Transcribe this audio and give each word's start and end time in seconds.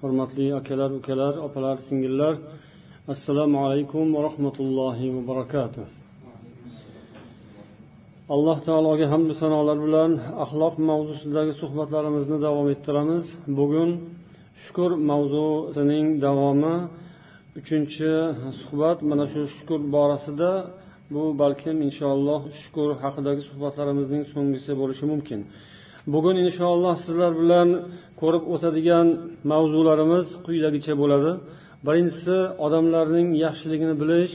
hurmatli 0.00 0.46
akalar 0.60 0.90
ukalar 0.98 1.34
opalar 1.46 1.76
singillar 1.88 2.34
assalomu 3.12 3.58
alaykum 3.66 4.04
va 4.14 4.20
rahmatullohi 4.28 5.06
va 5.14 5.22
barakatuh. 5.30 5.84
Alloh 8.34 8.58
taologa 8.68 9.06
hamdu 9.12 9.32
sanolar 9.42 9.78
bilan 9.86 10.10
axloq 10.44 10.74
mavzusidagi 10.90 11.52
suhbatlarimizni 11.62 12.38
davom 12.46 12.66
ettiramiz. 12.74 13.24
Bugun 13.58 13.90
shukur 14.64 14.90
mavzusining 15.10 16.06
davomi 16.26 16.76
uchinchi 17.60 18.10
suhbat. 18.60 18.98
Mana 19.10 19.24
shu 19.32 19.40
shukur 19.56 19.80
borasida 19.94 20.50
bu 21.14 21.22
balkim 21.42 21.76
inshaalloh 21.88 22.40
shukur 22.62 22.88
haqidagi 23.02 23.42
suhbatlarimizning 23.48 24.22
so'nggisi 24.32 24.72
bo'lishi 24.80 25.04
mumkin. 25.12 25.40
Bugun 26.14 26.36
inshaalloh 26.46 26.94
sizlar 27.04 27.32
bilan 27.42 27.68
ko'rib 28.20 28.44
o'tadigan 28.54 29.06
mavzularimiz 29.50 30.26
quyidagicha 30.46 30.94
bo'ladi. 31.02 31.30
Birinchisi 31.86 32.36
odamlarning 32.66 33.28
yaxshiligini 33.44 33.94
bilish 34.02 34.34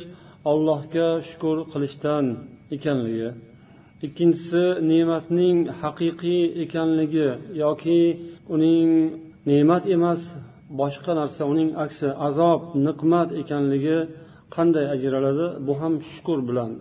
allohga 0.51 1.07
shukur 1.29 1.57
qilishdan 1.73 2.25
ekanligi. 2.75 3.29
Ikkinchisi 4.05 4.63
ne'matning 4.91 5.57
haqiqiy 5.81 6.43
ekanligi 6.63 7.27
yoki 7.63 8.01
uning 8.55 8.89
ne'mat 9.49 9.83
emas 9.95 10.21
boshqa 10.81 11.11
narsa 11.19 11.41
uning 11.53 11.69
aksi 11.85 12.07
azob 12.27 12.61
niqmat 12.87 13.29
ekanligi 13.41 13.97
qanday 14.55 14.85
ajraladi? 14.95 15.45
Bu 15.67 15.73
ham 15.81 15.93
shukur 16.11 16.39
bilan 16.49 16.71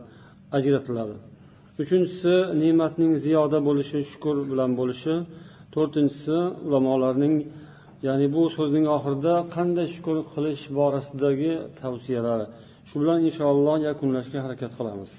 ajratiladi. 0.57 1.17
Uchinchisi 1.83 2.35
ne'matning 2.63 3.13
ziyoda 3.25 3.59
bo'lishi 3.69 3.98
shukur 4.11 4.37
bilan 4.51 4.71
bo'lishi. 4.81 5.15
To'rtinchisi 5.75 6.39
ulamolarning 6.67 7.34
ya'ni 8.06 8.27
bu 8.34 8.42
so'zning 8.56 8.87
oxirida 8.97 9.34
qanday 9.55 9.87
shukur 9.95 10.17
qilish 10.33 10.62
borasidagi 10.79 11.53
tavsiyalari 11.81 12.47
shu 12.89 12.95
bilan 13.03 13.19
inshaalloh 13.29 13.77
yakunlashga 13.89 14.39
harakat 14.45 14.73
qilamiz. 14.79 15.12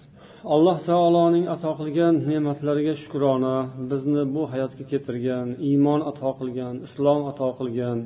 Alloh 0.56 0.78
taoloning 0.90 1.46
ato 1.56 1.72
qilgan 1.80 2.16
ne'matlariga 2.30 2.94
shukrona. 3.04 3.56
Bizni 3.92 4.24
bu 4.36 4.42
hayotga 4.54 4.84
keltirgan 4.92 5.48
iymon 5.70 6.02
ato 6.12 6.30
qilgan 6.40 6.76
islom 6.88 7.20
ato 7.32 7.50
qilgan 7.60 7.98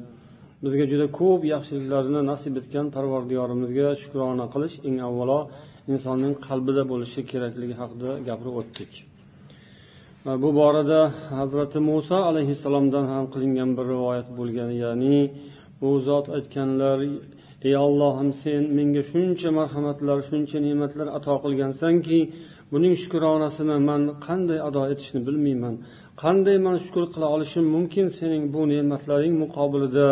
bizga 0.63 0.85
juda 0.91 1.07
ko'p 1.19 1.41
yaxshiliklarni 1.53 2.21
nasib 2.31 2.53
etgan 2.61 2.87
parvardiyorimizga 2.95 3.87
shukrona 4.01 4.45
qilish 4.53 4.75
eng 4.87 4.97
avvalo 5.07 5.39
insonning 5.93 6.33
qalbida 6.47 6.83
bo'lishi 6.91 7.21
kerakligi 7.31 7.75
haqida 7.81 8.09
gapirib 8.27 8.55
o'tdik. 8.61 8.91
Bu 10.27 10.55
borada 10.55 11.01
hazrati 11.29 11.79
muso 11.89 12.15
alayhissalomdan 12.29 13.05
ham 13.13 13.25
qilingan 13.33 13.69
bir 13.77 13.85
rivoyat 13.93 14.27
bo'lgan 14.39 14.71
ya'ni 14.83 15.19
u 15.87 15.89
zot 16.07 16.25
aytganlar 16.37 16.99
ey 17.67 17.75
ollohim 17.87 18.29
sen 18.43 18.61
menga 18.77 19.03
shuncha 19.11 19.49
marhamatlar 19.59 20.17
shuncha 20.29 20.57
ne'matlar 20.67 21.07
ato 21.17 21.35
qilgansanki 21.43 22.19
buning 22.71 22.93
shukronasini 23.03 23.77
man 23.89 24.01
qanday 24.27 24.59
ado 24.69 24.81
etishni 24.93 25.19
bilmayman. 25.27 25.75
Qanday 26.23 26.57
man 26.65 26.75
shukur 26.85 27.05
qila 27.13 27.27
olishim 27.35 27.65
mumkin 27.75 28.07
sening 28.19 28.43
bu 28.53 28.61
ne'matlaring 28.73 29.33
muqobilida? 29.43 30.09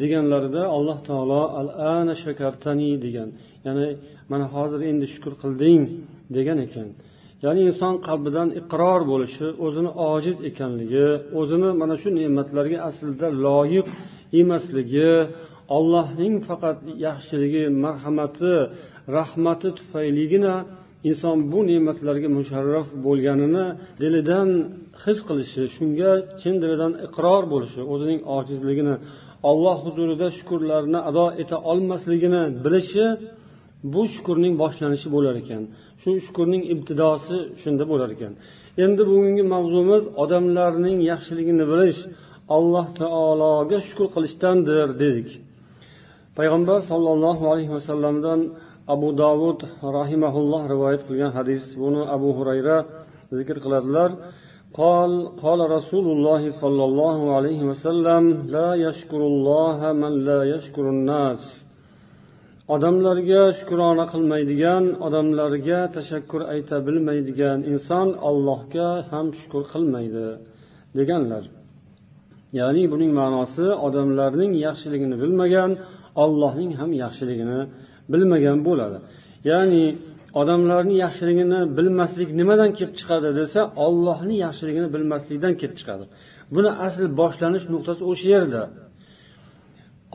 deganlarida 0.00 0.62
alloh 0.76 0.98
taolo 1.08 1.42
al 1.60 1.68
ana 1.96 2.14
shakartani 2.24 2.90
degan 3.04 3.28
ya'ni 3.66 3.86
mana 4.30 4.46
hozir 4.54 4.80
endi 4.90 5.06
shukur 5.14 5.34
qilding 5.42 5.80
degan 6.36 6.58
ekan. 6.66 6.88
Ya'ni 7.44 7.60
inson 7.70 7.94
qalbidan 8.06 8.48
iqror 8.60 9.00
bo'lishi 9.12 9.46
o'zini 9.64 9.90
ojiz 10.12 10.36
ekanligi 10.50 11.08
o'zini 11.40 11.70
mana 11.80 11.94
shu 12.02 12.08
ne'matlarga 12.18 12.78
aslida 12.88 13.28
loyiq 13.46 13.86
emasligi 14.40 15.12
ollohning 15.76 16.34
faqat 16.48 16.78
yaxshiligi 17.06 17.64
marhamati 17.84 18.54
rahmati 19.16 19.68
tufayligina 19.78 20.54
inson 21.10 21.36
bu 21.52 21.58
ne'matlarga 21.70 22.28
musharraf 22.38 22.88
bo'lganini 23.06 23.66
dilidan 24.02 24.48
his 25.04 25.18
qilishi 25.28 25.62
shunga 25.76 26.10
chin 26.40 26.54
dilidan 26.62 26.92
iqror 27.06 27.42
bo'lishi 27.52 27.80
o'zining 27.92 28.20
ojizligini 28.36 28.94
olloh 29.50 29.78
huzurida 29.86 30.26
shukurlarni 30.38 31.00
ado 31.10 31.26
eta 31.42 31.56
olmasligini 31.70 32.42
bilishi 32.64 33.06
bu 33.92 34.02
shukurning 34.14 34.54
boshlanishi 34.62 35.08
bo'lar 35.14 35.34
ekan. 35.42 35.62
shu 36.01 36.09
shukurning 36.25 36.63
ibtidosi 36.73 37.37
shunda 37.61 37.83
bo'lar 37.91 38.09
ekan 38.15 38.33
endi 38.83 39.01
bugungi 39.09 39.43
mavzumiz 39.53 40.03
odamlarning 40.23 40.97
yaxshiligini 41.11 41.65
bilish 41.71 41.99
alloh 42.57 42.85
taologa 43.01 43.77
shukur 43.87 44.07
qilishdandir 44.15 44.87
dedik 45.01 45.29
payg'ambar 46.37 46.79
sollallohu 46.91 47.43
alayhi 47.51 47.71
vasallamdan 47.77 48.39
abu 48.93 49.07
dovud 49.23 49.59
rahimaulloh 49.99 50.61
rivoyat 50.73 51.01
qilgan 51.07 51.31
hadis 51.37 51.63
buni 51.81 52.01
abu 52.15 52.29
hurayra 52.37 52.77
zikr 53.37 53.57
qiladilar 53.65 54.11
قال 54.81 55.11
قال 55.43 55.59
رسول 55.77 56.05
الله 56.15 56.43
صلى 56.63 56.83
الله 56.89 57.19
عليه 57.35 57.61
وسلم 57.69 58.23
لا 58.55 58.69
يشكر 58.85 59.21
الله 59.31 59.79
من 60.01 60.13
لا 60.29 60.39
يشكر 60.53 60.85
الناس 60.95 61.41
odamlarga 62.74 63.42
shukrona 63.58 64.04
qilmaydigan 64.12 64.84
odamlarga 65.06 65.80
tashakkur 65.96 66.42
ayta 66.54 66.76
bilmaydigan 66.86 67.58
inson 67.72 68.08
allohga 68.28 68.88
ham 69.10 69.26
shukur 69.40 69.62
qilmaydi 69.72 70.26
deganlar. 70.98 71.44
Ya'ni 72.58 72.84
buning 72.92 73.12
ma'nosi 73.20 73.66
odamlarning 73.86 74.52
yaxshiligini 74.66 75.16
bilmagan 75.22 75.70
ollohning 76.24 76.70
ham 76.80 76.90
yaxshiligini 77.04 77.60
bilmagan 78.12 78.58
bo'ladi. 78.68 78.98
Ya'ni 79.50 79.84
odamlarni 80.40 80.94
yaxshiligini 81.04 81.60
bilmaslik 81.78 82.28
nimadan 82.40 82.70
kelib 82.78 82.94
chiqadi 83.00 83.30
desa 83.40 83.60
ollohni 83.86 84.36
yaxshiligini 84.46 84.88
bilmaslikdan 84.94 85.54
kelib 85.60 85.76
chiqadi. 85.80 86.04
Buni 86.54 86.70
asl 86.86 87.04
boshlanish 87.20 87.66
nuqtasi 87.74 88.02
o'sha 88.10 88.28
yerda. 88.36 88.62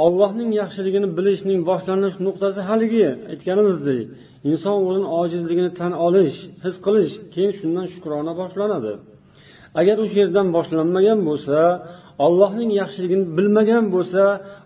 Ollohning 0.05 0.51
yaxshiligini 0.61 1.07
bilishning 1.17 1.59
boshlanish 1.69 2.17
nuqtasi 2.25 2.61
haligi 2.69 3.07
aytganimizdek. 3.31 3.99
Inson 4.49 4.77
o'zini 4.87 5.07
ojizligini 5.21 5.71
tan 5.79 5.91
olish 6.07 6.37
his 6.65 6.75
qilish 6.85 7.13
keyin 7.33 7.53
shundan 7.59 7.85
shukrona 7.93 8.33
boshlanadi. 8.41 8.93
Agar 9.79 9.97
o'sha 10.03 10.17
yerdan 10.23 10.47
boshlanmagan 10.57 11.19
bo'lsa 11.29 11.57
ollohning 12.25 12.71
yaxshiligini 12.81 13.25
bilmagan 13.37 13.85
bo'lsa 13.95 14.23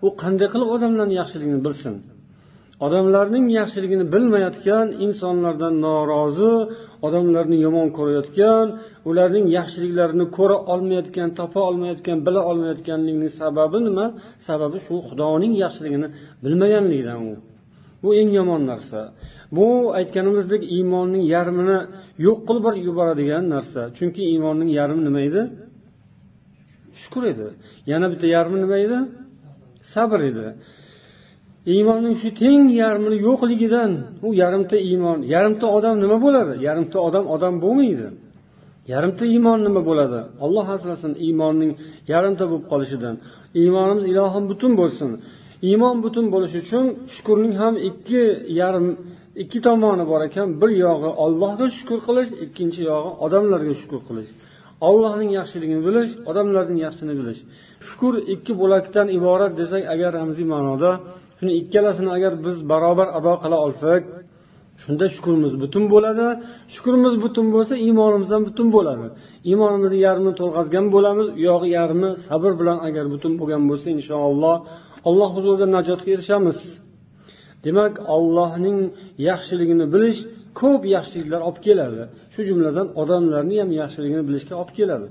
u 0.07 0.09
qanday 0.21 0.47
qilib 0.53 0.69
odamlarni 0.75 1.15
yaxshiligini 1.21 1.59
bilsin? 1.67 1.95
Odamlarning 2.85 3.45
yaxshiligini 3.59 4.05
bilmayotgan 4.13 4.87
insonlardan 5.05 5.73
norozi 5.85 6.53
odamlarni 7.06 7.57
yomon 7.66 7.88
ko'rayotgan 7.97 8.67
ularning 9.09 9.45
yaxshiliklarini 9.57 10.25
ko'ra 10.38 10.57
olmayotgan 10.73 11.29
topa 11.39 11.59
olmayotgan 11.69 12.17
bila 12.25 12.41
olmayotganligini 12.50 13.29
sababi 13.41 13.79
nima? 13.88 14.06
Sababi 14.47 14.78
shu 14.85 14.95
xudoning 15.07 15.53
yaxshiligini 15.63 16.08
bilmaganligidan 16.43 17.19
u. 17.31 17.35
Bu 18.03 18.09
eng 18.19 18.29
yomon 18.40 18.61
narsa. 18.72 19.02
Bu 19.55 19.67
aytganimizdek 19.99 20.61
iymonning 20.75 21.23
yarmini 21.35 21.79
yo'q 22.25 22.40
qilib 22.47 22.66
yuboradigan 22.87 23.43
narsa. 23.55 23.81
Chunki 23.97 24.22
iymonning 24.31 24.69
yarmi 24.79 25.02
nima 25.08 25.22
edi? 25.29 25.41
Shukur 27.02 27.23
edi. 27.34 27.47
Yana 27.91 28.08
bitta 28.11 28.28
yarmi 28.35 28.58
nima 28.64 28.78
edi? 28.85 28.99
Sabr 29.93 30.19
edi. 30.29 30.46
Iymonning 31.73 32.16
shu 32.22 32.29
teng 32.41 32.64
yarmini 32.82 33.17
yo'qligidan 33.28 33.91
u 34.28 34.29
yarimta 34.41 34.78
iymon 34.90 35.20
yarimta 35.34 35.66
odam 35.78 35.96
nima 36.03 36.17
bo'ladi? 36.26 36.53
Yarimta 36.67 36.97
odam 37.08 37.26
odam 37.35 37.53
bo'lmaydi. 37.64 38.08
Yarimta 38.94 39.23
iymon 39.34 39.59
nima 39.67 39.82
bo'ladi? 39.90 40.20
Alloh 40.46 40.67
asrasin 40.76 41.12
iymonning 41.26 41.72
yarimta 42.14 42.44
bo'lib 42.50 42.66
qolishidan. 42.72 43.16
Iymonimiz 43.62 44.03
ilohim 44.12 44.44
butun 44.52 44.72
bo'lsin. 44.82 45.09
Iymon 45.70 45.96
butun 46.06 46.26
bo'lishi 46.34 46.58
uchun 46.66 46.85
shukurning 47.14 47.53
ham 47.62 47.73
ikki 47.90 48.23
yarim 48.59 48.88
ikki 49.44 49.59
tomoni 49.67 50.06
bor 50.12 50.22
ekan. 50.29 50.47
Bir 50.62 50.72
yog'i 50.85 51.09
ollohga 51.23 51.66
shukur 51.78 52.00
qilish 52.08 52.32
ikkinchi 52.46 52.82
yog'i 52.91 53.12
odamlarga 53.26 53.73
shukur 53.82 54.02
qilish. 54.08 54.29
Ollohning 54.90 55.29
yaxshiligini 55.40 55.82
bilish 55.88 56.12
odamlarning 56.29 56.79
yaxshiligini 56.85 57.17
bilish. 57.22 57.41
Shukur 57.88 58.14
ikki 58.34 58.53
bo'lakdan 58.62 59.08
iborat 59.17 59.53
desak 59.62 59.84
agar 59.94 60.12
ramziy 60.20 60.47
ma'noda 60.53 60.91
shuni 61.37 61.52
ikkalasini 61.59 62.11
agar 62.17 62.34
biz 62.46 62.58
barobar 62.72 63.08
ado 63.17 63.34
qila 63.43 63.58
olsak 63.67 64.02
shunda 64.84 65.05
shukurimiz 65.16 65.53
butun 65.64 65.84
bo'ladi. 65.93 66.28
Shukurimiz 66.73 67.16
butun 67.23 67.47
bo'lsa 67.55 67.73
iymonimiz 67.85 68.29
ham 68.35 68.43
butun 68.49 68.67
bo'ladi. 68.76 69.05
Iymonimizni 69.49 69.99
yarmini 70.08 70.34
to'lg'azgan 70.40 70.85
bo'lamiz 70.96 71.28
u 71.37 71.40
yog'i 71.49 71.70
yarmi 71.78 72.09
sabr 72.28 72.52
bilan 72.59 72.78
agar 72.87 73.05
butun 73.14 73.34
bo'lgan 73.40 73.64
bo'lsa 73.70 73.87
inshaalloh 73.97 74.58
alloh 75.09 75.29
huzurida 75.35 75.67
najotga 75.76 76.09
erishamiz. 76.16 76.59
Demak 77.66 77.93
ollohning 78.16 78.79
yaxshiligini 79.29 79.85
bilish 79.93 80.20
ko'p 80.59 80.81
yaxshiliklar 80.96 81.41
olib 81.47 81.59
keladi. 81.67 82.02
Shu 82.34 82.41
jumladan 82.49 82.88
odamlarni 83.02 83.55
ham 83.61 83.72
yaxshiligini 83.81 84.23
bilishga 84.29 84.53
olib 84.61 84.73
keladi. 84.79 85.08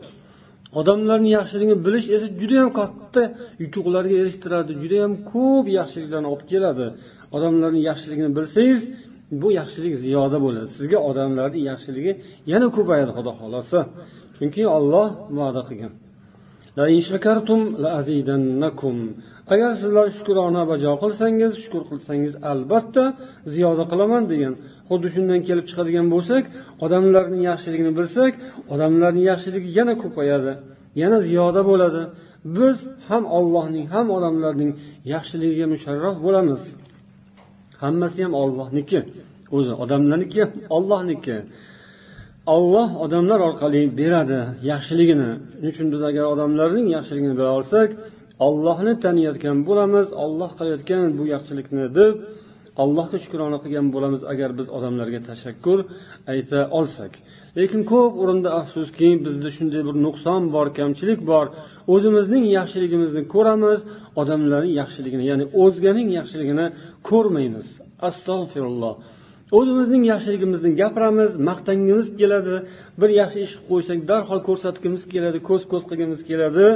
Odamlarni 0.81 1.31
yaxshiligini 1.39 1.77
bilish 1.87 2.07
esa 2.17 2.27
judayam 2.41 2.71
katta 2.79 3.23
yutuqlarga 3.63 4.15
erishtiradi 4.23 4.73
judayam 4.83 5.13
ko'p 5.33 5.67
yaxshiliklarni 5.79 6.29
olib 6.35 6.47
keladi. 6.53 6.87
Odamlarni 7.37 7.81
yaxshiligini 7.91 8.31
bilsangiz 8.39 8.81
bu 9.43 9.49
yaxshilik 9.61 9.95
ziyoda 10.05 10.39
bo'ladi. 10.45 10.69
Sizga 10.77 10.99
odamlarni 11.11 11.61
yaxshiligi 11.71 12.13
yana 12.53 12.67
ko'payadi 12.77 13.13
xudo 13.17 13.33
xohlasa. 13.41 13.79
Chunki 14.37 14.63
olloh 14.77 15.09
va'da 15.39 15.63
qilgan. 15.69 15.93
Agar 19.53 19.71
sizlar 19.81 20.07
shukrona 20.19 20.63
bajo 20.73 20.93
qilsangiz 21.03 21.53
shukur 21.63 21.83
qilsangiz 21.91 22.33
albatta 22.53 23.05
ziyoda 23.55 23.85
qilaman 23.93 24.23
degan. 24.33 24.55
Xuddi 24.89 25.09
shundan 25.15 25.41
kelib 25.49 25.67
chiqadigan 25.71 26.07
bo'lsak 26.15 26.45
odamlarning 26.85 27.43
yaxshiligini 27.51 27.93
bilsak 27.99 28.33
odamlarning 28.75 29.25
yaxshiligi 29.33 29.69
yana 29.79 29.95
ko'payadi 30.03 30.53
yana 31.03 31.19
ziyoda 31.29 31.61
bo'ladi. 31.71 32.03
Biz 32.57 32.77
ham 33.09 33.25
ollohning 33.39 33.87
ham 33.95 34.07
odamlarning 34.17 34.71
yaxshiligiga 35.15 35.67
musharraf 35.75 36.17
bo'lamiz. 36.27 36.61
Hammasi 37.83 38.21
ham 38.27 38.35
ollohniki 38.43 39.01
o'zi 39.57 39.73
odamlarniki 39.83 40.39
ham 40.45 40.53
ollohniki 40.77 41.37
olloh 42.57 42.89
odamlar 43.05 43.41
orqali 43.49 43.83
beradi 44.01 44.41
yaxshiligini. 44.71 45.31
Shuning 45.53 45.73
uchun 45.75 45.87
biz 45.95 46.03
agar 46.11 46.25
odamlarning 46.35 46.87
yaxshiligini 46.97 47.35
bila 47.39 47.51
olsak 47.59 47.89
ollohni 48.47 48.95
taniyotgan 49.05 49.59
bo'lamiz 49.69 50.09
olloh 50.25 50.51
qilayotgan 50.59 51.05
bu 51.19 51.25
yaxshilikni 51.35 51.85
deb 51.99 52.15
allohga 52.83 53.19
shukrona 53.25 53.59
qilgan 53.65 53.87
bo'lamiz 53.95 54.23
agar 54.33 54.51
biz 54.59 54.67
odamlarga 54.77 55.21
tashakkur 55.29 55.79
ayta 56.33 56.61
olsak. 56.79 57.13
Lekin 57.59 57.83
ko'p 57.93 58.13
o'rinda 58.23 58.51
afsuski 58.61 59.09
bizda 59.27 59.49
shunday 59.57 59.83
bir 59.89 59.97
nuqson 60.07 60.43
bor 60.55 60.67
kamchilik 60.79 61.21
bor. 61.31 61.47
O'zimizning 61.95 62.45
yaxshiligimizni 62.59 63.23
ko'ramiz 63.35 63.79
odamlarning 64.21 64.75
yaxshiligini 64.81 65.25
ya'ni 65.31 65.45
o'zganing 65.63 66.09
yaxshiligini 66.19 66.67
ko'rmaymiz. 67.09 67.67
Astag'firulloh 68.09 68.95
o'zimizning 69.57 70.03
yaxshiligimizni 70.13 70.71
gapiramiz 70.81 71.31
maqtangimiz 71.49 72.07
keladi 72.21 72.57
bir 73.01 73.11
yaxshi 73.21 73.39
ish 73.47 73.55
qilib 73.55 73.69
qo'ysak 73.71 73.99
darhol 74.11 74.41
ko'rsatgimiz 74.49 75.03
keladi 75.13 75.39
ko'z 75.49 75.63
ko'z 75.73 75.83
qilgimiz 75.91 76.21
keladi. 76.31 76.67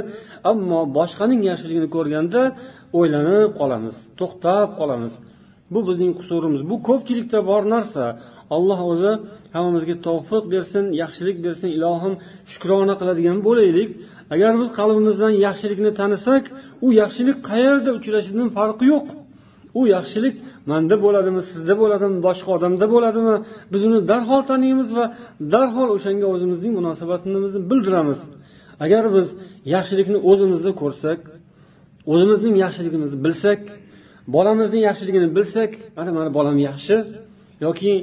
Ammo 0.51 0.81
boshqaning 0.97 1.41
yaxshiligini 1.49 1.89
ko'rganda 1.95 2.41
o'ylanib 2.99 3.49
qolamiz 3.59 3.95
to'xtab 4.19 4.69
qolamiz. 4.79 5.13
Bu 5.73 5.79
bizning 5.87 6.11
qusurimiz. 6.19 6.61
Bu 6.71 6.75
ko'pchilikda 6.87 7.39
bor 7.49 7.63
narsa. 7.75 8.05
Alloh 8.55 8.79
o'zi 8.91 9.11
hammamizga 9.55 9.95
tavfiq 10.07 10.43
bersin 10.53 10.83
yaxshilik 11.01 11.37
bersin 11.45 11.69
ilohim 11.77 12.13
shukrona 12.51 12.95
qiladigan 13.01 13.37
bo'laylik. 13.47 13.89
Agar 14.33 14.53
biz 14.61 14.69
qalbimizdan 14.79 15.33
yaxshilikni 15.45 15.91
tanisak 15.99 16.43
u 16.85 16.87
yaxshilik 17.01 17.37
qayerda 17.49 17.89
uchrashidan 17.99 18.47
farqi 18.57 18.85
yo'q. 18.93 19.07
U 19.79 19.81
yaxshilik 19.95 20.35
manda 20.71 20.95
bo'ladimi 21.05 21.41
sizda 21.51 21.73
bo'ladimi 21.81 22.17
boshqa 22.27 22.49
odamda 22.57 22.85
bo'ladimi? 22.93 23.35
Biz 23.73 23.81
uni 23.89 23.99
darhol 24.11 24.41
taniymiz 24.51 24.89
va 24.97 25.05
darhol 25.53 25.89
o'shanga 25.95 26.27
o'zimizning 26.33 26.73
munosabatimizni 26.79 27.61
bildiramiz. 27.71 28.19
Agar 28.85 29.03
biz 29.15 29.27
yaxshilikni 29.75 30.17
o'zimizda 30.31 30.71
ko'rsak 30.81 31.19
o'zimizning 32.13 32.55
yaxshiligimizni 32.63 33.17
bilsak 33.25 33.61
bolamizni 34.35 34.79
yaxshiligini 34.87 35.29
bilsak 35.37 35.71
mana 35.97 36.11
mani 36.17 36.31
bolam 36.37 36.57
yaxshi 36.69 36.95
yoki 37.65 37.93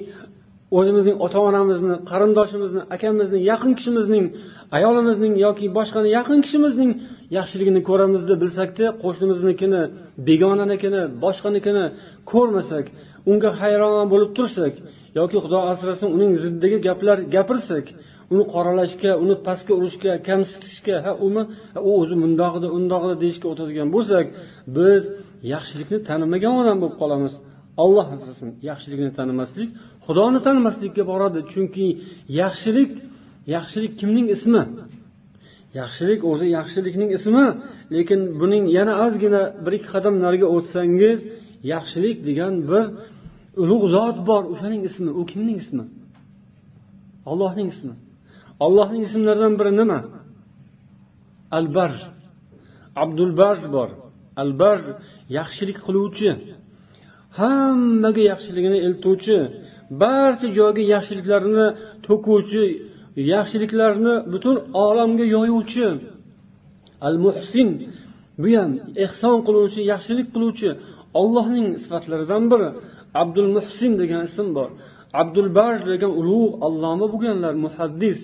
o'zimizning 0.79 1.17
ota 1.27 1.39
onamizni 1.49 1.95
qarindoshimizni 2.11 2.81
akamizni 2.95 3.39
yaqin 3.51 3.73
kishimizning 3.79 4.25
ayolimizning 4.77 5.35
yoki 5.47 5.67
boshqani 5.79 6.09
yaqin 6.19 6.39
kishimizning 6.47 6.91
yaxshiligini 7.37 7.81
ko'ramiz 7.89 8.23
deb 8.31 8.39
bilsakda 8.45 8.87
qo'shnimiznikini 9.03 9.83
begonanikini 10.29 11.03
boshqanikini 11.25 11.85
ko'rmasak 12.33 12.85
unga 13.31 13.51
hayron 13.61 14.07
bo'lib 14.13 14.31
tursak 14.39 14.75
yoki 15.19 15.37
xudo 15.45 15.59
asrasin 15.73 16.09
uning 16.17 16.33
ziddagi 16.43 16.79
gaplar 16.89 17.19
gapirsak 17.35 17.87
uni 18.33 18.45
qoralashga 18.55 19.13
uni 19.25 19.35
pastga 19.47 19.73
urishga 19.81 20.13
kamsitishga 20.29 20.97
ha 21.05 21.13
umi 21.27 21.43
u 21.89 21.91
o'zi 22.01 22.15
mundoq 22.23 22.53
edi 22.59 22.69
undoq 22.79 23.03
edi 23.07 23.17
deyishga 23.23 23.47
o'tadigan 23.53 23.89
bo'lsak 23.97 24.27
biz 24.77 25.03
yaxshilikni 25.55 25.99
tanimagan 26.09 26.53
odam 26.61 26.77
bo'lib 26.83 26.97
qolamiz. 27.03 27.35
Olloh 27.85 28.07
asrasin 28.17 28.49
yaxshilikni 28.71 29.11
tanimaslik 29.19 29.69
xudoni 30.07 30.39
tanimaslikka 30.47 31.03
boradi. 31.13 31.41
Chunki 31.53 31.87
yaxshilik 32.41 32.93
yaxshilik 33.55 33.93
kimning 34.01 34.27
ismi? 34.37 34.63
Yaxshilik 35.81 36.21
o'zi 36.31 36.47
yaxshilikning 36.59 37.11
ismi. 37.19 37.47
Lekin 37.95 38.21
buning 38.41 38.65
yana 38.79 38.95
ozgina 39.05 39.43
bir 39.65 39.73
ikki 39.79 39.89
qadam 39.95 40.15
nariga 40.25 40.47
o'tsangiz 40.57 41.19
yaxshilik 41.73 42.17
degan 42.29 42.55
bir 42.71 42.85
ulug' 43.63 43.87
zot 43.95 44.17
bor. 44.29 44.43
O'shaning 44.53 44.83
ismi 44.89 45.11
u 45.21 45.23
kimning 45.31 45.59
ismi? 45.65 45.85
Ollohning 47.31 47.69
ismi. 47.75 47.95
Ollohning 48.65 49.03
ismlaridan 49.09 49.55
biri 49.61 49.73
nima? 49.81 50.01
Albar 51.59 51.93
abdulbar 53.03 53.57
bor. 53.77 53.91
Albar 54.43 54.79
yaxshilik 55.39 55.79
qiluvchi. 55.87 56.31
Hammaga 57.39 58.23
yaxshiligini 58.33 58.79
eltuvchi 58.87 59.39
barcha 60.03 60.49
joyga 60.59 60.83
yaxshiliklarni 60.95 61.67
to'kuvchi 62.07 62.65
yaxshiliklarni 63.33 64.15
butun 64.33 64.57
olamga 64.85 65.25
yoyuvchi 65.37 65.87
al 67.07 67.17
muhsin 67.25 67.69
bu 68.43 68.49
ham 68.59 68.71
ehson 69.05 69.37
qiluvchi 69.47 69.81
yaxshilik 69.93 70.29
qiluvchi 70.35 70.71
ollohning 71.21 71.69
sifatlaridan 71.83 72.45
biri. 72.53 72.69
Abdul 73.23 73.49
muhsin 73.57 73.93
degan 74.01 74.23
ism 74.29 74.49
bor. 74.59 74.71
Abdul 75.21 75.49
baj 75.59 75.77
degan 75.91 76.13
ulug' 76.21 76.55
alloma 76.67 77.07
bo'lganlar 77.13 77.55
muhaddis. 77.65 78.19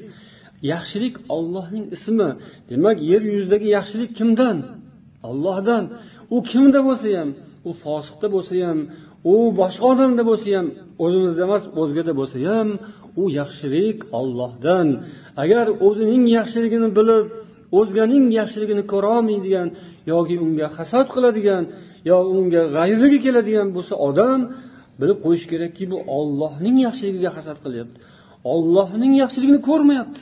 Yaxshilik 0.73 1.17
ollohning 1.37 1.85
ismi. 1.97 2.31
Demak 2.71 2.97
yer 3.11 3.23
yuzidagi 3.33 3.69
yaxshilik 3.77 4.11
kimdan? 4.19 4.59
Ollohdan 5.31 5.85
u 6.35 6.37
kimda 6.51 6.81
bo'lsa 6.89 7.09
ham? 7.19 7.31
U 7.69 7.71
fosiqda 7.85 8.27
bo'lsa 8.35 8.55
ham. 8.67 8.79
U 9.33 9.35
boshqa 9.61 9.85
odamda 9.93 10.23
bo'lsa 10.31 10.49
ham? 10.57 10.67
O'zimizda 11.05 11.43
emas 11.49 11.65
o'zgada 11.81 12.13
bo'lsa 12.21 12.39
ham. 12.49 12.69
U 13.23 13.25
yaxshilik 13.41 13.99
ollohdan 14.19 14.89
agar 15.43 15.67
o'zining 15.87 16.25
yaxshiligini 16.39 16.89
bilib 16.99 17.27
o'zganing 17.79 18.25
yaxshiligini 18.39 18.85
ko'rolmaydigan 18.93 19.69
yoki 20.13 20.35
unga 20.45 20.69
hasad 20.77 21.07
qiladigan 21.15 21.65
yo 22.11 22.17
unga 22.39 22.63
g'ayrligi 22.77 23.19
keladigan 23.27 23.69
bo'lsa 23.77 23.95
odam 24.09 24.41
bilib 25.01 25.19
qo'yish 25.25 25.47
kerakki 25.53 25.85
bu 25.93 25.99
ollohning 26.19 26.77
yaxshiligiga 26.87 27.31
hasad 27.37 27.59
qilyapti. 27.65 27.99
Ollohning 28.55 29.13
yaxshiligini 29.23 29.61
ko'rmayapti. 29.69 30.21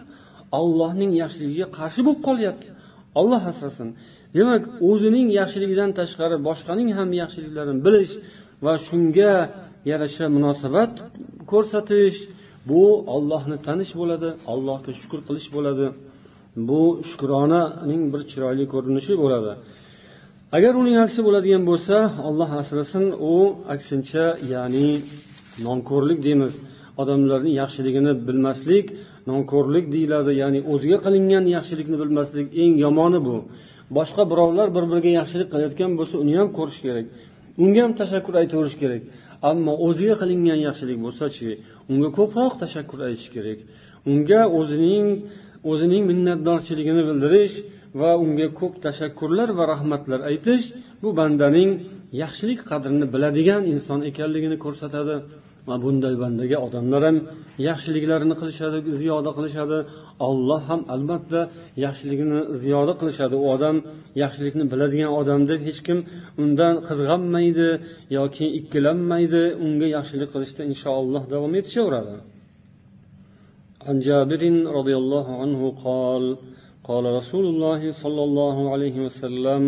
Ollohning 0.61 1.13
yaxshiligiga 1.23 1.67
qarshi 1.79 2.01
bo'lib 2.07 2.23
qolyapti. 2.29 2.69
Olloh 3.21 3.43
asrasin. 3.53 3.89
Demak 4.37 4.63
o'zining 4.91 5.29
yaxshiligidan 5.41 5.91
tashqari 5.99 6.37
boshqaning 6.49 6.89
ham 6.99 7.11
yaxshiliklarini 7.23 7.81
bilish 7.87 8.13
va 8.65 8.75
shunga 8.87 9.35
yarasha 9.91 10.27
munosabat 10.37 10.93
ko'rsatish 11.51 12.19
bu 12.69 12.83
ollohni 13.14 13.57
tanish 13.67 13.93
bo'ladi 14.00 14.29
allohga 14.52 14.93
shukur 15.00 15.21
qilish 15.29 15.49
bo'ladi. 15.57 15.87
Bu 16.69 16.83
shukronaning 17.11 18.02
bir 18.12 18.23
chiroyli 18.31 18.64
ko'rinishi 18.73 19.14
bo'ladi. 19.23 19.52
Agar 20.57 20.73
uning 20.83 20.97
aksi 21.07 21.21
bo'ladigan 21.26 21.62
bo'lsa 21.71 21.97
olloh 22.29 22.50
asrasin 22.62 23.05
u 23.33 23.35
aksincha 23.75 24.26
ya'ni 24.52 24.88
nonko'rlik 25.67 26.19
deymiz. 26.26 26.55
Odamlarning 27.00 27.55
yaxshiligini 27.62 28.12
bilmaslik 28.26 28.87
nonko'rlik 29.31 29.85
deyiladi 29.95 30.33
ya'ni 30.43 30.61
o'ziga 30.73 30.99
qilingan 31.05 31.45
yaxshilikni 31.57 31.97
bilmaslik 32.02 32.47
eng 32.62 32.73
yomoni 32.85 33.21
bu. 33.29 33.37
Boshqa 33.97 34.23
birovlar 34.33 34.69
bir 34.76 34.85
biriga 34.90 35.11
yaxshilik 35.21 35.49
qilayotgan 35.52 35.90
bo'lsa 35.99 36.14
uni 36.23 36.35
ham 36.40 36.49
ko'rish 36.59 36.81
kerak. 36.87 37.07
Unga 37.62 37.81
ham 37.85 37.93
tashakkur 38.00 38.35
aytaverish 38.43 38.76
kerak. 38.83 39.02
Ammo 39.51 39.73
o'ziga 39.87 40.15
qilingan 40.23 40.59
yaxshilik 40.69 40.99
bo'lsachi 41.05 41.49
unga 41.93 42.11
ko'proq 42.19 42.53
tashakkur 42.63 42.99
aytish 43.09 43.29
kerak. 43.37 43.59
Unga 44.11 44.43
o'zining 44.59 45.07
o'zining 45.71 46.03
minnatdorchiligini 46.11 47.03
bildirish 47.09 47.57
va 48.01 48.11
unga 48.25 48.49
ko'p 48.61 48.75
tashakkurlar 48.87 49.49
va 49.59 49.65
rahmatlar 49.73 50.21
aytish 50.31 50.65
bu 51.03 51.09
bandaning 51.19 51.71
yaxshilik 52.23 52.61
qadrini 52.71 53.07
biladigan 53.15 53.63
inson 53.75 54.01
ekanligini 54.11 54.57
ko'rsatadi. 54.65 55.17
va 55.68 55.75
bunday 55.84 56.16
bandaga 56.24 56.58
odamlar 56.68 57.02
ham 57.08 57.18
yaxshiliklarini 57.70 58.36
qilishadi 58.42 58.78
ziyoda 59.02 59.32
qilishadi 59.38 59.78
olloh 60.28 60.62
ham 60.70 60.82
albatta 60.96 61.42
yaxshiligini 61.86 62.40
ziyoda 62.62 62.94
qilishadi 63.00 63.36
u 63.44 63.46
odam 63.56 63.75
yaxshilikni 64.24 64.64
biladigan 64.72 65.12
odam 65.20 65.42
deb 65.52 65.60
hech 65.68 65.80
kim 65.88 66.00
undan 66.44 66.74
qizg'anmaydi 66.88 67.70
yoki 68.18 68.46
ikkilanmaydi 68.60 69.44
unga 69.66 69.88
yaxshilik 69.98 70.30
qilishda 70.36 70.62
inshaalloh 70.72 71.24
davom 71.34 71.52
etishaveradi 71.60 72.18
عن 73.90 73.98
جابر 74.10 74.44
رضي 74.80 74.96
الله 75.02 75.28
عنه 75.42 75.62
قال 75.86 76.24
قال 76.90 77.06
رسول 77.20 77.46
الله 77.54 77.82
صلى 78.04 78.24
الله 78.28 78.58
عليه 78.74 78.96
وسلم 79.06 79.64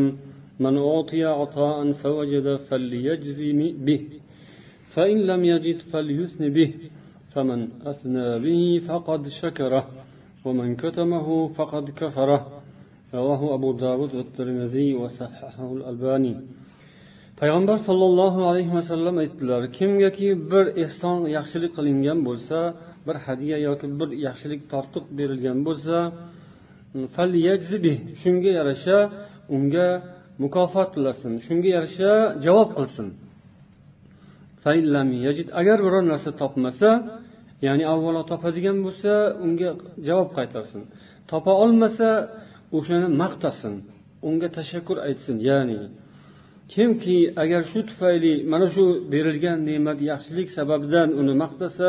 من 0.59 0.73
أعطي 0.89 1.23
عطاء 1.39 1.77
فوجد 2.01 2.47
فليجزي 2.67 3.51
به 3.85 4.01
فإن 4.93 5.17
لم 5.17 5.41
يجد 5.45 5.77
فليثن 5.91 6.49
به 6.49 6.73
فمن 7.33 7.59
أثنى 7.91 8.39
به 8.45 8.61
فقد 8.87 9.27
شكره 9.27 9.83
ومن 10.45 10.75
كتمه 10.75 11.47
فقد 11.47 11.85
كفره 11.89 12.41
رواه 13.13 13.41
أبو 13.55 13.69
داود 13.71 14.11
والترمذي 14.15 14.93
وصححه 14.93 15.73
الألباني 15.77 16.35
payg'ambar 17.41 17.77
sollallohu 17.87 18.39
alayhi 18.49 18.71
vasallam 18.77 19.15
aytdilar 19.23 19.61
kimgaki 19.77 20.29
bir 20.51 20.65
ehson 20.83 21.17
yaxshilik 21.37 21.71
qilingan 21.77 22.19
bo'lsa 22.27 22.59
bir 23.07 23.15
hadya 23.25 23.57
yoki 23.67 23.87
bir 23.99 24.09
yaxshilik 24.27 24.61
tortiq 24.71 25.05
berilgan 25.17 25.59
bo'lsa 25.67 25.97
shunga 28.21 28.51
yarasha 28.59 28.97
unga 29.55 29.87
mukofot 30.43 30.89
tilasin 30.95 31.33
shunga 31.45 31.69
yarasha 31.75 32.11
javob 32.45 32.69
qilsin 32.77 33.07
Agar 35.60 35.78
biror 35.86 36.04
narsa 36.12 36.30
topmasa 36.42 36.90
ya'ni 37.66 37.84
avvalo 37.94 38.22
topadigan 38.32 38.78
bo'lsa 38.86 39.12
unga 39.44 39.70
javob 40.08 40.30
qaytarsin. 40.38 40.82
Topa 41.30 41.52
olmasa 41.64 42.08
o'shani 42.76 43.08
maqtasin 43.22 43.74
unga 44.28 44.48
tashakkur 44.58 44.96
aytsin. 45.06 45.36
Ya'ni 45.48 45.80
kimki 46.74 47.16
agar 47.42 47.62
shu 47.70 47.80
tufayli 47.90 48.34
mana 48.52 48.66
shu 48.74 48.84
berilgan 49.12 49.58
ne'mat 49.68 49.98
yaxshilik 50.10 50.48
sababidan 50.56 51.08
uni 51.20 51.34
maqtasa 51.42 51.88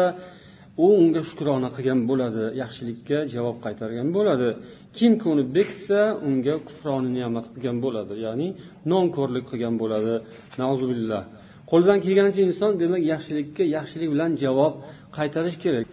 u 0.86 0.88
unga 1.01 1.22
shukrona 1.30 1.70
qilgan 1.75 2.00
bo'ladi 2.10 2.44
yaxshilikka 2.62 3.18
javob 3.34 3.58
qaytargan 3.65 4.08
bo'ladi. 4.18 4.50
Kimki 4.98 5.25
uni 5.34 5.44
bekitsa 5.56 6.00
unga 6.27 6.56
kufroni 6.68 7.10
ne'mat 7.18 7.46
qilgan 7.53 7.77
bo'ladi 7.86 8.13
ya'ni 8.25 8.48
nonko'rlik 8.92 9.46
qilgan 9.51 9.75
bo'ladi. 9.82 10.13
Nauzubillah. 10.62 11.24
qo'lidan 11.73 11.99
kelganicha 12.04 12.40
inson 12.49 12.73
demak 12.83 13.02
yaxshilikka 13.12 13.64
yaxshilik 13.76 14.09
bilan 14.14 14.30
javob 14.45 14.73
qaytarish 15.16 15.59
kerak 15.64 15.87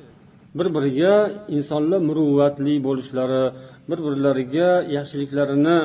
bir 0.58 0.68
biriga 0.76 1.14
insonlar 1.56 2.00
muruvvatli 2.10 2.74
bo'lishlari 2.88 3.44
bir 3.90 4.00
birlariga 4.06 4.70
yaxshiliklarini 4.98 5.78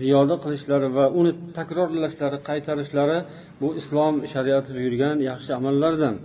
ziyoda 0.00 0.34
qilishlari 0.44 0.88
va 0.96 1.04
uni 1.18 1.32
takrorlashlari 1.58 2.38
qaytarishlari 2.48 3.18
bu 3.60 3.68
islom 3.80 4.14
shariati 4.32 4.70
buyurgan 4.76 5.16
yaxshi 5.30 5.50
amallardan 5.60 6.16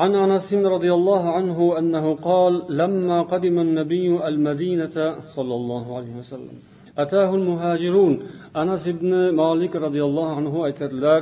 عن 0.00 0.12
انس 0.24 0.48
رضي 0.76 0.92
الله 0.98 1.22
عنه 1.36 1.58
انه 1.80 2.04
قال 2.28 2.52
لما 2.80 3.18
قدم 3.32 3.56
النبي 3.66 4.08
المدينه 4.30 4.96
صلى 5.36 5.54
الله 5.60 5.84
عليه 5.96 6.14
وسلم 6.20 6.56
اتاه 7.02 7.30
المهاجرون 7.34 8.14
انس 8.62 8.84
بن 8.88 9.12
مالك 9.42 9.72
رضي 9.86 10.02
الله 10.08 10.28
عنه 10.38 10.54
aytadilar 10.68 11.20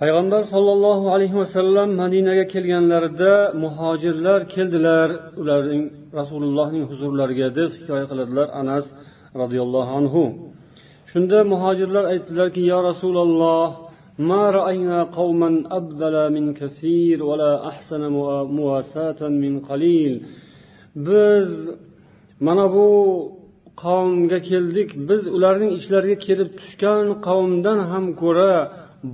payg'ambar 0.00 0.42
sollallohu 0.54 1.06
alayhi 1.14 1.36
vasallam 1.42 1.88
madinaga 2.02 2.44
kelganlarida 2.54 3.32
muhojirlar 3.64 4.40
keldilar 4.54 5.08
ularning 5.42 5.84
rasulullohning 6.18 6.84
huzurlariga 6.90 7.48
deb 7.58 7.70
hikoya 7.78 8.06
qiladilar 8.10 8.48
anas 8.60 8.86
roziyallohu 9.42 9.90
anhu 10.00 10.22
shunda 11.12 11.38
muhojirlar 11.52 12.04
aytdilarki 12.12 12.62
yo 12.72 12.78
rasululloh 12.90 13.68
ما 14.30 14.50
رأينا 14.58 14.98
قوما 15.18 15.50
أبذل 15.78 16.16
من 16.36 16.44
كثير 16.60 17.16
ولا 17.28 17.52
أحسن 17.70 18.02
مواساة 18.58 19.20
من 19.42 19.52
قليل 19.70 20.14
biz 20.96 21.48
mana 22.40 22.72
bu 22.74 22.88
qavmga 23.76 24.38
keldik 24.50 24.90
biz 25.08 25.22
ularning 25.36 25.72
ishlariga 25.78 26.18
kelib 26.26 26.50
tushgan 26.58 27.06
qavmdan 27.26 27.78
ham 27.90 28.04
ko'ra 28.22 28.54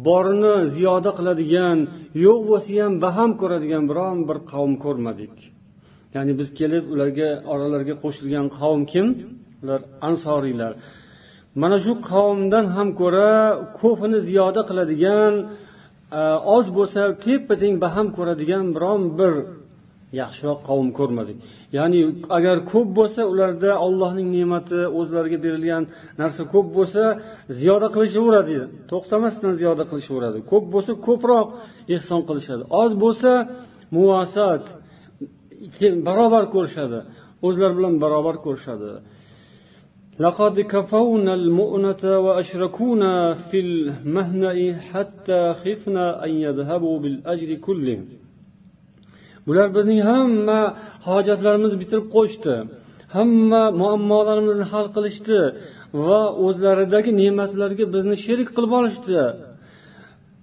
borni 0.08 0.56
ziyoda 0.76 1.12
qiladigan 1.18 1.78
yo'q 2.26 2.40
bo'lsa 2.50 2.72
ham 2.82 2.94
baham 3.06 3.32
ko'radigan 3.42 3.84
biron 3.92 4.18
bir 4.30 4.38
qavm 4.52 4.74
ko'rmadik. 4.86 5.36
Ya'ni 6.16 6.34
biz 6.40 6.50
kelib 6.60 6.84
ularga 6.94 7.30
oralariga 7.54 7.96
qo'shilgan 8.04 8.48
qavm 8.60 8.82
kim? 8.92 9.06
Ular 9.64 9.82
ansoriylar. 10.10 10.72
Mana 11.62 11.78
shu 11.86 11.94
qavmdan 12.12 12.66
ham 12.76 12.90
ko'ra 13.02 13.32
ko'pini 13.80 14.20
ziyoda 14.28 14.62
qiladigan 14.70 15.34
e, 16.20 16.22
oz 16.56 16.66
bo'lsa 16.78 17.02
teppa 17.26 17.54
teng 17.62 17.76
baham 17.86 18.08
ko'radigan 18.18 18.66
biron 18.76 19.02
bir 19.20 19.34
yaxshiroq 20.22 20.60
qavm 20.70 20.88
ko'rmadik. 21.00 21.38
ya'ni 21.77 22.01
agar 22.39 22.57
ko'p 22.73 22.89
bo'lsa 22.99 23.23
ularda 23.33 23.71
ollohning 23.87 24.29
ne'mati 24.37 24.81
o'zlariga 24.99 25.39
berilgan 25.45 25.83
narsa 26.21 26.43
ko'p 26.55 26.67
bo'lsa 26.77 27.03
ziyoda 27.61 27.89
qilishaveradi 27.97 28.59
to'xtamasdan 28.91 29.53
ziyoda 29.61 29.85
qilishaveradi 29.91 30.39
ko'p 30.51 30.65
bo'lsa 30.75 30.93
ko'proq 31.07 31.47
ehson 31.97 32.21
qilishadi 32.29 32.63
oz 32.83 32.93
bo'lsa 33.05 33.31
muvasat 33.97 34.65
barobar 36.09 36.45
ko'rishadi 36.55 36.99
o'zlari 37.47 37.75
bilan 37.79 37.95
barobar 38.05 38.37
ko'rishadi 38.47 38.93
لقد 40.27 40.61
كفونا 40.61 41.35
المؤنة 41.35 42.03
وأشركونا 42.25 43.35
في 43.35 43.59
المهنأ 43.61 44.79
حتى 44.89 45.55
خفنا 45.63 46.25
أن 46.25 46.31
يذهبوا 46.31 46.99
بالأجر 47.03 47.51
كله 47.67 47.99
bular 49.48 49.68
bizning 49.78 50.00
hamma 50.12 50.60
hojatlarimizni 51.08 51.78
bitirib 51.84 52.08
qo'yishdi. 52.16 52.54
Hamma 53.16 53.64
muammolarimizni 53.82 54.66
hal 54.74 54.86
qilishdi 54.96 55.40
va 56.06 56.22
o'zlaridagi 56.46 57.12
ne'matlarga 57.22 57.86
bizni 57.96 58.16
sherik 58.26 58.50
qilib 58.56 58.74
olishdi. 58.80 59.22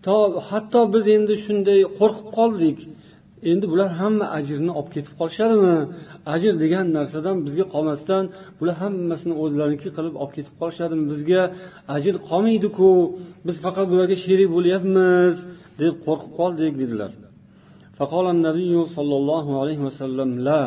To 0.07 0.17
hatto 0.49 0.81
biz 0.95 1.05
endi 1.17 1.35
shunday 1.45 1.81
qo'rqib 1.99 2.29
qoldik. 2.39 2.79
Endi 3.51 3.67
bular 3.73 3.91
hamma 4.01 4.27
ajrni 4.39 4.73
olib 4.79 4.91
ketib 4.97 5.15
qolishadimi 5.21 5.77
ajr 6.35 6.53
degan 6.63 6.87
narsadan 6.97 7.37
bizga 7.47 7.67
qolmasdan 7.75 8.25
bular 8.59 8.77
hammasini 8.83 9.35
o'zlariniki 9.43 9.89
qilib 9.97 10.15
olib 10.23 10.33
ketib 10.37 10.55
qolishadimi 10.61 11.05
bizga 11.13 11.43
ajr 11.97 12.15
qolmaydiku. 12.31 12.91
Biz 13.47 13.57
faqat 13.65 13.87
bularga 13.93 14.17
sherik 14.25 14.49
bo'lyapmiz 14.57 15.35
deb 15.83 15.95
qo'rqib 16.07 16.33
qoldik 16.39 16.75
dedilar. 16.83 17.13
فقال 17.98 18.26
النبي 18.36 18.74
صلى 18.98 19.16
الله 19.22 19.46
عليه 19.62 19.80
وسلم 19.88 20.30
لا 20.50 20.64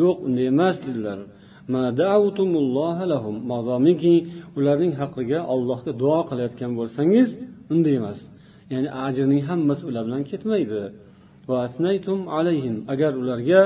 yo'q 0.00 0.16
unday 0.26 0.46
emas 0.54 0.76
dedilar 0.86 1.18
modomiki 3.52 4.16
ularning 4.58 4.92
haqqiga 5.00 5.38
allohga 5.52 5.92
duo 6.02 6.18
qilayotgan 6.30 6.72
bo'lsangiz 6.78 7.28
unday 7.72 7.94
emas 8.00 8.18
ya'ni 8.72 8.88
ajrning 9.06 9.42
hammasi 9.48 9.82
ular 9.88 10.02
bilan 10.08 10.22
ketmaydi 10.30 10.82
agar 12.92 13.12
ularga 13.22 13.60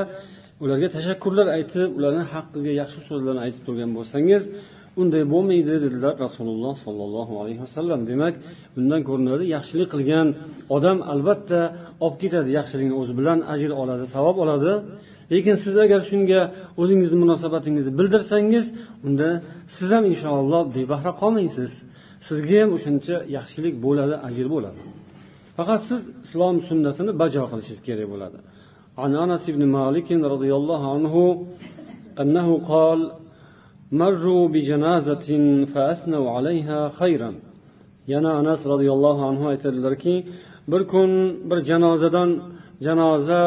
ularga 0.65 0.89
tashakkurlar 0.97 1.47
aytib 1.57 1.89
ularni 1.99 2.25
haqqiga 2.33 2.73
yaxshi 2.81 3.01
so'zlarni 3.09 3.41
aytib 3.47 3.63
turgan 3.67 3.91
bo'lsangiz 3.99 4.43
unday 5.01 5.23
bo'lmaydi 5.33 5.75
dedilar 5.85 6.15
rasululloh 6.27 6.75
sollallohu 6.87 7.35
alayhi 7.43 7.61
vasallam 7.67 8.01
demak 8.11 8.35
bundan 8.75 9.01
ko'rinadi 9.09 9.45
yaxshilik 9.57 9.89
qilgan 9.95 10.27
odam 10.77 10.99
albatta 11.13 11.61
olib 12.05 12.17
ketadi 12.23 12.49
yaxshilikni 12.59 12.95
o'zi 13.01 13.13
bilan 13.19 13.39
ajr 13.55 13.71
oladi 13.83 14.05
savob 14.15 14.37
oladi 14.45 14.73
lekin 15.33 15.57
siz 15.65 15.75
agar 15.85 16.01
shunga 16.11 16.41
o'zingizni 16.83 17.19
munosabatingizni 17.25 17.93
bildirsangiz 18.01 18.67
unda 19.07 19.29
siz 19.77 19.89
ham 19.95 20.05
inshaalloh 20.13 20.63
bebahra 20.77 21.13
qolmaysiz 21.23 21.71
sizga 22.29 22.57
ham 22.63 22.71
o'shancha 22.77 23.17
yaxshilik 23.37 23.75
bo'ladi 23.85 24.15
ajr 24.29 24.47
bo'ladi 24.55 24.81
faqat 25.57 25.81
siz 25.89 26.01
islom 26.27 26.57
sunnatini 26.69 27.13
bajo 27.23 27.43
qilishingiz 27.51 27.81
kerak 27.89 28.09
bo'ladi 28.15 28.41
عن 29.03 29.13
انس 29.25 29.45
بن 29.57 29.63
مالك 29.79 30.09
رضي 30.35 30.53
الله 30.61 30.83
عنه 30.95 31.15
انه 32.23 32.49
قال 32.73 33.01
مروا 33.93 34.49
بجنازة 34.49 35.29
فأثنوا 35.73 36.31
عليها 36.31 36.89
خيرا 36.89 37.33
yana 38.09 38.31
anas 38.41 38.61
roziyallohu 38.73 39.23
anhu 39.31 39.45
aytadilarki 39.53 40.15
bir 40.71 40.83
kun 40.93 41.11
bir 41.51 41.59
janozadan 41.71 42.31
janoza 42.87 43.45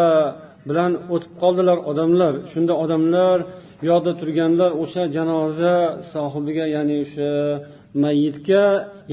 bilan 0.70 0.92
o'tib 1.14 1.34
qoldilar 1.42 1.78
odamlar 1.92 2.34
shunda 2.52 2.74
odamlar 2.84 3.38
bu 3.80 3.84
yoqda 3.92 4.12
turganlar 4.20 4.72
o'sha 4.84 5.04
janoza 5.18 5.76
sohibiga 6.14 6.66
ya'ni 6.76 6.96
o'sha 7.04 7.32
mayyitga 8.04 8.64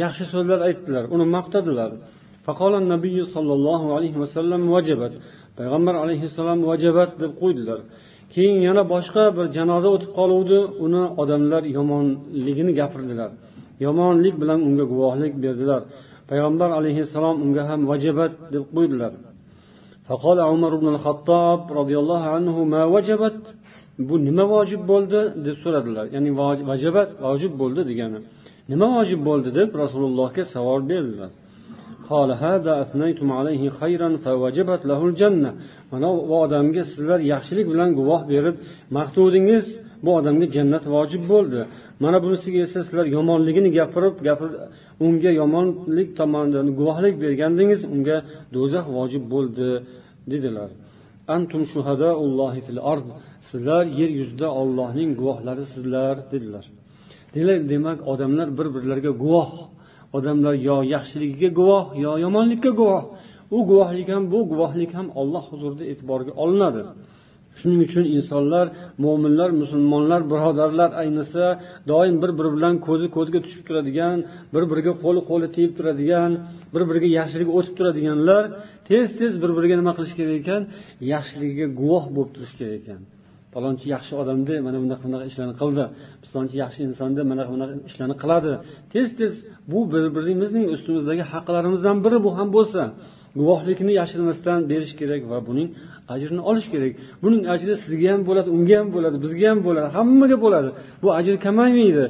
yaxshi 0.02 0.24
so'zlar 0.32 0.58
aytdilar 0.68 1.04
uni 1.14 1.26
maqtadilar 1.36 1.90
nabiy 2.94 3.18
sollallohu 3.34 3.86
alayhi 3.96 4.18
vasallam 4.24 4.62
vajabat 4.74 5.12
payg'ambar 5.58 5.94
alayhissalom 6.04 6.60
vajabat 6.70 7.10
deb 7.22 7.32
qo'ydilar 7.42 7.80
keyin 8.32 8.58
yana 8.68 8.82
boshqa 8.94 9.22
bir 9.36 9.46
janoza 9.56 9.88
o'tib 9.94 10.10
qoluvdi 10.18 10.58
uni 10.84 11.02
odamlar 11.22 11.62
yomonligini 11.76 12.72
gapirdilar 12.80 13.30
yomonlik 13.86 14.34
bilan 14.42 14.58
unga 14.68 14.84
guvohlik 14.92 15.32
berdilar 15.44 15.82
payg'ambar 16.30 16.70
alayhissalom 16.78 17.36
unga 17.44 17.62
ham 17.70 17.80
vajabat 17.90 18.32
deb 18.54 18.64
qo'ydilar 18.76 19.12
فقال 20.08 20.38
عمر 20.50 20.72
بن 20.82 20.88
الخطاب 20.94 21.60
رضي 21.80 21.96
الله 22.02 22.22
عنه 22.34 22.56
ما 22.72 22.82
وجبت 22.94 23.40
bu 24.08 24.14
nima 24.24 24.44
vojib 24.54 24.82
bo'ldi 24.90 25.20
deb 25.46 25.56
so'radilar 25.62 26.04
ya'ni 26.14 26.30
vajabat 26.70 27.08
vojib 27.26 27.52
bo'ldi 27.60 27.80
degani 27.90 28.18
nima 28.72 28.86
vojib 28.96 29.20
bo'ldi 29.28 29.48
deb 29.58 29.68
rasulullohga 29.82 30.42
savol 30.54 30.80
berdilar 30.90 31.30
Mana 35.91 36.07
bu 36.29 36.35
odamga 36.45 36.83
sizlar 36.91 37.19
yaxshilik 37.33 37.65
bilan 37.71 37.89
guvoh 37.99 38.21
berib 38.31 38.55
maqtudingiz 38.97 39.65
bu 40.03 40.09
odamga 40.19 40.47
jannat 40.55 40.85
vojib 40.95 41.23
bo'ldi. 41.33 41.59
Mana 42.03 42.17
bunisiga 42.23 42.59
esa 42.67 42.79
sizlar 42.85 43.05
yomonligini 43.17 43.69
gapirib 43.79 44.15
gapirib 44.27 44.55
unga 45.05 45.31
yomonlik 45.41 46.09
tomonidan 46.19 46.67
guvohlik 46.79 47.15
bergandingiz 47.23 47.81
unga 47.93 48.17
do'zax 48.55 48.85
vojib 48.97 49.23
bo'ldi 49.33 49.67
dedilar. 50.31 50.69
Antum 51.35 51.61
fil 52.67 52.79
ard 52.91 53.07
sizlar 53.49 53.83
yer 53.99 54.11
yuzida 54.19 54.47
ollohning 54.61 55.09
guvohlarisizlar 55.19 56.15
dedilar. 56.33 56.65
Demak 57.71 57.99
odamlar 58.11 58.47
bir 58.57 58.67
birlariga 58.75 59.11
guvoh 59.23 59.49
odamlar 60.17 60.53
yo 60.67 60.77
yaxshiligiga 60.93 61.49
guvoh 61.59 61.85
yo 62.05 62.11
yomonlikka 62.25 62.71
guvoh. 62.81 63.03
U 63.55 63.57
guvohlik 63.69 64.07
ham 64.13 64.23
bu 64.33 64.39
guvohlik 64.51 64.91
ham 64.97 65.07
olloh 65.21 65.43
huzurida 65.51 65.83
e'tiborga 65.91 66.31
olinadi. 66.43 66.81
Shuning 67.59 67.81
uchun 67.87 68.05
insonlar 68.17 68.65
mo'minlar 69.03 69.49
musulmonlar 69.61 70.21
birodarlar 70.31 70.89
ayniqsa 71.01 71.45
doim 71.91 72.15
bir 72.23 72.31
biri 72.37 72.49
bilan 72.55 72.75
ko'zi 72.87 73.07
ko'zga 73.15 73.39
tushib 73.45 73.63
turadigan 73.67 74.17
bir 74.53 74.63
biriga 74.71 74.93
qo'li 75.03 75.21
qo'li 75.29 75.47
tegib 75.55 75.73
turadigan 75.77 76.31
bir 76.73 76.83
biriga 76.89 77.07
yaxshilik 77.19 77.49
o'tib 77.57 77.73
turadiganlar 77.79 78.43
tez 78.89 79.07
tez 79.19 79.33
bir 79.43 79.51
biriga 79.57 79.75
nima 79.81 79.93
qilish 79.97 80.15
kerak 80.19 80.35
ekan? 80.41 80.61
Yaxshiligiga 81.13 81.67
guvoh 81.79 82.05
bo'lib 82.15 82.31
turish 82.35 82.55
kerak 82.59 82.75
ekan. 82.81 83.01
Palonchi 83.55 83.85
yaxshi 83.95 84.13
odamda 84.21 84.53
mana 84.67 84.77
bunaqa 84.83 85.03
bunaqa 85.07 85.25
ishlarni 85.31 85.55
qildi. 85.61 85.83
Pistonchi 86.23 86.55
yaxshi 86.63 86.81
insonda 86.89 87.21
mana 87.31 87.43
bunaqa 87.53 87.73
ishlarni 87.89 88.15
qiladi. 88.23 88.51
Tez 88.93 89.07
tez 89.19 89.33
bu 89.71 89.79
bir 89.91 90.03
birimizning 90.15 90.65
ustimizdagi 90.75 91.23
haqlarimizdan 91.33 91.97
biri 92.05 92.17
bu 92.25 92.29
ham 92.37 92.49
bo'lsa 92.57 92.81
guvohlikni 93.39 93.93
yashirmasdan 94.01 94.59
berish 94.71 94.93
kerak 94.99 95.21
va 95.31 95.37
buning 95.47 95.67
ajrini 96.13 96.41
olish 96.49 96.67
kerak. 96.73 96.93
Buning 97.23 97.43
ajri 97.53 97.73
sizga 97.85 98.07
ham 98.13 98.21
bo'ladi 98.29 98.49
unga 98.57 98.75
ham 98.81 98.89
bo'ladi 98.95 99.17
bizga 99.25 99.47
ham 99.51 99.59
bo'ladi 99.67 99.87
hammaga 99.97 100.37
bo'ladi. 100.45 100.69
Bu 101.03 101.07
ajr 101.19 101.35
kamaymaydi 101.45 102.05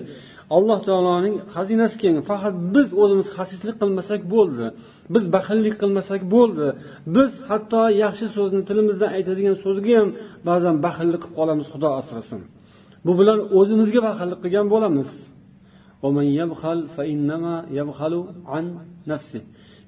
alloh 0.57 0.79
taoloning 0.87 1.35
xazinasi 1.55 1.95
keng 2.03 2.15
faqat 2.29 2.53
biz 2.75 2.87
o'zimiz 3.01 3.27
xasislik 3.37 3.75
qilmasak 3.81 4.21
bo'ldi. 4.33 4.65
Biz 5.13 5.23
baxillik 5.35 5.75
qilmasak 5.81 6.21
bo'ldi. 6.35 6.67
Biz 7.15 7.31
hatto 7.49 7.83
yaxshi 8.03 8.25
so'zni 8.35 8.61
tilimizdan 8.69 9.09
aytadigan 9.17 9.55
so'zga 9.65 9.93
ham 9.99 10.09
ba'zan 10.49 10.75
baxillik 10.85 11.21
qilib 11.23 11.35
qolamiz 11.39 11.67
xudo 11.73 11.89
asrasin. 11.99 12.41
Bu 13.05 13.11
bilan 13.19 13.39
o'zimizga 13.59 13.99
baxillik 14.07 14.39
qilgan 14.43 14.67
bo'lamiz. 14.73 15.09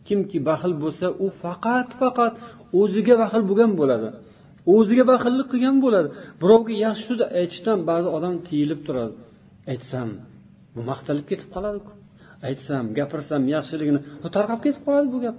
Kimki 0.08 0.38
baxil 0.50 0.74
bo'lsa 0.84 1.08
u 1.26 1.28
faqat 1.44 1.90
faqat 2.02 2.34
o'ziga 2.82 3.16
baxil 3.22 3.42
bo'lgan 3.50 3.72
bo'ladi. 3.80 4.10
O'ziga 4.76 5.04
baxillik 5.12 5.48
qilgan 5.54 5.78
bo'ladi. 5.86 6.10
Birovga 6.42 6.74
yaxshi 6.86 7.04
so'z 7.10 7.22
aytishdan 7.40 7.80
ba'zi 7.90 8.08
odam 8.18 8.36
tiyilib 8.48 8.80
turadi. 8.88 9.14
Aytsam 9.74 10.10
bu 10.76 10.82
maqtalib 10.92 11.26
ketib 11.32 11.50
qoladiku. 11.56 11.92
Aytsam 12.48 12.84
gapirsam 12.98 13.42
yaxshiligini 13.56 14.00
tarqab 14.36 14.60
ketib 14.66 14.82
qoladi 14.88 15.08
bu 15.16 15.20
gap. 15.26 15.36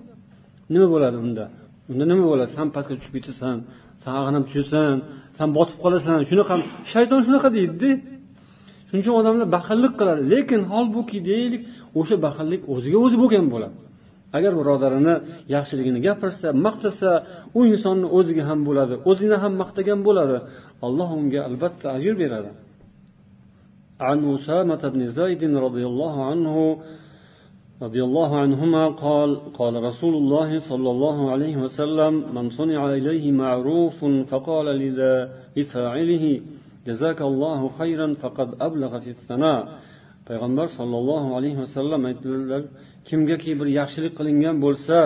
Nima 0.74 0.86
bo'ladi 0.94 1.16
unda? 1.24 1.44
Unda 1.90 2.04
nima 2.12 2.24
bo'ladi? 2.32 2.50
San 2.58 2.68
pastga 2.76 2.94
tushib 2.98 3.14
ketasan 3.18 3.56
san 4.02 4.12
ag'anab 4.20 4.44
tushasan 4.48 4.96
san 5.38 5.48
botib 5.56 5.78
qolasan 5.84 6.18
shunaqa 6.30 6.54
shayton 6.92 7.20
shunaqa 7.26 7.48
deydida 7.56 7.90
shuning 8.88 9.02
uchun 9.04 9.14
odamlar 9.20 9.48
baxillik 9.56 9.92
qiladi. 10.00 10.22
Lekin 10.32 10.60
holbuki 10.72 11.18
deylik 11.30 11.62
o'sha 12.00 12.16
baxillik 12.26 12.62
o'ziga 12.74 12.98
o'zi 13.04 13.16
bo'lgan 13.22 13.46
bo'ladi. 13.54 13.76
Agar 14.36 14.52
birodarini 14.60 15.14
yaxshiligini 15.54 15.98
gapirsa 16.06 16.46
maqtasa 16.66 17.10
u 17.58 17.60
insonni 17.72 18.06
o'ziga 18.18 18.44
ham 18.50 18.60
bo'ladi 18.68 18.94
o'zini 19.10 19.36
ham 19.42 19.52
maqtagan 19.62 20.00
bo'ladi. 20.08 20.36
Alloh 20.86 21.08
unga 21.20 21.40
albatta 21.48 21.86
ajr 21.96 22.14
beradi. 22.22 22.50
عن 23.99 24.33
أسامة 24.35 24.81
بن 24.93 25.01
زيد 25.07 25.43
رضي 25.43 25.85
الله 25.85 26.25
عنه 26.25 26.55
رضي 27.81 28.03
الله 28.03 28.39
عنهما 28.39 28.87
قال 28.87 29.53
قال 29.53 29.83
رسول 29.83 30.13
الله 30.15 30.59
صلى 30.59 30.89
الله 30.91 31.31
عليه 31.31 31.57
وسلم 31.57 32.13
من 32.35 32.49
صنع 32.49 32.93
إليه 32.93 33.31
معروف 33.31 34.05
فقال 34.05 34.65
لفاعله 35.57 36.41
جزاك 36.87 37.21
الله 37.21 37.69
خيرا 37.69 38.13
فقد 38.13 38.61
أبلغ 38.61 38.99
في 38.99 39.09
الثناء 39.09 39.79
payg'ambar 40.27 40.67
sollallohu 40.77 41.29
alayhi 41.37 41.57
vasallam 41.63 42.01
aytdilar 42.09 42.61
kimgaki 43.07 43.51
bir 43.59 43.67
yaxshilik 43.79 44.13
qilingan 44.19 44.55
bo'lsa 44.65 44.99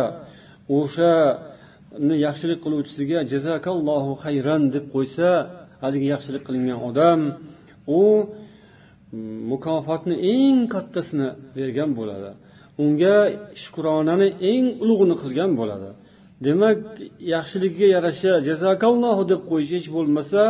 o'shani 0.78 2.15
yaxshilik 2.28 2.60
qiluvchisiga 2.65 3.20
jazakallohu 3.34 4.12
xayran 4.24 4.62
deb 4.76 4.86
qo'ysa 4.96 5.30
haligi 5.84 6.08
yaxshilik 6.13 6.44
qilingan 6.48 6.80
odam 6.89 7.20
u 8.00 8.02
mukofotni 9.51 10.16
eng 10.35 10.61
kattasini 10.75 11.29
bergan 11.57 11.90
bo'ladi. 11.99 12.31
Unga 12.83 13.16
shukronani 13.62 14.29
eng 14.53 14.66
ulug'ini 14.83 15.16
qilgan 15.23 15.51
bo'ladi. 15.61 15.90
Demak 16.44 16.79
yaxshiligiga 17.35 17.88
yarasha 17.96 18.33
jazakallohu 18.49 19.23
deb 19.31 19.40
qo'yish 19.51 19.73
hech 19.77 19.88
bo'lmasa 19.96 20.42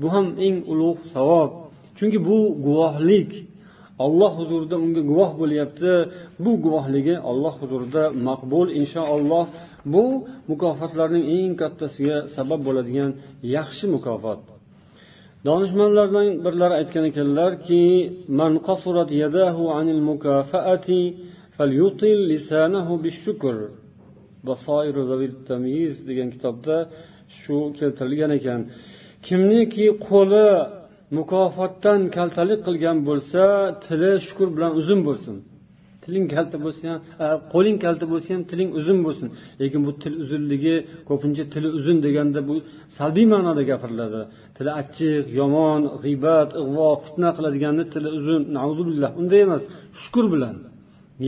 bu 0.00 0.06
ham 0.14 0.26
eng 0.46 0.56
ulug' 0.72 1.02
savob. 1.14 1.50
Chunki 1.98 2.18
bu 2.28 2.38
guvohlik. 2.66 3.32
Olloh 4.04 4.32
huzurida 4.40 4.76
unga 4.84 5.02
guvoh 5.10 5.30
bo'lyapti. 5.40 5.92
Bu 6.44 6.50
guvohligi 6.64 7.16
olloh 7.30 7.54
huzurida 7.62 8.04
maqbul 8.28 8.66
inshaalloh. 8.80 9.46
Bu 9.92 10.04
mukofotlarning 10.50 11.24
eng 11.36 11.52
kattasiga 11.62 12.16
sabab 12.34 12.60
bo'ladigan 12.66 13.10
yaxshi 13.56 13.84
mukofot. 13.94 14.40
Donishmandlardan 15.46 16.26
birlari 16.44 16.74
aytgan 16.80 17.04
ekanlarki 17.10 17.82
man 18.38 18.52
qasurat 18.68 19.10
yadahu 19.22 19.62
anil 19.78 20.02
mukafaati 20.10 21.02
falyutil 21.56 22.20
lisanahu 22.30 22.92
bishukr. 23.04 23.56
Degan 26.08 26.28
kitobda 26.34 26.76
shu 27.40 27.56
keltirilgan 27.78 28.32
ekan. 28.38 28.60
Kimniki 29.26 29.86
qo'li 30.08 30.48
mukofotdan 31.18 32.00
kaltalik 32.16 32.60
qilgan 32.66 32.98
bo'lsa 33.08 33.44
tili 33.84 34.12
shukur 34.26 34.48
bilan 34.56 34.72
uzun 34.80 35.00
bo'lsin. 35.08 35.36
Tiling 36.04 36.26
kalta 36.34 36.56
bo'lsa 36.64 36.84
ham 36.90 36.98
e, 37.24 37.26
qo'ling 37.52 37.76
kalta 37.84 38.04
bo'lsa 38.12 38.28
ham 38.34 38.42
tiling 38.50 38.70
uzun 38.78 38.98
bo'lsin. 39.06 39.28
Lekin 39.60 39.80
bu 39.86 39.92
til 40.02 40.14
uzunligi 40.24 40.76
ko'pincha 41.08 41.44
tili 41.54 41.68
uzun 41.78 41.96
deganda 42.06 42.40
bu 42.48 42.54
salbiy 42.96 43.26
ma'noda 43.34 43.62
gapiriladi. 43.70 44.20
Tili 44.56 44.70
achchiq 44.80 45.24
yomon 45.40 45.82
g'iybat 46.04 46.50
ig'vo 46.62 46.88
fitna 47.04 47.28
qiladiganni 47.36 47.84
tili 47.94 48.08
uzun 48.18 48.40
nauzubillah 48.58 49.10
unday 49.20 49.40
emas 49.46 49.62
shukur 50.02 50.26
bilan 50.34 50.56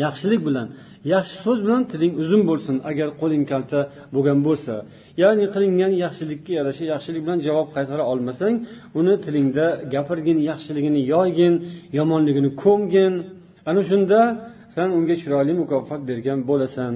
yaxshilik 0.05 0.41
bilan 0.49 0.69
yaxshi 1.15 1.37
so'z 1.45 1.59
bilan 1.65 1.83
tiling 1.93 2.13
uzun 2.23 2.43
bo'lsin 2.51 2.77
agar 2.91 3.09
qo'ling 3.21 3.45
kalta 3.53 3.79
bo'lgan 4.15 4.39
bo'lsa. 4.47 4.75
Ya'ni 5.23 5.45
qilingan 5.55 5.93
yaxshilikka 6.05 6.53
yarasha 6.59 6.85
yaxshilik 6.93 7.23
bilan 7.27 7.39
javob 7.47 7.69
qaytara 7.77 8.05
olmasang 8.13 8.55
uni 9.01 9.15
tilingda 9.25 9.67
gapirgin 9.95 10.39
yaxshiligini 10.51 11.01
yoygin 11.15 11.55
yomonligini 11.99 12.51
ko'mgin. 12.63 13.13
Ana 13.71 13.83
shunda 13.91 14.21
san 14.75 14.89
unga 14.99 15.15
chiroyli 15.23 15.53
mukofot 15.63 16.01
bergan 16.11 16.39
bo'lasan 16.51 16.93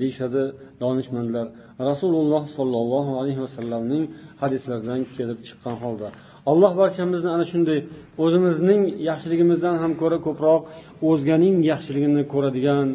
deyishadi 0.00 0.42
donishmandlar. 0.82 1.46
Rasululloh 1.90 2.42
sollallohu 2.56 3.12
alayhi 3.20 3.40
vasallamning 3.46 4.04
hadislaridan 4.42 5.00
kelib 5.16 5.38
chiqqan 5.46 5.76
holda. 5.82 6.08
Alloh 6.50 6.72
barchamizni 6.82 7.30
ana 7.36 7.44
shunday 7.52 7.78
o'zimizning 8.24 8.80
yaxshiligimizdan 9.08 9.76
ham 9.82 9.92
ko'ra 10.02 10.18
ko'proq 10.26 10.60
o'zganing 11.08 11.56
yaxshiligini 11.70 12.22
ko'radigan 12.32 12.86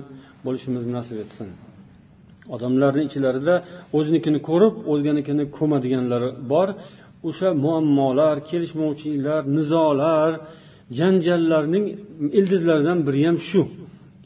bo'lishimizni 0.46 0.92
nasib 1.00 1.18
etsin. 1.26 1.48
Odamlarni 2.56 3.02
ichlarida 3.10 3.56
o'zinikini 3.98 4.40
ko'rib 4.50 4.74
o'zganikini 4.92 5.44
ko'madiganlari 5.58 6.30
bor. 6.52 6.68
O'sha 7.30 7.50
muammolar 7.66 8.36
kelishmovchiliklar 8.50 9.42
nizolar 9.58 10.32
janjallarning 11.00 11.86
ildizlaridan 12.40 13.00
biri 13.08 13.22
ham 13.28 13.38
shu. 13.50 13.62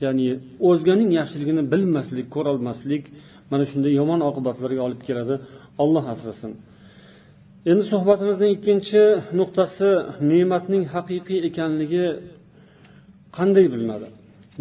Ya'ni 0.06 0.28
o'zganing 0.70 1.10
yaxshiligini 1.20 1.64
bilmaslik 1.74 2.28
ko'rolmaslik 2.36 3.04
mana 3.52 3.64
shunday 3.72 3.94
yomon 4.00 4.20
oqibatlarga 4.30 4.82
olib 4.88 5.02
keladi. 5.08 5.36
Olloh 5.84 6.06
asrasin. 6.14 6.52
Endi 7.72 7.84
suhbatimizning 7.94 8.52
ikkinchi 8.58 9.02
nuqtasi 9.40 9.90
ne'matning 10.32 10.84
haqiqiy 10.94 11.40
ekanligi 11.50 12.06
qanday 13.38 13.66
bilinadi? 13.74 14.08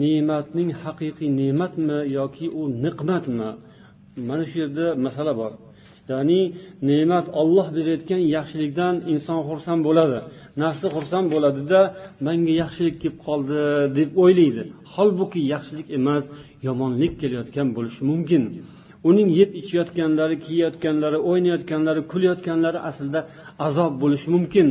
Ne'matning 0.03 0.70
haqiqiy 0.83 1.29
ne'matmi 1.40 1.98
yoki 2.18 2.46
u 2.61 2.62
niqmatmi? 2.85 3.48
Mana 4.29 4.44
shu 4.50 4.57
yerda 4.62 4.87
masala 5.05 5.33
bor. 5.40 5.53
Ya'ni 6.11 6.40
ne'mat 6.90 7.26
olloh 7.40 7.66
berayotgan 7.76 8.22
yaxshilikdan 8.37 8.94
inson 9.12 9.40
xursand 9.48 9.81
bo'ladi. 9.88 10.18
Nafsi 10.62 10.86
xursand 10.94 11.26
bo'ladida 11.34 11.80
manga 12.26 12.52
yaxshilik 12.62 12.96
kelib 13.02 13.16
qoldi 13.26 13.60
deb 13.98 14.10
o'ylaydi. 14.22 14.62
Holbuki 14.94 15.40
yaxshilik 15.52 15.88
emas 15.98 16.24
yomonlik 16.66 17.12
kelayotgan 17.20 17.68
bo'lishi 17.76 18.02
mumkin. 18.10 18.42
Uning 19.08 19.28
yeb 19.40 19.50
ichayotganlari 19.60 20.36
kiyayotganlari 20.44 21.18
o'ynayotganlari 21.30 22.02
kulayotganlari 22.12 22.78
aslida 22.88 23.20
azob 23.66 23.92
bo'lishi 24.02 24.28
mumkin. 24.34 24.66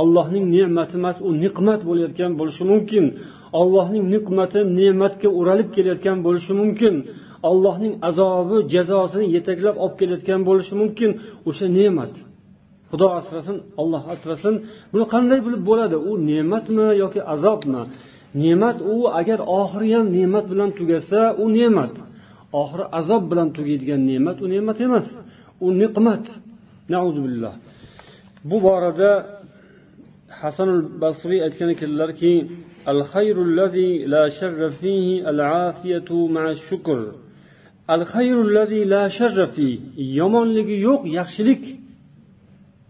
Allohning 0.00 0.44
ne'mati 0.54 0.94
emas 1.00 1.16
u 1.28 1.30
niqmat 1.44 1.80
bo'layotgan 1.88 2.32
bo'lishi 2.40 2.64
mumkin. 2.72 3.04
Allohning 3.60 4.04
niqmati 4.14 4.60
ne'matga 4.78 5.28
o'ralib 5.38 5.68
kelayotgan 5.76 6.18
bo'lishi 6.26 6.52
mumkin. 6.60 6.94
Allohning 7.50 7.94
azobi 8.08 8.58
jazosini 8.74 9.26
yetaklab 9.36 9.76
olib 9.84 9.96
kelayotgan 10.00 10.40
bo'lishi 10.48 10.74
mumkin. 10.80 11.10
O'sha 11.48 11.66
ne'mat. 11.78 12.12
Xudo 12.90 13.06
asrasin 13.18 13.56
olloh 13.80 14.02
asrasin. 14.14 14.54
Buni 14.92 15.04
qanday 15.12 15.40
bilib 15.46 15.62
bo'ladi? 15.70 15.96
U 16.10 16.12
ne'matmi 16.30 16.86
yoki 17.02 17.20
azobmi? 17.34 17.82
Ne'mat 18.42 18.78
u 18.92 18.94
agar 19.20 19.38
oxiri 19.60 19.88
ham 19.96 20.06
ne'mat 20.16 20.44
bilan 20.52 20.70
tugasa 20.78 21.22
u 21.42 21.44
ne'mat. 21.56 21.94
Oxiri 22.60 22.84
azob 22.98 23.22
bilan 23.30 23.48
tugaydigan 23.56 24.00
ne'mat 24.10 24.38
u 24.44 24.46
ne'mat 24.54 24.78
emas. 24.86 25.08
U 25.66 25.68
niqmat. 25.82 26.24
Billah. 27.26 27.54
Bu 28.48 28.56
borada 28.66 29.10
hasanul 30.40 30.82
basriy 31.02 31.40
aytgan 31.46 31.68
ekanlarki 31.74 32.34
al 32.90 33.00
la 34.12 34.24
sharra 34.38 34.68
fihi 34.80 35.14
al 35.30 35.40
afiyatu 35.68 36.16
ma'a 36.34 36.52
shukr 36.68 37.00
al 37.94 38.02
la 38.92 39.04
sharra 39.18 39.46
fihi. 39.54 39.74
Yomonligi 40.20 40.76
yo'q 40.88 41.02
yaxshilik. 41.18 41.64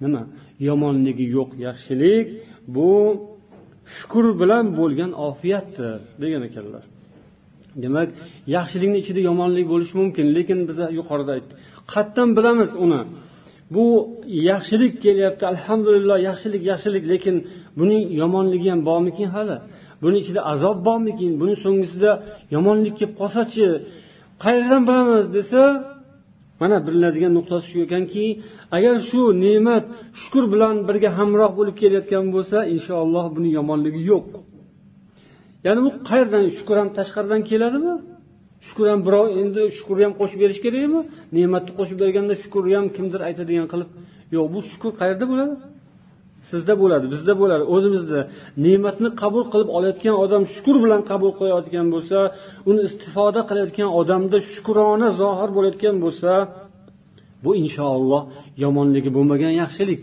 Nima? 0.02 0.22
Yomonligi 0.68 1.26
yo'q 1.36 1.50
yaxshilik 1.66 2.26
bu 2.76 2.90
shukur 3.96 4.26
bilan 4.40 4.64
bo'lgan 4.78 5.10
ofiyatdir 5.28 5.98
degan 6.22 6.42
ekanlar. 6.48 6.84
Demak 7.82 8.08
yaxshilikni 8.56 8.98
ichida 9.02 9.20
yomonlik 9.30 9.66
bo'lishi 9.72 9.94
mumkin 10.00 10.26
lekin 10.36 10.58
biza 10.68 10.86
yuqorida 10.98 11.30
aytdik 11.36 11.56
qayerdan 11.92 12.28
bilamiz 12.36 12.70
uni. 12.84 13.02
Bu 13.74 13.86
yaxshilik 14.48 14.94
kelyapti 15.04 15.44
alhamdulillah 15.52 16.16
yaxshilik 16.28 16.62
yaxshilik 16.72 17.04
lekin 17.12 17.36
buning 17.78 18.02
yomonligi 18.22 18.68
ham 18.72 18.80
bormikin 18.88 19.28
hali? 19.36 19.56
Buni 20.02 20.16
ichida 20.22 20.40
azob 20.52 20.78
bormikin? 20.88 21.30
Buni 21.40 21.54
so'nggisida 21.64 22.10
yomonlik 22.56 22.94
kelib 22.98 23.14
qolsachi 23.20 23.66
qayerdan 24.44 24.82
bilamiz 24.88 25.26
desa 25.36 25.62
mana 26.60 26.76
bilinadigan 26.86 27.32
nuqtasi 27.38 27.66
shu 27.70 27.78
ekanki 27.86 28.24
agar 28.76 28.94
shu 29.08 29.22
ne'mat 29.44 29.84
shukur 30.20 30.44
bilan 30.52 30.74
birga 30.88 31.10
hamroh 31.18 31.50
bo'lib 31.58 31.76
kelayotgan 31.82 32.24
bo'lsa 32.34 32.58
inshaalloh 32.74 33.26
buni 33.36 33.50
yomonligi 33.58 34.02
yo'q. 34.10 34.26
Ya'ni 35.66 35.80
bu 35.86 35.90
qayerdan 36.08 36.44
shukur 36.58 36.76
ham 36.80 36.88
tashqaridan 36.98 37.40
keladimi? 37.50 37.94
Shukur 38.66 38.86
ham 38.92 39.00
birov 39.06 39.26
endi 39.42 39.62
shukurni 39.78 40.04
ham 40.06 40.14
qo'shib 40.20 40.38
berish 40.42 40.60
kerakmi? 40.64 41.00
Ne'matni 41.36 41.72
qo'shib 41.78 41.98
berganda 42.02 42.34
shukurni 42.42 42.74
ham 42.78 42.86
kimdir 42.96 43.20
aytadigan 43.28 43.66
qilib 43.72 43.90
yo'q 44.34 44.46
bu 44.54 44.58
shukur 44.72 44.92
qayerda 45.00 45.24
bo'ladi? 45.32 45.54
Sizda 46.50 46.74
bo'ladi 46.82 47.06
bizda 47.14 47.32
bo'ladi 47.40 47.64
o'zimizda. 47.74 48.20
Ne'matni 48.64 49.08
qabul 49.22 49.44
qilib 49.52 49.68
olayotgan 49.76 50.16
odam 50.24 50.42
shukur 50.54 50.76
bilan 50.84 51.00
qabul 51.10 51.30
qilayotgan 51.38 51.86
bo'lsa 51.94 52.18
uni 52.70 52.80
istifoda 52.88 53.40
qilayotgan 53.48 53.90
odamda 54.00 54.38
shukrona 54.52 55.08
zohir 55.20 55.50
bo'layotgan 55.56 55.96
bo'lsa 56.04 56.30
bu 57.44 57.50
inshaalloh 57.62 58.22
yomonligi 58.64 59.10
bo'lmagan 59.16 59.52
yaxshilik. 59.62 60.02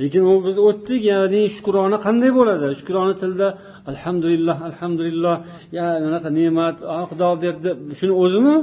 Lekin 0.00 0.22
u 0.32 0.34
biz 0.46 0.56
o'tdik 0.68 1.00
ya'ni 1.12 1.42
shukrona 1.56 1.98
qanday 2.06 2.30
bo'ladi? 2.38 2.66
Shukrona 2.80 3.14
tilda 3.22 3.48
alhamdulillah 3.90 4.56
alhamdulillah 4.68 5.36
ya 5.78 5.86
anaqa 6.08 6.28
ne'mat 6.38 6.76
xudo 7.10 7.30
berdi. 7.44 7.70
Shuni 7.98 8.14
o'zimi? 8.24 8.56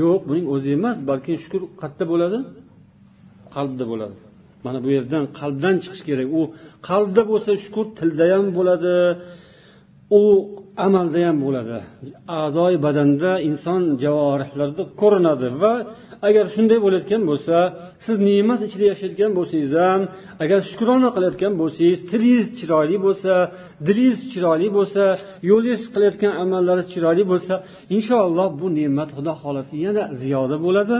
Yo'q 0.00 0.20
buning 0.28 0.46
o'zi 0.54 0.68
emas 0.78 0.96
balki 1.10 1.32
shukur 1.44 1.62
qayerda 1.80 2.04
bo'ladi? 2.12 2.38
Qalbda 3.54 3.84
bo'ladi. 3.92 4.16
Mana 4.64 4.78
bu 4.84 4.88
yerdan 4.96 5.24
qalbdan 5.40 5.74
chiqish 5.82 6.02
kerak. 6.08 6.26
U 6.38 6.40
qalbda 6.88 7.22
bo'lsa 7.30 7.50
shukur 7.64 7.86
tilda 7.98 8.24
ham 8.32 8.46
bo'ladi 8.58 8.94
u 10.18 10.22
amalda 10.86 11.18
ham 11.26 11.36
bo'ladi. 11.44 11.78
A'zoyi 12.40 12.78
badanda 12.86 13.30
inson 13.48 13.82
javorihlarda 14.04 14.82
ko'rinadi 15.00 15.48
va 15.62 15.74
agar 16.28 16.44
shunday 16.54 16.78
bo'layotgan 16.84 17.22
bo'lsa 17.30 17.56
siz 18.04 18.16
ne'mat 18.28 18.60
ichida 18.66 18.84
yashayotgan 18.92 19.30
bo'lsangiz 19.38 19.72
ham 19.84 20.00
agar 20.44 20.60
shukrona 20.70 21.08
qilayotgan 21.16 21.52
bo'lsangiz 21.60 21.98
tilingiz 22.10 22.46
chiroyli 22.58 22.96
bo'lsa 23.06 23.32
dilingiz 23.86 24.20
chiroyli 24.32 24.68
bo'lsa 24.76 25.02
yo'lingiz 25.50 25.82
qilayotgan 25.94 26.32
amallaringiz 26.42 26.88
chiroyli 26.94 27.24
bo'lsa 27.32 27.54
inshaalloh 27.96 28.48
bu 28.60 28.66
ne'mat 28.78 29.10
xudo 29.16 29.32
xohlasa 29.42 29.74
yana 29.86 30.02
ziyoda 30.22 30.56
bo'ladi 30.66 30.98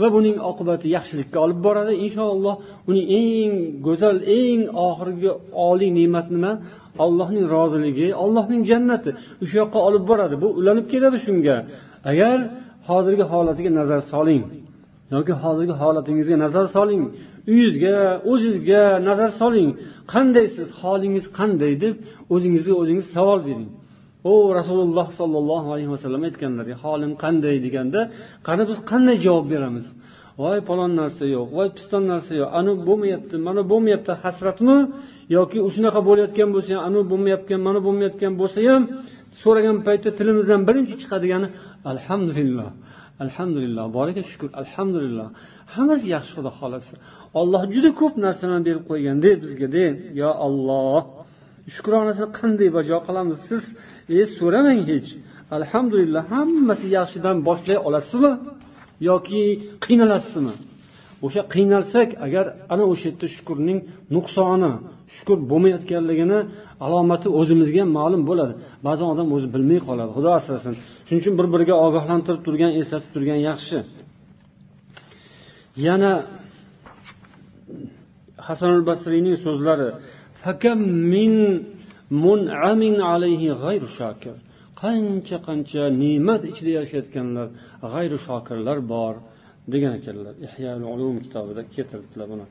va 0.00 0.08
buning 0.16 0.36
oqibati 0.50 0.86
yaxshilikka 0.96 1.38
olib 1.44 1.60
boradi. 1.66 1.92
Inshaalloh 2.06 2.54
uning 2.90 3.06
eng 3.20 3.52
go'zal 3.86 4.16
eng 4.40 4.60
oxirgi 4.88 5.30
oliy 5.68 5.90
ne'mat 5.98 6.26
nima? 6.34 6.52
Allohning 7.04 7.44
roziligi 7.54 8.08
allohning 8.22 8.62
jannati. 8.70 9.10
O'sha 9.42 9.56
yoqqa 9.62 9.78
olib 9.88 10.04
boradi. 10.10 10.34
Bu 10.42 10.48
ulanib 10.60 10.86
keladi 10.92 11.18
shunga. 11.26 11.56
Agar 12.10 12.38
hozirgi 12.88 13.24
holatiga 13.32 13.70
nazar 13.80 14.00
soling. 14.12 14.42
Yoki 15.14 15.32
hozirgi 15.42 15.74
holatingizga 15.82 16.36
nazar 16.44 16.66
soling. 16.76 17.02
Uyingizga 17.50 17.94
o'zingizga 18.30 18.82
nazar 19.08 19.30
soling. 19.40 19.70
Qandaysiz 20.12 20.68
holingiz 20.80 21.26
qanday 21.38 21.72
deb 21.84 21.94
o'zingizga 22.34 22.74
o'zingiz 22.82 23.06
savol 23.16 23.40
bering. 23.48 23.68
O 24.30 24.32
rasululloh 24.58 25.08
sollallohu 25.20 25.68
alayhi 25.74 25.90
vasallam 25.94 26.22
aytganlar 26.28 26.66
holim 26.82 27.12
qanday 27.24 27.56
deganda 27.66 28.00
qani 28.46 28.62
biz 28.70 28.78
qanday 28.90 29.16
javob 29.26 29.46
beramiz? 29.52 29.86
Voy 30.42 30.58
palon 30.68 30.92
narsa 31.00 31.24
yo'q 31.36 31.48
voy 31.56 31.68
piston 31.76 32.02
narsa 32.12 32.32
yo'q 32.40 32.50
anavi 32.58 32.80
bo'lmayapti 32.88 33.36
mana 33.48 33.62
bo'lmayapti 33.72 34.12
hasratmi? 34.22 34.76
Yoki 35.36 35.58
shunaqa 35.74 36.00
bo'layotgan 36.08 36.48
bo'lsa 36.54 36.70
ham 36.74 36.82
anavi 36.88 37.06
bo'lmayotgan 37.12 37.60
mana 37.68 37.80
bo'lmayotgan 37.86 38.32
bo'lsa 38.40 38.58
ham 38.68 38.82
so'ragan 39.42 39.76
paytda 39.86 40.10
tilimizdan 40.18 40.60
birinchi 40.68 40.94
chiqadigani 41.02 41.48
alhamdulillah. 41.92 42.68
Alhamdulillah 43.24 43.84
boriga 43.96 44.22
shukur 44.30 44.48
alhamdulillah. 44.62 45.28
Hammasi 45.74 46.06
yaxshi 46.14 46.32
xudo 46.36 46.50
xohlasa. 46.58 46.94
Olloh 47.40 47.62
juda 47.74 47.90
ko'p 48.00 48.14
narsalarni 48.24 48.64
berib 48.68 48.84
qo'ygande 48.90 49.30
bizga 49.42 49.68
de. 49.76 49.86
Yo 50.20 50.30
olloh 50.46 51.02
shukronasini 51.74 52.28
qanday 52.38 52.68
bajo 52.76 52.96
qilamiz? 53.06 53.38
Siz 53.48 53.64
e 54.18 54.20
so'ramang 54.38 54.80
hech. 54.90 55.08
Alhamdulillah 55.58 56.22
hammasi 56.34 56.86
yaxshidan 56.98 57.36
boshlay 57.48 57.78
olasizmi? 57.88 58.32
Yoki 59.08 59.42
qiynalasizmi? 59.84 60.54
O'sha 61.26 61.42
qiynalsak 61.54 62.08
agar 62.26 62.44
ana 62.72 62.84
o'sha 62.92 63.06
yerda 63.10 63.26
shukurning 63.36 63.78
nuqsoni 64.14 64.72
shukur 65.16 65.38
bo'lmayotganligini 65.50 66.38
alomati 66.84 67.28
o'zimizga 67.40 67.80
ham 67.84 67.90
ma'lum 67.98 68.22
bo'ladi. 68.30 68.52
Ba'zan 68.86 69.08
odam 69.14 69.28
o'zi 69.36 69.46
bilmay 69.54 69.80
qoladi. 69.88 70.10
Xudo 70.16 70.30
asrasin. 70.38 70.74
Shuning 71.10 71.22
uchun 71.22 71.34
bir 71.40 71.46
biriga 71.54 71.74
ogohlantirib 71.86 72.42
turgan 72.46 72.72
eslatib 72.80 73.10
turgan 73.14 73.40
yaxshi. 73.48 73.78
Yana 75.86 76.12
hasan 78.46 78.70
al 78.76 78.82
basriyning 78.90 79.36
so'zlari 79.46 79.88
qancha 84.82 85.38
qancha 85.48 85.82
ne'mat 86.02 86.42
ichida 86.50 86.70
yashayotganlar 86.80 87.46
g'ayru 87.92 88.18
shokirlar 88.26 88.78
bor 88.92 89.14
degan 89.72 89.92
ekanlar. 89.98 90.34
Ulum 90.94 91.16
kitobida 91.24 91.62
keltiribdilar 91.74 92.26
buni. 92.32 92.46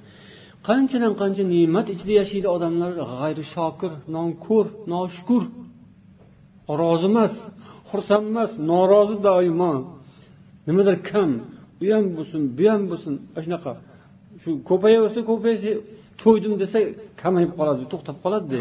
Qanchadan 0.67 1.13
qancha 1.22 1.43
ne'mat 1.56 1.88
ichida 1.95 2.13
yashaydi 2.22 2.48
odamlar? 2.56 2.91
G'ayri 3.13 3.43
shokir 3.56 3.91
nonko'r 4.15 4.67
noshukur 4.93 5.43
rozi 6.82 7.08
emas. 7.12 7.34
Xursandemas 7.89 8.52
norozi 8.69 9.15
doimo. 9.28 9.73
Nimadir 10.67 10.97
kam 11.10 11.30
u 11.84 11.86
ham 11.93 12.06
bo'lsin 12.17 12.41
bu 12.58 12.65
ham 12.71 12.82
bo'lsin 12.91 13.13
shunaqa 13.43 13.71
shu 14.41 14.49
ko'payaversa 14.69 15.19
ko'paysa 15.30 15.71
to'ydim 16.21 16.54
desa 16.62 16.78
kamayib 17.21 17.52
qoladi 17.60 17.84
to'xtab 17.91 18.17
qoladida 18.23 18.60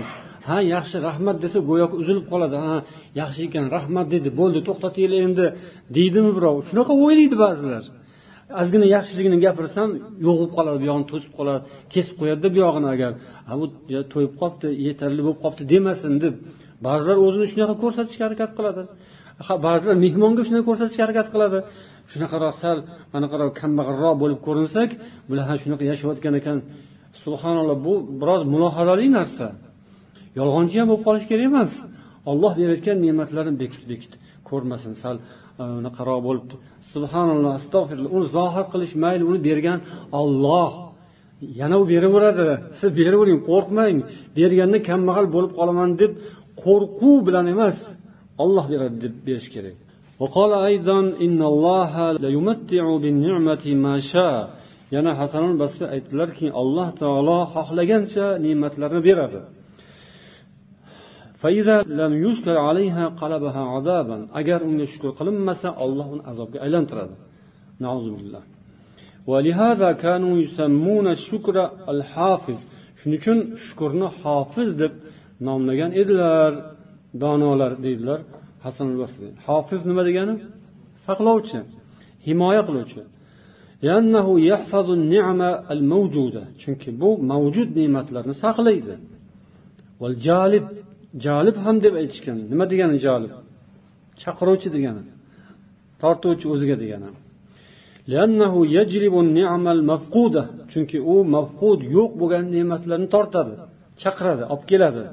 ha 0.49 0.57
yaxshi 0.75 0.97
rahmat 1.09 1.37
desa 1.45 1.59
go'yoki 1.71 1.97
uzilib 2.03 2.27
qoladi. 2.33 2.57
Ha 2.65 2.75
yaxshi 3.21 3.41
ekan 3.49 3.65
rahmat 3.77 4.07
dedi 4.15 4.29
bo'ldi 4.41 4.59
to'xtatinglar 4.69 5.21
endi. 5.29 5.47
Deydimi 5.97 6.31
birov? 6.37 6.57
Shunaqa 6.69 6.93
o'ylaydi 7.05 7.37
ba'zilar. 7.45 7.85
Ozgina 8.61 8.87
yaxshiligini 8.97 9.39
gapirsam 9.47 9.89
yo'q 10.27 10.37
bo'lib 10.39 10.53
qoladi 10.57 10.79
buyog'ini 10.83 11.07
to'sib 11.13 11.33
qoladi 11.39 11.61
kesib 11.95 12.15
qo'yadida 12.21 12.49
bu 12.55 12.59
yog'ini 12.65 12.89
agar 12.95 13.13
bu 13.61 13.67
to'yib 14.13 14.33
qolibdi 14.41 14.69
yetarli 14.87 15.21
bo'lib 15.27 15.41
qolibdi 15.45 15.65
demasin 15.73 16.15
deb. 16.25 16.35
Ba'zilar 16.87 17.17
o'zini 17.27 17.47
shunaqa 17.53 17.75
ko'rsatishga 17.83 18.23
harakat 18.27 18.51
qiladi. 18.59 18.83
Ba'zilar 19.67 19.97
mehmonga 20.05 20.43
shunaqa 20.47 20.65
ko'rsatishga 20.69 21.03
harakat 21.07 21.27
qiladi. 21.35 21.59
Shunaqaroq 22.13 22.55
sal 22.63 22.79
anaqaroq 23.17 23.51
kambag'alroq 23.61 24.15
bo'lib 24.23 24.41
ko'rinsak 24.47 24.91
bular 25.29 25.45
ha 25.51 25.55
shunaqa 25.63 25.85
yashayotgan 25.91 26.35
ekan. 26.41 26.59
Subhanalloh 27.25 27.77
bu 27.87 27.95
biroz 28.21 28.43
mulohazali 28.53 29.07
narsa. 29.19 29.47
Yolg'onchi 30.39 30.77
ham 30.81 30.87
bo'lib 30.91 31.05
qolish 31.09 31.27
kerak 31.31 31.47
emas. 31.51 31.73
Olloh 32.31 32.53
berayotgan 32.61 32.97
ne'matlarni 33.05 33.55
bekit 33.63 33.83
bekit 33.91 34.13
ko'rmasin 34.49 34.93
sal. 35.03 35.17
Anaqaroq 35.81 36.21
bo'lib 36.29 36.49
subhanalloh 36.93 37.53
astag'firulloh 37.61 38.11
uni 38.17 38.27
zohir 38.37 38.65
qilish 38.73 38.95
mayli 39.05 39.25
uni 39.31 39.41
bergan 39.49 39.79
olloh 40.21 40.73
yana 41.61 41.77
u 41.83 41.85
beraveradi 41.93 42.47
siz 42.79 42.91
beravering 42.99 43.41
qo'rqmang. 43.51 43.97
Berganda 44.39 44.79
kambag'al 44.89 45.27
bo'lib 45.35 45.53
qolaman 45.59 45.91
deb 46.03 46.13
qo'rquv 46.63 47.19
bilan 47.29 47.47
emas. 47.55 47.79
olloh 48.44 48.66
beradi 48.72 48.98
deb 49.04 49.16
berish 49.28 49.50
kerak 49.56 49.78
وقال 50.22 50.52
أيضا 50.72 51.00
إن 51.26 51.42
الله 51.52 51.94
ليمتع 52.26 52.86
بالنعمة 53.04 53.66
ما 53.86 53.96
شاء 54.12 54.40
yana 54.96 55.12
hasanul 55.20 55.56
basri 55.62 55.86
aytdilarki 55.96 56.48
alloh 56.62 56.88
taolo 57.02 57.40
xohlagancha 57.54 58.28
ne'matlarni 58.46 59.02
beradi 59.08 59.42
agar 64.40 64.60
unga 64.70 64.86
shukur 64.94 65.12
qilinmasa 65.20 65.70
olloh 65.84 66.08
uni 66.14 66.24
azobga 66.32 66.58
aylantiradi 66.66 67.16
shuning 73.00 73.20
uchun 73.22 73.38
shukurni 73.66 74.08
hofiz 74.22 74.70
deb 74.82 74.94
nomlagan 75.48 75.92
edilar 76.02 76.52
Donolar 77.23 77.73
deydilar 77.85 78.21
hasan 78.65 78.89
basriy 79.01 79.31
hofiz 79.47 79.81
nima 79.91 80.03
degani? 80.09 80.35
Saqlovchi 81.07 81.59
himoya 82.27 82.63
qiluvchi. 82.69 83.03
Chunki 86.63 86.91
bu 87.01 87.11
mavjud 87.31 87.69
ne'matlarni 87.79 88.35
saqlaydi. 88.45 88.95
Jalib 90.27 90.67
jalib 91.25 91.57
ham 91.65 91.77
deb 91.85 91.95
aytishgan. 92.01 92.37
Nima 92.53 92.65
degani 92.73 92.97
jalib? 93.07 93.33
Chaqiruvchi 94.23 94.69
degani. 94.77 95.03
Tortuvchi 96.03 96.47
o'ziga 96.55 96.77
degani. 96.83 97.11
Chunki 100.73 100.99
u 101.13 101.15
mafqud 101.37 101.81
yo'q 101.97 102.11
bo'lgan 102.21 102.45
ne'matlarni 102.55 103.09
tortadi 103.15 103.55
chaqiradi 104.03 104.45
olib 104.53 104.65
keladi. 104.71 105.05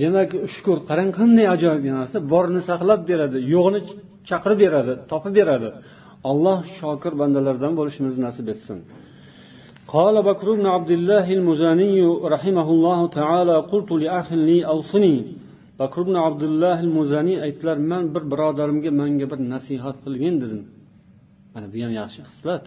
demak 0.00 0.30
shukur 0.54 0.78
qarang 0.88 1.10
qanday 1.18 1.46
ajoyib 1.54 1.84
narsa 1.98 2.16
borni 2.32 2.60
saqlab 2.70 3.00
beradi 3.10 3.38
yo'qni 3.54 3.80
chaqirib 4.28 4.58
beradi 4.64 4.92
topib 5.10 5.32
beradi 5.38 5.68
alloh 6.30 6.58
shokir 6.78 7.12
bandalardan 7.20 7.72
bo'lishimizni 7.78 8.20
nasib 8.28 8.48
etsin 8.54 8.80
قال 9.96 10.16
بكر 10.30 10.46
بن 10.58 10.66
عبد 10.76 10.90
الله 10.98 11.26
المزاني 11.38 11.98
رحمه 12.34 12.68
الله 12.74 13.00
تعالى 13.18 13.56
قلت 13.72 13.90
لأخ 14.02 14.26
لي 14.48 14.58
أوصني 14.74 15.16
bakr 15.80 16.00
ibn 16.04 16.14
abdulloh 16.28 16.78
muzaniy 16.96 17.38
aytdilar 17.46 17.78
man 17.90 18.04
bir 18.14 18.22
birodarimga 18.32 18.90
manga 19.00 19.26
bir 19.32 19.40
nasihat 19.54 19.96
qilgin 20.04 20.34
dedim 20.42 20.62
mana 21.54 21.66
bu 21.72 21.78
ham 21.84 21.92
yaxshi 22.00 22.20
xislat 22.28 22.64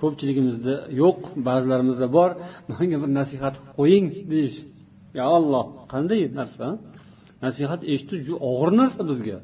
ko'pchiligimizda 0.00 0.74
yo'q 1.02 1.18
ba'zilarimizda 1.48 2.06
bor 2.16 2.30
manga 2.72 2.96
bir 3.02 3.10
nasihat 3.20 3.54
qilib 3.56 3.74
qo'ying 3.78 4.06
deyish 4.32 4.58
Ya 5.17 5.25
olloh 5.37 5.65
qanday 5.93 6.21
narsa? 6.39 6.67
Nasihat 7.45 7.81
eshitish 7.93 8.21
juda 8.27 8.39
og'ir 8.49 8.69
narsa 8.81 9.01
bizga. 9.09 9.37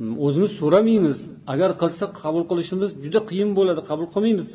Mm, 0.00 0.14
o'zimiz 0.24 0.52
so'ramaymiz. 0.60 1.18
Agar 1.52 1.70
qilsak 1.82 2.10
qabul 2.22 2.44
qilishimiz 2.50 2.90
juda 3.04 3.20
qiyin 3.30 3.50
bo'ladi 3.58 3.80
qabul 3.90 4.06
qilmaymiz. 4.14 4.46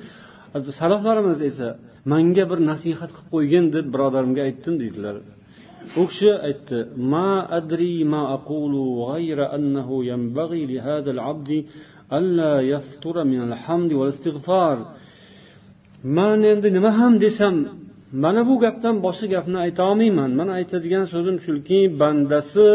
Saloflarimiz 0.79 1.39
esa 1.49 1.67
manga 2.11 2.43
bir 2.51 2.59
nasihat 2.71 3.09
qilib 3.15 3.27
qo'ygin 3.33 3.65
deb 3.75 3.85
birodarimga 3.93 4.41
aytdim 4.47 4.73
deydilar. 4.81 5.15
U 6.01 6.03
kishi 6.09 6.31
aytdi 6.49 6.77
ma 7.11 7.29
adri 7.59 7.95
ma 8.13 8.21
aqulu 8.37 8.83
g'ayra 9.01 9.45
annahu 9.57 9.95
yanbaghi 10.11 10.61
li 10.71 10.77
hadha 10.87 11.09
al-abdi 11.15 11.59
alla 12.17 12.53
yaftura 12.73 13.21
min 13.31 13.39
al-hamd 13.47 13.91
wal 13.99 14.11
istig'far 14.15 14.77
man 16.17 16.39
endi 16.51 16.69
nima 16.77 16.91
ham 16.99 17.13
desam 17.25 17.55
mana 18.13 18.41
bu 18.49 18.55
gapdan 18.63 18.95
boshqa 19.05 19.27
gapni 19.35 19.57
aytolmayman. 19.65 20.31
Man 20.39 20.49
aytadigan 20.57 21.05
so'zim 21.13 21.37
shuki 21.45 21.79
bandasi 22.01 22.67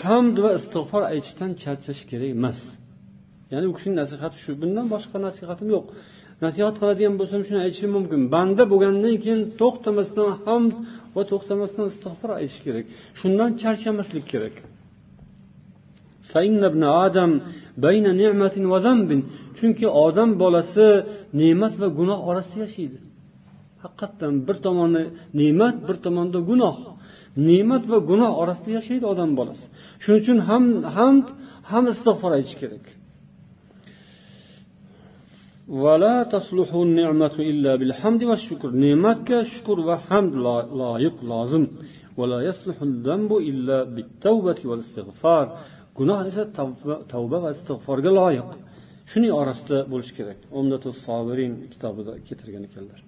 hamd 0.00 0.36
va 0.44 0.50
istig'for 0.58 1.02
aytishdan 1.12 1.50
charchash 1.62 2.02
kerak 2.10 2.30
emas. 2.36 2.58
Ya'ni 3.52 3.66
u 3.70 3.72
kishining 3.76 3.98
nasihati 4.02 4.36
shu. 4.42 4.50
Bundan 4.62 4.86
boshqa 4.94 5.16
nasihatim 5.26 5.68
yo'q. 5.74 5.84
Nasihat 6.44 6.74
qiladigan 6.80 7.14
bo'lsam 7.20 7.40
shuni 7.46 7.60
aytishim 7.66 7.90
mumkin. 7.96 8.20
Banda 8.34 8.62
bo'lgandan 8.72 9.14
keyin 9.24 9.40
to'xtamasdan 9.60 10.28
hamd 10.44 10.72
va 11.14 11.22
to'xtamasdan 11.30 11.84
istig'for 11.92 12.30
aytish 12.40 12.60
kerak. 12.66 12.84
Shundan 13.20 13.50
charchamaslik 13.62 14.24
kerak. 14.32 14.56
Chunki 19.58 19.86
odam 20.06 20.30
bolasi 20.42 20.88
ne'mat 21.40 21.74
va 21.80 21.88
gunoh 21.98 22.18
orasida 22.28 22.60
yashaydi. 22.66 22.98
Haqiqatdan 23.86 24.34
bir 24.46 24.56
tomoni 24.66 25.04
ne'mat 25.40 25.76
bir 25.88 25.96
tomonda 26.04 26.38
gunoh. 26.50 26.76
Ne'mat 27.48 27.84
va 27.90 27.98
gunoh 28.10 28.32
orasida 28.42 28.70
yashaydi 28.78 29.04
odam 29.12 29.30
bolasi. 29.38 29.64
Shuning 30.02 30.20
uchun 30.22 30.38
ham 30.48 30.64
hamd 30.96 31.26
ham 31.70 31.84
istig'for 31.92 32.30
aytish 32.38 32.56
kerak. 32.62 32.84
Ne'matga 38.84 39.38
shukur 39.52 39.78
va 39.88 39.96
hamd 40.08 40.32
loyiq 40.80 41.16
lozim. 41.30 41.64
Gunoh 45.98 46.20
esa 46.30 46.42
tavba 47.12 47.36
va 47.44 47.50
istig'forga 47.56 48.10
loyiq. 48.20 48.50
Shuning 49.10 49.32
orasida 49.40 49.78
bo'lishi 49.92 50.12
kerak. 50.18 50.38
Umdatu 50.58 50.88
sobirin 51.04 51.52
kitobida 51.72 52.12
keltirgan 52.26 52.64
ekanlar. 52.68 53.00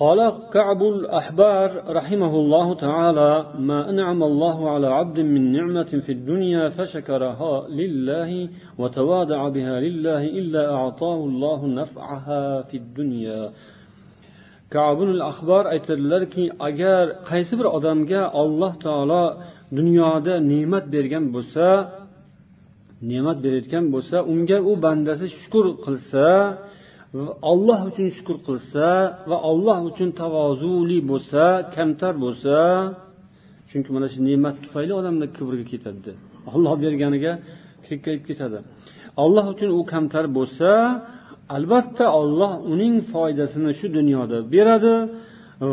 قال 0.00 0.32
كعب 0.52 0.82
الأحبار 0.82 1.68
رحمه 1.88 2.32
الله 2.42 2.74
تعالى 2.74 3.46
ما 3.58 3.90
أنعم 3.90 4.22
الله 4.22 4.70
على 4.70 4.86
عبد 4.86 5.20
من 5.20 5.52
نعمة 5.52 5.90
في 6.04 6.12
الدنيا 6.12 6.68
فشكرها 6.68 7.68
لله 7.68 8.48
وتواضع 8.78 9.48
بها 9.48 9.80
لله 9.80 10.22
إلا 10.24 10.74
أعطاه 10.74 11.16
الله 11.24 11.66
نفعها 11.66 12.62
في 12.62 12.76
الدنيا 12.76 13.52
kabul 14.70 15.20
axbor 15.30 15.64
aytadilarki 15.74 16.44
agar 16.68 17.04
qaysi 17.30 17.54
bir 17.58 17.66
odamga 17.76 18.22
alloh 18.42 18.72
taolo 18.84 19.24
dunyoda 19.78 20.34
ne'mat 20.52 20.84
bergan 20.94 21.24
bo'lsa 21.34 21.66
ne'mat 23.10 23.38
berayotgan 23.44 23.84
bo'lsa 23.94 24.16
unga 24.32 24.58
u 24.70 24.72
bandasi 24.84 25.26
shukur 25.38 25.66
qilsa 25.84 26.26
olloh 27.51 27.79
uchun 27.89 28.07
shukur 28.17 28.37
qilsa 28.47 28.87
va 29.29 29.37
olloh 29.51 29.77
uchun 29.89 30.09
tavozuli 30.21 30.99
bo'lsa 31.11 31.43
kamtar 31.75 32.13
bo'lsa 32.23 32.57
chunki 33.69 33.89
mana 33.95 34.07
shu 34.13 34.19
ne'mat 34.29 34.55
tufayli 34.63 34.93
odamlar 34.99 35.29
kibrga 35.37 35.65
ketadi. 35.71 36.11
Olloh 36.53 36.73
berganiga 36.83 37.33
kekkayib 37.87 38.23
ketadi. 38.29 38.59
Olloh 39.23 39.45
uchun 39.53 39.69
u 39.77 39.79
kamtar 39.93 40.25
bo'lsa 40.37 40.69
albatta 41.55 42.05
olloh 42.21 42.51
uning 42.73 42.95
foydasini 43.11 43.71
shu 43.79 43.87
dunyoda 43.97 44.37
beradi 44.53 44.95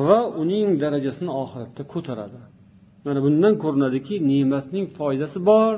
va 0.07 0.20
uning 0.42 0.68
darajasini 0.83 1.31
oxiratda 1.42 1.83
ko'taradi. 1.92 2.40
Mana 3.05 3.20
bundan 3.27 3.55
ko'rinadiki 3.62 4.14
ne'matning 4.31 4.87
foydasi 4.98 5.38
bor 5.51 5.72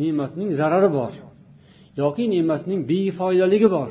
ne'matning 0.00 0.48
zarari 0.60 0.90
bor 0.98 1.12
yoki 2.02 2.24
ne'matning 2.34 2.80
befoydaligi 2.90 3.70
bor. 3.78 3.90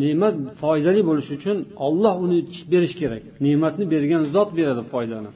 Ne'mat 0.00 0.34
foydali 0.60 1.02
bo'lishi 1.08 1.32
uchun 1.38 1.56
olloh 1.86 2.14
uni 2.24 2.38
berish 2.72 2.94
kerak. 3.00 3.22
Ne'matni 3.44 3.84
bergan 3.94 4.22
zot 4.34 4.50
beradi 4.58 4.82
foydani. 4.92 5.30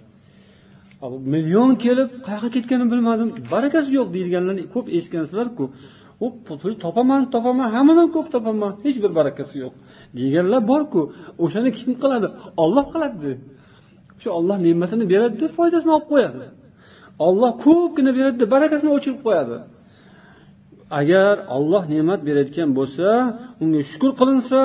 Million 1.35 1.71
kelib 1.85 2.09
qayoqqa 2.27 2.51
ketganini 2.57 2.89
bilmadim. 2.95 3.29
Barakasi 3.55 3.91
yo'q 3.99 4.09
deyilganlarni 4.15 4.65
ko'p 4.75 4.87
eshitgansizlarku 4.97 5.65
u 6.25 6.27
pul 6.47 6.75
topaman 6.85 7.23
topaman 7.35 7.69
hammadan 7.77 8.09
ko'p 8.15 8.29
topaman 8.35 8.73
hech 8.85 8.97
bir 9.05 9.13
barakasi 9.19 9.55
yo'q 9.65 9.75
deganlar 10.19 10.63
borku. 10.73 11.01
O'shani 11.45 11.71
kim 11.79 11.91
qiladi? 12.03 12.29
Olloh 12.63 12.85
qiladi 12.93 13.31
shu 14.23 14.29
olloh 14.39 14.57
ne'matini 14.67 15.05
beradida 15.13 15.47
foydasini 15.59 15.93
olib 15.97 16.09
qo'yadi. 16.13 16.47
Olloh 17.27 17.53
ko'pgina 17.65 18.11
beradida 18.19 18.47
barakasini 18.55 18.91
o'chirib 18.97 19.21
qo'yadi. 19.27 19.57
Agar 21.01 21.35
olloh 21.57 21.83
ne'mat 21.95 22.21
berayotgan 22.29 22.71
bo'lsa 22.79 23.09
unga 23.63 23.81
shukur 23.91 24.13
qilinsa 24.21 24.61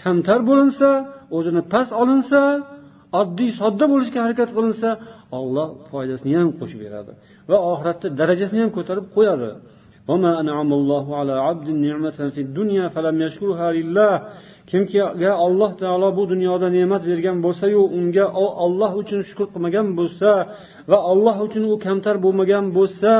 kamtar 0.00 0.40
bo'linsa 0.50 0.88
o'zini 1.36 1.62
past 1.72 1.92
olinsa 2.02 2.40
oddiy 3.20 3.50
sodda 3.60 3.84
bo'lishga 3.92 4.18
harakat 4.24 4.50
qilinsa 4.56 4.88
olloh 5.38 5.68
foydasini 5.90 6.32
ham 6.40 6.48
qo'shib 6.58 6.80
beradi 6.84 7.12
va 7.50 7.58
oxiratda 7.72 8.06
darajasini 8.20 8.60
ham 8.64 8.70
ko'tarib 8.76 9.06
qo'yadi. 9.16 9.50
Kimki 14.70 14.98
alloh 15.46 15.70
taolo 15.82 16.08
bu 16.18 16.22
dunyoda 16.32 16.68
ne'mat 16.76 17.02
bergan 17.10 17.36
bo'lsayu 17.44 17.80
unga 17.98 18.26
olloh 18.64 18.92
uchun 19.02 19.20
shukur 19.28 19.46
qilmagan 19.52 19.86
bo'lsa 19.98 20.30
va 20.90 20.98
olloh 21.12 21.36
uchun 21.46 21.64
u 21.72 21.74
kamtar 21.86 22.16
bo'lmagan 22.24 22.64
bo'lsa 22.76 23.12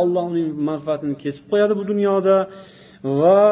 olloh 0.00 0.24
uning 0.32 0.48
manfaatini 0.68 1.14
kesib 1.22 1.44
qo'yadi 1.50 1.72
bu 1.80 1.84
dunyoda 1.90 2.36
va 3.20 3.42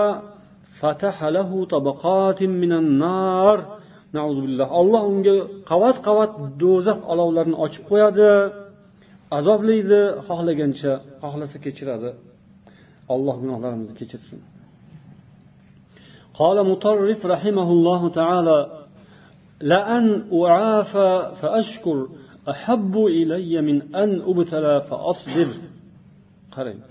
olloh 4.80 5.02
unga 5.12 5.36
qavat 5.70 5.96
qavat 6.06 6.30
do'zax 6.62 6.98
olovlarini 7.12 7.56
ochib 7.64 7.84
qo'yadi 7.90 8.28
azoblaydi 9.38 10.00
xohlagancha 10.28 10.92
xohlasa 11.22 11.56
kechiradi 11.64 12.10
alloh 13.14 13.34
gunohlarimizni 13.42 13.96
kechirsin 14.00 14.40
قال 16.42 16.58
مطرف 16.72 17.20
رحمه 17.34 17.68
الله 17.76 18.02
تعالى 18.20 18.58
لأن 19.60 20.04
أعافى 20.32 21.10
فأشكر 21.40 21.98
ahabbu 22.51 23.03
ilayya 23.21 23.61
min 23.69 23.77
an 24.03 24.09
ubtala 24.31 24.75
fa 24.87 24.95
asbir 25.11 25.49
qarang 26.55 26.81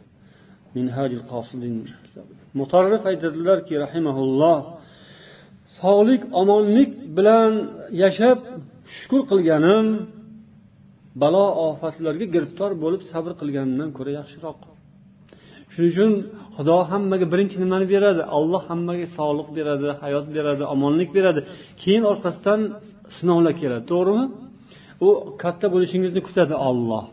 minhajil 0.77 1.25
qosidin 1.33 1.77
mutarrif 2.59 3.03
aytadilarki 3.11 3.75
rahimahulloh 3.85 4.59
sog'lik 5.81 6.23
omonlik 6.41 6.91
bilan 7.17 7.53
yashab 8.03 8.39
shukur 8.97 9.23
qilganim 9.31 9.87
balo 11.23 11.45
ofatlarga 11.69 12.27
giriftor 12.35 12.71
bo'lib 12.85 13.03
sabr 13.13 13.33
qilganimdan 13.41 13.89
ko'ra 13.97 14.13
yaxshiroq 14.21 14.59
shuning 15.73 15.91
uchun 15.95 16.13
xudo 16.57 16.77
hammaga 16.91 17.27
birinchi 17.33 17.57
nimani 17.65 17.87
beradi 17.95 18.23
alloh 18.37 18.63
hammaga 18.71 19.07
sog'liq 19.19 19.49
beradi 19.59 19.89
hayot 20.03 20.27
beradi 20.37 20.65
omonlik 20.75 21.11
beradi 21.17 21.41
keyin 21.83 22.05
orqasidan 22.13 22.61
sinovlar 23.17 23.53
keladi 23.61 23.85
to'g'rimi 23.93 24.25
u 25.07 25.09
katta 25.43 25.67
bo'lishingizni 25.75 26.21
kutadi 26.29 26.55
olloh 26.69 27.05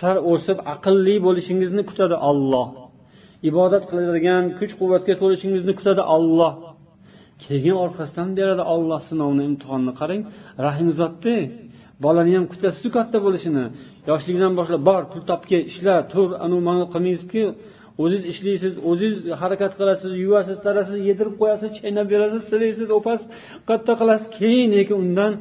sal 0.00 0.16
o'sib 0.32 0.58
aqlli 0.74 1.16
bo'lishingizni 1.26 1.82
kutadi 1.90 2.16
olloh 2.30 2.66
ibodat 3.50 3.84
qiladigan 3.90 4.44
kuch 4.58 4.72
quvvatga 4.80 5.14
to'lishingizni 5.22 5.72
kutadi 5.78 6.02
olloh 6.16 6.52
keyin 7.44 7.76
orqasidan 7.84 8.28
beradi 8.38 8.62
olloh 8.74 9.00
sinovni 9.08 9.42
imtihonni. 9.50 9.92
Qarang 10.00 10.22
rahimzodda 10.66 11.36
bolani 12.04 12.32
ham 12.36 12.44
kutasizu 12.52 12.88
katta 12.96 13.18
bo'lishini. 13.26 13.64
Yoshligidan 14.10 14.52
boshlab 14.58 14.82
bor 14.90 15.02
pul 15.12 15.22
topgin 15.30 15.62
ishla 15.70 15.94
tur 16.12 16.28
anavi 16.44 16.62
mana 16.68 16.84
qilmaysizku. 16.94 17.42
O'ziz 18.02 18.22
ishlaysiz 18.32 18.72
o'ziz 18.90 19.14
harakat 19.40 19.72
qilasiz 19.80 20.10
yuvasiz 20.24 20.56
tarasiz 20.66 20.98
yedirib 21.08 21.34
qo'yasiz 21.40 21.70
chaynab 21.78 22.06
berasiz 22.14 22.42
silaysiz 22.50 22.88
o'pasiz 22.98 23.26
katta 23.68 23.92
qilasiz 24.00 24.28
keyin 24.38 24.70
lekin 24.78 24.96
undan 25.04 25.32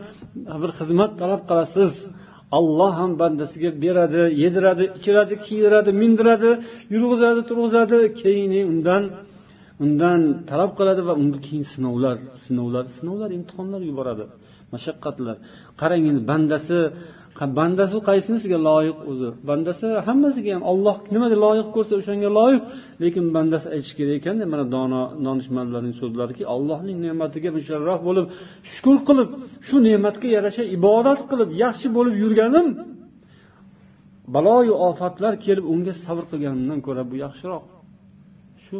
bir 0.61 0.71
xizmat 0.79 1.11
talab 1.21 1.41
qilasiz. 1.49 1.93
Alloh 2.59 2.91
ham 2.99 3.11
bandasiga 3.21 3.69
beradi 3.83 4.21
yediradi 4.43 4.85
ichiradi 4.97 5.33
kiydiradi 5.45 5.91
mindiradi 6.01 6.51
yurg'izadi 6.93 7.41
turg'izadi 7.49 7.97
keyin 8.21 8.51
undan 8.73 9.03
undan 9.83 10.19
talab 10.49 10.71
qiladi 10.79 11.01
va 11.09 11.13
unga 11.21 11.39
keyin 11.47 11.65
sinovlar 11.73 12.15
sinovlar 12.45 12.85
sinovlar 12.97 13.29
imtihonlar 13.37 13.81
yuboradi. 13.89 14.25
Mashaqqatlar. 14.73 15.35
Qarang 15.81 16.03
endi 16.09 16.21
bandasi 16.31 16.77
bandasi 17.59 17.97
qaysinisiga 18.09 18.57
loyiq 18.69 18.97
o'zi? 19.11 19.29
Bandasi 19.49 19.87
hammasiga 20.07 20.51
ham 20.55 20.63
olloh 20.71 20.97
nimaga 21.13 21.37
loyiq 21.45 21.67
ko'rsa 21.75 21.93
o'shanga 21.99 22.29
loyiq. 22.39 22.63
Lekin 23.03 23.25
bandasi 23.35 23.67
aytishi 23.75 23.93
kerak 23.99 24.15
ekanda 24.19 24.45
mana 24.53 24.65
dono 24.75 25.01
donishmandlarning 25.25 25.95
so'zlariki 26.01 26.43
allohning 26.53 26.97
ne'matiga 27.05 27.49
musharraf 27.57 27.99
bo'lib 28.07 28.25
shukur 28.71 28.97
qilib 29.07 29.29
shu 29.67 29.75
ne'matga 29.87 30.27
yarasha 30.37 30.63
ibodat 30.77 31.19
qilib 31.31 31.49
yaxshi 31.63 31.87
bo'lib 31.97 32.15
yurganim 32.23 32.67
baloyu 34.35 34.73
ofatlar 34.89 35.33
kelib 35.45 35.65
unga 35.73 35.93
sabr 36.03 36.23
qilganimdan 36.31 36.79
ko'ra 36.87 37.03
bu 37.09 37.15
yaxshiroq. 37.25 37.63
Shu 38.65 38.77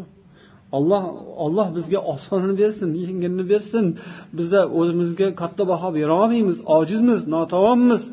olloh 0.78 1.04
olloh 1.46 1.68
bizga 1.78 2.00
osonini 2.14 2.56
bersin 2.62 2.90
yengilni 3.04 3.44
bersin. 3.52 3.86
Biza 4.38 4.62
o'zimizga 4.80 5.28
katta 5.42 5.64
baho 5.72 5.90
berolmaymiz 5.98 6.58
ojizmiz 6.78 7.20
notavonmiz. 7.36 8.04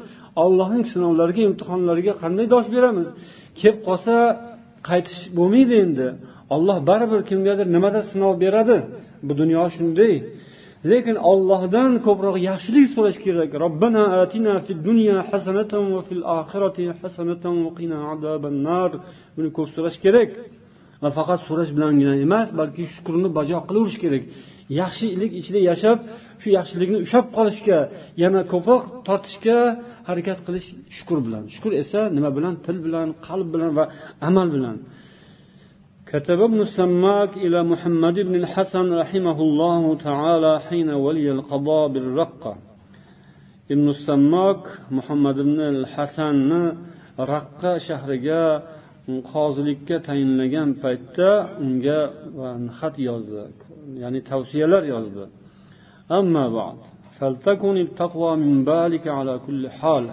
Allohning 0.44 0.84
sinovlariga 0.92 1.42
imtihonlariga 1.48 2.12
qanday 2.22 2.46
dosh 2.54 2.68
beramiz? 2.74 3.06
Kelib 3.60 3.78
qolsa 3.88 4.14
qaytish 4.88 5.20
bo'lmaydi 5.38 5.74
endi. 5.84 6.08
Olloh 6.54 6.78
baribir 6.90 7.20
kimgadir 7.30 7.66
nimadir 7.76 8.04
sinov 8.12 8.32
beradi? 8.44 8.76
Bu 9.26 9.32
dunyo 9.40 9.62
shunday. 9.76 10.14
Lekin 10.90 11.16
ollohdan 11.30 11.92
ko'proq 12.06 12.36
yaxshilik 12.48 12.86
so'rash 12.94 13.18
kerak. 13.26 13.50
Robbana 13.64 14.04
atina 14.22 14.54
fid 14.66 14.78
dunya 14.88 15.16
hasanatan 15.30 15.84
va 15.94 16.00
fil 16.08 16.22
oxirati 16.38 16.84
hasanatan 17.00 17.54
va 17.64 17.70
qina 17.78 17.98
azaban 18.12 18.56
nar 18.68 18.90
buni 19.36 19.48
ko'p 19.56 19.68
so'rash 19.74 19.98
kerak. 20.04 20.30
Va 21.02 21.10
faqat 21.18 21.40
so'rash 21.48 21.70
bilangina 21.76 22.14
emas 22.26 22.48
balki 22.60 22.84
shukrni 22.94 23.28
bajo 23.38 23.58
qilaverish 23.68 23.98
kerak. 24.04 24.24
Yaxshilik 24.80 25.32
ichida 25.40 25.60
yashab 25.70 25.98
shu 26.40 26.48
yaxshilikni 26.58 26.98
ushlab 27.04 27.26
qolishga 27.36 27.78
yana 28.22 28.40
ko'proq 28.52 28.82
tortishga 29.08 29.58
harakat 30.07 30.39
qilish 30.45 30.67
shukur 30.97 31.19
bilan 31.25 31.43
shukur 31.53 31.71
esa 31.83 32.01
nima 32.17 32.29
bilan 32.37 32.53
til 32.65 32.77
bilan 32.85 33.07
qalb 33.27 33.47
bilan 33.53 33.71
va 33.77 33.85
amal 34.29 34.49
bilan 34.57 34.77
كتب 36.11 36.39
ابن 36.49 36.59
السماك 36.67 37.31
إلى 37.45 37.59
محمد 37.71 38.15
بن 38.27 38.35
الحسن 38.41 38.87
رحمه 39.03 39.37
الله 39.47 39.83
تعالى 40.07 40.53
حين 40.67 40.89
ولي 41.05 41.27
القضاء 41.37 41.85
بالرقة 41.93 42.53
ابن 43.73 43.87
السماك 43.95 44.63
محمد 44.97 45.37
بن 45.49 45.59
الحسن 45.73 46.51
raqqa 47.17 47.71
shahriga 47.87 48.43
qozilikka 49.33 49.95
tayinlagan 50.07 50.69
paytda 50.83 51.29
unga 51.63 51.99
xat 52.79 52.95
yozdi 53.09 53.43
ya'ni 54.01 54.19
tavsiyalar 54.31 54.83
yozdi 54.93 55.25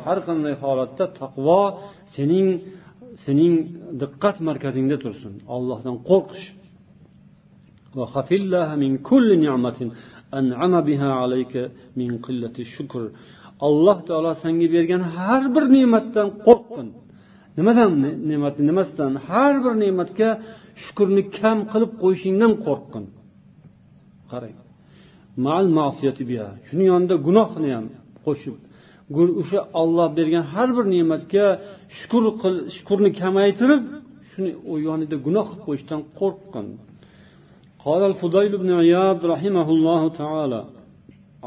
har 0.06 0.20
qanday 0.28 0.56
holatda 0.64 1.06
taqvo 1.22 1.62
sening 2.16 2.48
sening 3.26 3.54
diqqat 4.02 4.38
markazingda 4.48 4.98
tursin. 5.04 5.34
Ollohdan 5.56 5.96
qo'rqish. 6.10 6.46
Alloh 13.68 13.98
taolo 14.08 14.32
senga 14.44 14.68
bergan 14.76 15.02
har 15.16 15.44
bir 15.56 15.66
ne'matdan 15.76 16.28
qo'rqgin 16.46 16.88
nimadan 17.58 17.92
ne'mat 18.30 18.56
nimasidan? 18.70 19.12
Har 19.28 19.56
bir 19.66 19.74
ne'matga 19.84 20.30
shukurni 20.84 21.24
kam 21.38 21.58
qilib 21.72 21.92
qo'yishingdan 22.02 22.54
qo'rqqin 22.66 23.06
qarang. 24.32 24.58
shuni 26.69 26.85
yonida 26.93 27.17
gunohni 27.27 27.69
ham 27.77 27.87
qo'shib 28.27 28.57
o'sha 29.43 29.61
olloh 29.83 30.09
bergan 30.19 30.45
har 30.53 30.69
bir 30.77 30.85
ne'matga 30.95 31.47
shukur 31.99 32.25
qil 32.43 32.55
shukurni 32.77 33.11
kamaytirib 33.23 33.83
shuni 34.31 34.51
u 34.73 34.75
yonida 34.89 35.17
gunoh 35.27 35.47
qilib 35.51 35.65
qo'yishdan 35.67 36.01
qo'rqqin 36.21 36.69
قال 37.87 38.03
الفضيل 38.11 38.53
بن 38.63 38.71
عياض 38.81 39.19
رحمه 39.35 39.69
الله 39.77 40.03
تعالى 40.21 40.63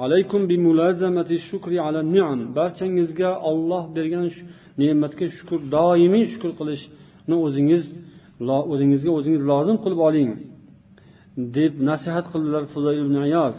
عليكم 0.03 0.41
بملازمة 0.49 1.29
الشكر 1.39 1.71
على 1.85 1.99
النعم 2.05 2.39
barchangizga 2.57 3.29
olloh 3.49 3.83
bergan 3.95 4.27
ne'matga 4.81 5.25
shukur 5.37 5.59
doimiy 5.75 6.25
shukur 6.33 6.51
qilishni 6.59 7.35
o'zingiz 7.45 7.83
o'zingizga 8.73 9.11
o'zingiz 9.17 9.41
lozim 9.51 9.77
qilib 9.83 9.99
oling 10.07 10.29
deb 11.57 11.73
nasihat 11.89 12.25
qildilar 12.33 12.63
fuzayl 12.73 12.99
ibn 13.05 13.15
ayoz 13.25 13.55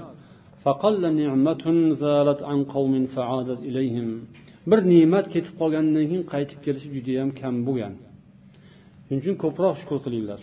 bir 4.69 4.79
ne'mat 4.93 5.25
ketib 5.33 5.53
qolgandan 5.61 6.05
keyin 6.09 6.25
qaytib 6.33 6.59
kelishi 6.65 6.87
judayam 6.95 7.29
kam 7.41 7.55
bo'lgan. 7.67 7.93
Shuning 9.05 9.21
uchun 9.23 9.35
ko'proq 9.43 9.73
shukur 9.81 9.99
qilinglar 10.05 10.41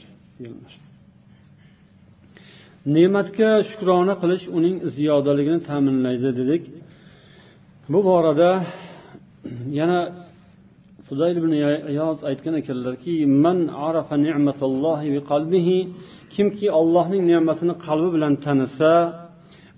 ne'matga 2.97 3.51
shukrona 3.71 4.15
qilish 4.23 4.45
uning 4.59 4.77
ziyodaligini 4.97 5.61
ta'minlaydi 5.69 6.31
dedik. 6.41 6.63
Bu 7.93 8.01
borada 8.09 8.51
yana 9.81 10.01
fudayl 11.07 11.37
ibn 11.43 11.53
ayoz 11.91 12.19
aytgan 12.31 12.55
ekanlarki 12.63 13.15
man 13.45 13.59
arafa 13.89 14.17
ni'matallohi 14.27 15.09
bi 15.15 15.21
qalbihi 15.31 15.79
kimki 16.35 16.67
ollohning 16.81 17.23
ne'matini 17.33 17.75
qalbi 17.87 18.09
bilan 18.17 18.35
tanisa 18.47 18.93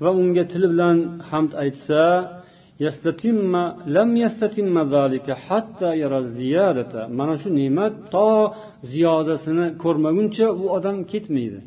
va 0.03 0.11
unga 0.20 0.44
tili 0.53 0.66
bilan 0.72 0.97
hamd 1.30 1.53
aytsa 1.64 2.03
mana 7.18 7.34
shu 7.42 7.49
ne'mat 7.61 7.94
to 8.14 8.28
ziyodasini 8.92 9.66
ko'rmaguncha 9.82 10.47
u 10.62 10.64
odam 10.76 10.97
ketmaydi. 11.12 11.61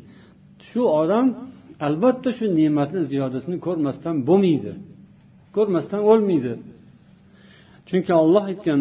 Shu 0.68 0.82
odam 1.02 1.26
albatta 1.86 2.30
shu 2.38 2.46
ne'matni 2.58 3.00
ziyodasini 3.10 3.56
ko'rmasdan 3.66 4.16
bo'lmaydi. 4.28 4.72
Ko'rmasdan 5.56 6.00
o'lmaydi. 6.10 6.52
Chunki 7.90 8.12
olloh 8.22 8.44
aytgan 8.50 8.80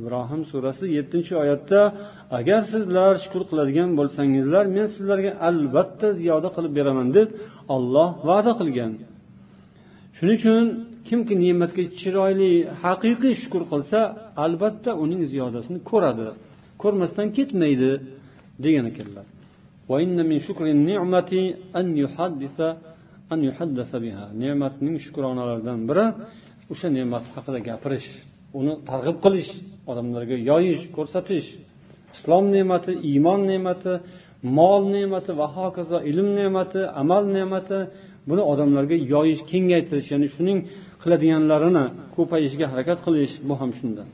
ibrohim 0.00 0.42
surasi 0.50 0.84
yettinchi 0.98 1.32
oyatda 1.42 1.80
agar 2.38 2.60
sizlar 2.72 3.12
shukur 3.24 3.42
qiladigan 3.50 3.90
bo'lsangizlar 3.98 4.64
men 4.76 4.86
sizlarga 4.94 5.32
albatta 5.48 6.08
ziyoda 6.20 6.48
qilib 6.56 6.72
beraman 6.78 7.08
deb 7.18 7.28
olloh 7.74 8.10
va'da 8.28 8.52
qilgan. 8.60 8.92
Shuning 10.16 10.36
uchun 10.40 10.64
kimki 11.08 11.34
ne'matga 11.44 11.82
chiroyli 12.00 12.52
haqiqiy 12.84 13.34
shukur 13.42 13.62
qilsa 13.72 14.00
albatta 14.44 14.90
uning 15.04 15.22
ziyodasini 15.32 15.78
ko'radi. 15.90 16.26
Ko'rmasdan 16.82 17.26
ketmaydi 17.36 17.90
degan 18.64 18.84
ekanlar. 18.92 19.26
Ne'matning 24.42 24.96
shukronalaridan 25.04 25.80
biri 25.88 26.06
o'sha 26.71 26.87
ne'mat 26.97 27.25
haqida 27.35 27.59
gapirish 27.69 28.07
uni 28.59 28.73
targ'ib 28.89 29.17
qilish 29.25 29.51
odamlarga 29.91 30.35
yoyish 30.49 30.83
ko'rsatish 30.95 31.47
islom 32.15 32.45
ne'mati 32.55 32.91
iymon 33.11 33.41
ne'mati 33.51 33.93
mol 34.57 34.81
ne'mati 34.95 35.31
va 35.39 35.47
hokazo 35.57 35.97
ilm 36.11 36.27
ne'mati 36.39 36.81
amal 37.01 37.23
ne'mati 37.37 37.79
buni 38.29 38.43
odamlarga 38.51 38.97
yoyish 39.13 39.41
kengaytirish 39.51 40.07
ya'ni 40.13 40.27
shuning 40.35 40.59
qiladiganlarini 41.01 41.85
ko'payishiga 42.15 42.65
harakat 42.71 42.97
qilish 43.05 43.33
bu 43.47 43.53
ham 43.61 43.71
shundan 43.79 44.09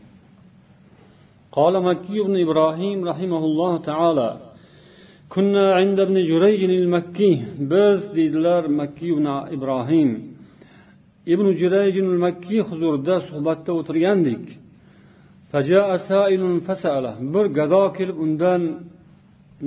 قال 1.58 1.74
مكي 1.90 2.18
بن 2.28 2.36
إبراهيم 2.46 2.98
رحمه 3.12 3.42
الله 3.50 3.72
تعالى 3.90 4.30
كنا 5.34 5.66
عند 5.80 6.00
ابن 6.06 6.18
جريج 6.32 6.62
المكي 6.64 7.34
بز 7.72 8.00
ديدلر 8.16 8.64
مكي 8.82 9.10
بن 9.18 9.28
إبراهيم 9.56 10.10
ibn 11.34 11.48
jurayjin 11.62 12.08
makkiy 12.26 12.62
huzurida 12.70 13.16
suhbatda 13.28 13.72
o'tirgandik 13.80 14.46
bir 17.34 17.46
gado 17.60 17.84
kelib 17.98 18.18
undan 18.26 18.62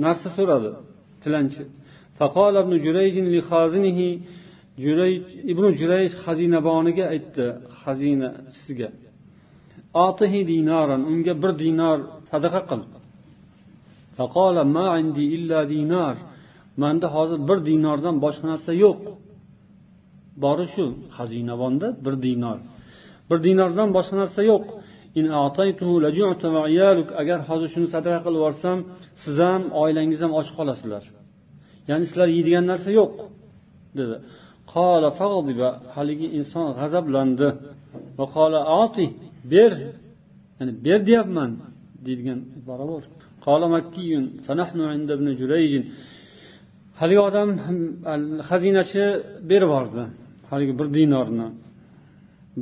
narsa 0.03 0.29
so'radi 0.37 0.71
tilanchi 1.23 1.63
فقال 2.19 2.53
ابن 2.63 2.73
جريج 2.85 3.15
لخازنه 3.35 3.99
جريج 4.83 5.23
ابن 5.51 5.65
جريج 5.79 6.11
xazinaboniga 6.23 7.05
aytdi 7.13 7.45
xazinachisiga 7.81 8.89
atihi 10.07 10.39
dinaran 10.51 11.01
unga 11.11 11.33
bir 11.41 11.51
dinor 11.63 11.97
sadaqa 12.31 12.61
qil 12.69 12.81
فقال 14.17 14.55
ما 14.75 14.85
عندي 14.95 15.25
إلا 15.35 15.59
دينار 15.73 16.15
manda 16.77 17.07
hozir 17.15 17.39
bir 17.47 17.57
dinordan 17.69 18.15
boshqa 18.23 18.45
narsa 18.51 18.71
yo'q 18.83 18.99
Bori 20.44 20.66
shu 20.74 20.84
xazinavonda 21.16 21.88
bir 22.04 22.14
dinor. 22.24 22.58
Bir 23.28 23.38
dinordan 23.46 23.88
boshqa 23.96 24.14
narsa 24.22 24.42
yo'q. 24.52 24.64
Agar 27.20 27.38
hozir 27.48 27.68
shuni 27.74 27.88
sadaqa 27.94 28.20
qilib 28.24 28.38
yuborsam 28.40 28.78
siz 29.22 29.36
ham 29.46 29.62
oilangiz 29.82 30.20
ham 30.24 30.32
och 30.38 30.48
qolasizlar. 30.58 31.04
Ya'ni 31.88 32.04
sizlar 32.10 32.28
yeydigan 32.36 32.64
narsa 32.72 32.90
yo'q 33.00 33.12
dedi. 33.98 34.16
Haligi 35.96 36.28
inson 36.38 36.66
g'azablandi. 36.78 37.48
Ber. 39.52 39.72
Ya'ni 40.58 40.72
ber 40.84 41.00
deyapman 41.08 41.50
deydigan 42.06 42.38
ibora 42.60 42.84
bor. 42.92 43.02
Haligi 47.00 47.20
odam 47.28 47.48
xazinachi 48.48 49.04
berib 49.50 49.68
yubordi. 49.68 50.02
Haligi 50.50 50.74
bir 50.80 50.88
dinorni. 50.96 51.48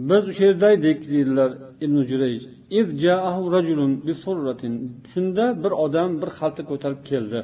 Biz 0.09 0.23
o'sha 0.31 0.45
yerda 0.49 0.69
edik 0.77 0.99
deydilar 1.13 1.51
ibn 1.85 1.97
jurayj 2.11 2.43
shunda 5.13 5.45
bir 5.63 5.73
odam 5.85 6.11
bir 6.23 6.31
xalta 6.39 6.63
ko'tarib 6.71 7.01
keldi 7.11 7.41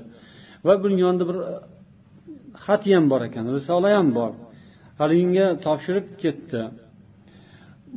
va 0.67 0.73
buning 0.83 1.01
yonida 1.07 1.25
bir 1.31 1.37
e, 1.51 1.55
xat 2.65 2.83
ham 2.95 3.05
bor 3.13 3.21
ekan 3.29 3.45
risola 3.57 3.89
ham 3.97 4.09
bor. 4.19 4.33
Haliginga 5.01 5.47
topshirib 5.67 6.07
ketdi. 6.23 6.61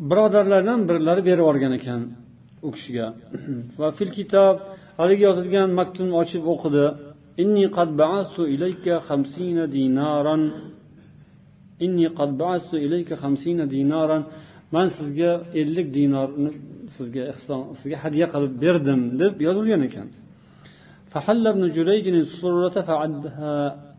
Birodarlardan 0.09 0.79
birlari 0.89 1.21
berib 1.29 1.41
yuborgan 1.43 1.73
ekan 1.79 2.01
u 2.67 2.69
kishiga. 2.75 3.07
Va 3.81 3.87
fil 3.97 4.11
kitob 4.17 4.55
haligi 4.99 5.23
yozilgan 5.29 5.69
maktubni 5.79 6.13
ochib 6.21 6.43
o'qidi. 6.53 6.85
man 14.75 14.87
sizga 14.97 15.31
ellik 15.61 15.87
dinorni 15.97 16.51
sizga 16.97 17.23
ehson 17.31 17.61
sizga 17.79 17.97
hadya 18.03 18.25
qilib 18.33 18.53
berdim 18.63 19.01
deb 19.21 19.33
yozilgan 19.47 19.81
ekan. 19.89 20.07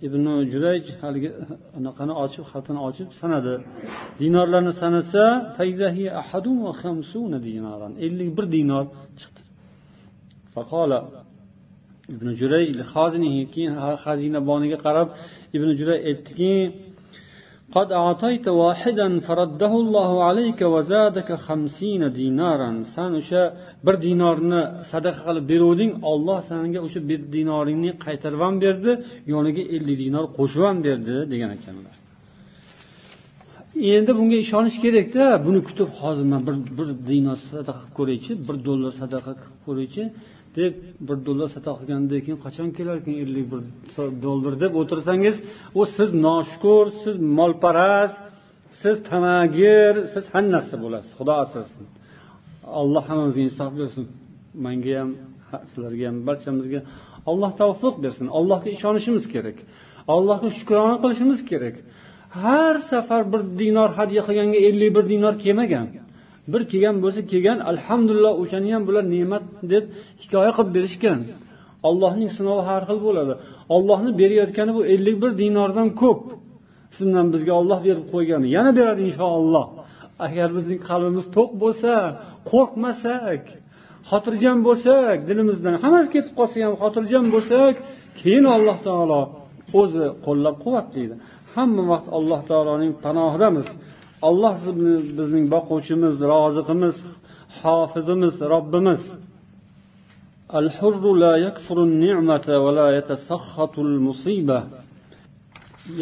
Ibn 0.06 0.24
jurayj 0.52 0.86
haligi 1.02 1.30
anaqani 1.78 2.14
ochib 2.24 2.44
xatini 2.52 2.80
ochib 2.88 3.08
sanadi. 3.20 3.54
Dinorlarni 4.20 4.72
sanasa 4.82 5.24
ellik 8.06 8.30
bir 8.36 8.46
dinor 8.54 8.84
chiqdi. 9.20 9.40
Faqola 10.54 11.00
ibn 12.14 12.28
jurayj 12.40 12.68
keyin 13.54 13.74
xazina 14.04 14.40
boniga 14.50 14.78
qarab 14.86 15.08
ibn 15.56 15.68
juray 15.78 15.98
aytdiki 16.10 16.52
قد 17.75 17.91
أعطيت 17.91 18.47
واحدا 18.47 19.07
فرده 19.27 19.73
الله 19.83 20.11
عليك 20.23 20.61
وزادك 20.73 21.29
خمسين 21.45 22.01
دينارا 22.19 22.83
san 22.93 23.11
o'sha 23.19 23.43
bir 23.85 23.95
dinorni 24.05 24.61
sadaqa 24.91 25.21
qilib 25.27 25.45
beruvding 25.51 25.91
olloh 26.11 26.39
sanga 26.49 26.79
o'sha 26.87 26.99
bir 27.09 27.19
dinoringni 27.35 27.91
qaytarib 28.05 28.41
ham 28.45 28.55
berdi 28.65 28.91
yoniga 29.33 29.63
ellik 29.75 29.97
dinor 30.03 30.25
qo'shib 30.37 30.63
ham 30.69 30.77
berdi 30.87 31.15
degan 31.33 31.51
ekanlar 31.57 31.96
endi 33.96 34.12
bunga 34.18 34.36
ishonish 34.44 34.78
kerakda. 34.84 35.22
Buni 35.46 35.60
kutib 35.68 35.88
hozir 36.00 36.26
man 36.32 36.42
bir 36.48 36.56
bir 36.78 36.88
dinor 37.08 37.38
sadaqa 37.52 37.82
qilib 37.84 37.94
ko'raychi 37.98 38.32
bir 38.48 38.56
dollar 38.66 38.92
sadaqa 39.02 39.32
qilib 39.40 39.60
ko'raychi 39.66 40.02
deb 40.58 40.72
bir 41.06 41.16
dollar 41.26 41.48
sadaqa 41.56 41.78
qilgandan 41.80 42.20
keyin 42.24 42.38
qachon 42.44 42.68
kelarkan 42.78 43.14
ellik 43.22 43.46
bir 43.52 43.60
dollar 44.26 44.52
deb 44.64 44.72
o'tirsangiz 44.80 45.36
u 45.80 45.82
siz 45.96 46.08
noshukur 46.26 46.84
siz 47.02 47.14
molparast 47.38 48.18
siz 48.80 48.96
tamagir 49.10 49.94
siz 50.12 50.24
har 50.32 50.44
bo'lasiz 50.84 51.12
xudo 51.18 51.34
asrasin. 51.44 51.84
Alloh 52.80 53.04
hammamizga 53.10 53.42
insof 53.48 53.72
bersin. 53.80 54.04
Manga 54.66 54.94
ham 55.00 55.10
sizlarga 55.70 56.04
ham 56.10 56.16
barchamizga 56.28 56.80
alloh 57.30 57.52
tavfiq 57.62 57.94
bersin. 58.04 58.26
Allohga 58.38 58.68
ishonishimiz 58.76 59.24
kerak. 59.34 59.56
Allohga 60.14 60.48
shukrona 60.58 60.96
qilishimiz 61.02 61.40
kerak. 61.50 61.76
Har 62.30 62.74
safar 62.90 63.22
bir 63.32 63.42
dinor 63.60 63.90
hadya 63.98 64.22
qilganga 64.26 64.58
ellik 64.68 64.90
bir 64.96 65.04
dinor 65.12 65.34
kelmagan. 65.44 65.86
Bir 66.52 66.62
kelgan 66.70 66.96
bo'lsa 67.04 67.20
kelgan 67.32 67.58
alhamdulillah 67.72 68.32
o'shani 68.42 68.70
ham 68.74 68.82
bular 68.88 69.04
ne'mat 69.14 69.44
deb 69.72 69.84
hikoya 70.22 70.52
qilib 70.56 70.70
berishgan. 70.76 71.20
Allohning 71.88 72.30
sinovi 72.36 72.62
har 72.68 72.82
xil 72.88 72.98
bo'ladi. 73.06 73.34
Ollohni 73.76 74.10
berayotgani 74.20 74.72
bu 74.78 74.82
ellik 74.94 75.16
bir 75.22 75.30
dinordan 75.42 75.88
ko'p. 76.02 76.22
Sizdan 76.96 77.26
bizga 77.34 77.52
olloh 77.60 77.78
berib 77.86 78.06
qo'ygani 78.12 78.46
yana 78.56 78.70
beradi 78.78 79.00
inshaalloh. 79.08 79.66
Agar 80.26 80.48
bizning 80.56 80.80
qalbimiz 80.88 81.26
to'q 81.36 81.50
bo'lsa 81.62 81.92
qo'rqmasak 82.50 83.42
xotirjam 84.10 84.58
bo'lsak 84.68 85.16
dilimizdan 85.28 85.74
hammasi 85.82 86.08
ketib 86.14 86.34
qolsa 86.38 86.56
ham 86.66 86.74
xotirjam 86.82 87.24
bo'lsak 87.34 87.74
keyin 88.20 88.44
alloh 88.56 88.76
taolo 88.86 89.20
o'zi 89.80 90.04
qo'llab 90.26 90.56
quvvatlaydi 90.64 91.14
hamma 91.57 91.83
vaqt 91.91 92.07
alloh 92.17 92.39
taoloning 92.49 92.93
panohidamiz 93.05 93.67
olloh 94.27 94.55
bizning 95.17 95.45
boquvchimiz 95.55 96.15
roziqimiz 96.33 96.97
hofizimiz 97.61 98.35
robbimiz 98.53 99.01
الحر 100.61 101.03
لا 101.23 101.33
يكفر 101.47 101.77
النعمة 101.89 102.47
ولا 102.63 102.87
يتسخط 102.97 103.75
المصيبة 103.87 104.59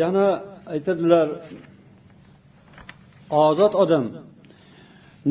yana 0.02 0.28
aytadilar 0.74 1.28
ozod 3.46 3.74
odam 3.84 4.06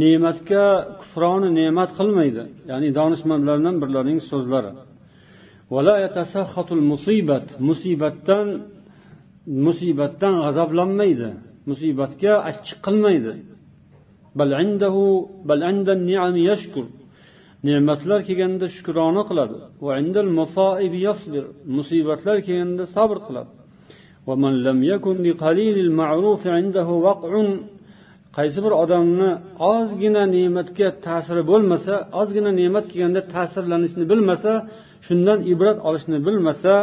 ne'matga 0.02 0.64
kufroni 1.00 1.48
ne'mat 1.60 1.90
qilmaydi 1.98 2.42
ya'ni 2.70 2.88
donishmandlardan 2.98 3.76
birlarining 3.82 4.20
so'zlari 4.30 4.72
musibat 6.92 7.46
musibatdan 7.68 8.46
musibatdan 9.65 10.35
g'azablanmaydi. 10.43 11.29
Musibatga 11.69 12.33
achchiq 12.49 12.79
qilmaydi. 12.85 13.33
Ne'matlar 17.67 18.19
kelganda 18.27 18.65
shukrona 18.75 19.23
qiladi. 19.29 19.57
Musibatlar 21.77 22.37
kelganda 22.47 22.85
sabr 22.95 23.17
qiladi. 23.27 23.51
Qaysi 28.37 28.59
bir 28.65 28.73
odamni 28.83 29.31
ozgina 29.73 30.23
ne'matga 30.35 30.87
ta'siri 31.05 31.43
bo'lmasa 31.51 31.93
ozgina 32.19 32.51
ne'mat 32.59 32.85
kelganda 32.91 33.21
ta'sirlanishni 33.33 34.05
bilmasa 34.11 34.51
shundan 35.07 35.39
ibrat 35.53 35.77
olishni 35.87 36.17
bilmasa 36.27 36.73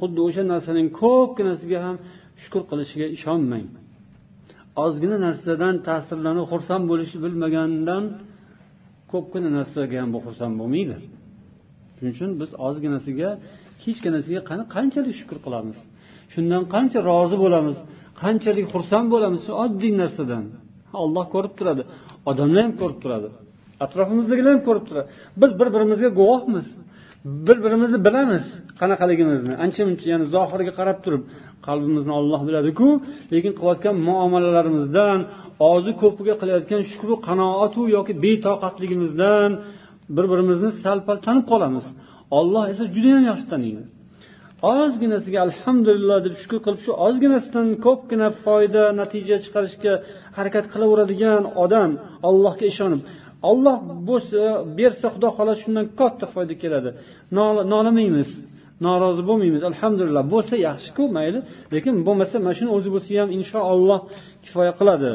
xuddi 0.00 0.20
o'sha 0.26 0.42
narsaning 0.52 0.88
ko'pginasiga 1.00 1.78
ham 1.86 1.96
shukur 2.42 2.62
qilishiga 2.70 3.06
ishonmang. 3.16 3.66
Ozgina 4.84 5.16
narsadan 5.26 5.74
ta'sirlanib 5.88 6.46
xursand 6.52 6.84
bo'lishni 6.90 7.18
bilmagandan 7.24 8.04
ko'pgina 9.12 9.50
narsaga 9.58 9.96
ham 10.02 10.10
bu 10.14 10.18
xursand 10.26 10.54
bo'lmaydi. 10.60 10.96
Shuning 11.96 12.12
uchun 12.16 12.30
biz 12.40 12.50
ozginasiga 12.66 13.30
hechginasiga 13.84 14.40
qanchalik 14.74 15.14
shukur 15.20 15.38
qilamiz? 15.46 15.78
Shundan 16.34 16.62
qancha 16.74 16.98
rozi 17.10 17.36
bo'lamiz? 17.44 17.76
Qanchalik 18.22 18.66
xursand 18.74 19.06
bo'lamiz 19.14 19.40
shu 19.46 19.52
oddiy 19.64 19.92
narsadan? 20.02 20.44
Olloh 21.02 21.24
ko'rib 21.34 21.54
turadi. 21.58 21.82
Odamlar 22.30 22.62
ham 22.66 22.74
ko'rib 22.80 22.98
turadi. 23.04 23.28
Atrofimizdagilar 23.84 24.52
ham 24.56 24.62
ko'rib 24.68 24.84
turadi. 24.88 25.08
Biz 25.40 25.50
bir 25.60 25.68
birimizga 25.74 26.10
guvohmiz. 26.20 26.66
Bir 27.24 27.64
birimizni 27.64 27.98
bilamiz 28.06 28.44
qanaqaligimizni. 28.80 29.52
Ancha 29.64 29.82
muncha 29.88 30.06
ya'ni 30.12 30.26
zohirga 30.34 30.72
qarab 30.78 30.98
turib 31.04 31.22
qalbimizni 31.66 32.12
olloh 32.20 32.40
biladiku 32.48 32.88
lekin 33.34 33.52
qilayotgan 33.58 33.96
muomalalarimizdan 34.08 35.18
ozi 35.72 35.92
ko'piga 36.02 36.34
qilayotgan 36.40 36.82
shukru 36.90 37.14
qanoatu 37.28 37.80
yoki 37.96 38.12
betoqatligimizdan 38.24 39.50
bir 40.16 40.24
birimizni 40.32 40.70
sal 40.82 40.98
pal 41.06 41.18
tanib 41.26 41.44
qolamiz. 41.52 41.86
Olloh 42.38 42.64
esa 42.72 42.84
judayam 42.94 43.24
yaxshi 43.30 43.46
taniydi. 43.52 43.82
Ozginasiga 44.72 45.38
alhamdulillah 45.46 46.18
deb 46.26 46.34
shukur 46.42 46.58
qilib 46.64 46.80
shu 46.84 46.92
ozginasidan 47.06 47.68
ko'pgina 47.86 48.28
foyda 48.44 48.82
natija 49.00 49.36
chiqarishga 49.44 49.92
harakat 50.36 50.64
qilaveradigan 50.72 51.42
odam 51.64 51.90
allohga 52.28 52.64
ishonib 52.72 53.00
olloh 53.49 53.77
bo'lsa 54.09 54.41
bersa 54.77 55.07
xudo 55.13 55.29
xohlasa 55.35 55.59
shundan 55.63 55.85
katta 55.99 56.25
foyda 56.33 56.55
keladi 56.63 56.89
nolimaymiz 57.73 58.29
norozi 58.85 59.21
bo'lmaymiz 59.29 59.61
alhamdulillah 59.71 60.23
bo'lsa 60.33 60.55
yaxshiku 60.67 61.03
mayli 61.17 61.39
lekin 61.73 61.95
bo'lmasa 62.07 62.35
mana 62.45 62.55
shuni 62.59 62.71
o'zi 62.77 62.89
bo'lsa 62.95 63.09
ham 63.21 63.29
inshaalloh 63.39 63.99
kifoya 64.43 64.73
qiladi 64.79 65.11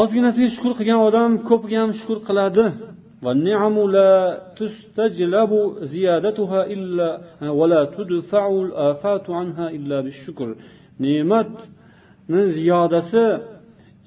ozginasiga 0.00 0.48
shukur 0.56 0.72
qilgan 0.78 1.00
odam 1.08 1.30
ko'piga 1.48 1.78
ham 1.82 1.90
shukur 2.00 2.18
qiladi 2.28 2.66
والنعم 3.24 3.76
لا 3.96 4.12
تستجلب 4.60 5.52
زيادتها 5.94 6.60
إلا 6.74 7.08
ولا 7.58 7.82
تدفع 7.96 8.44
الآفات 8.66 9.26
عنها 9.38 9.66
إلا 9.76 9.96
بالشكر 10.04 10.48
ne'matni 11.04 12.42
ziyodasi 12.56 13.26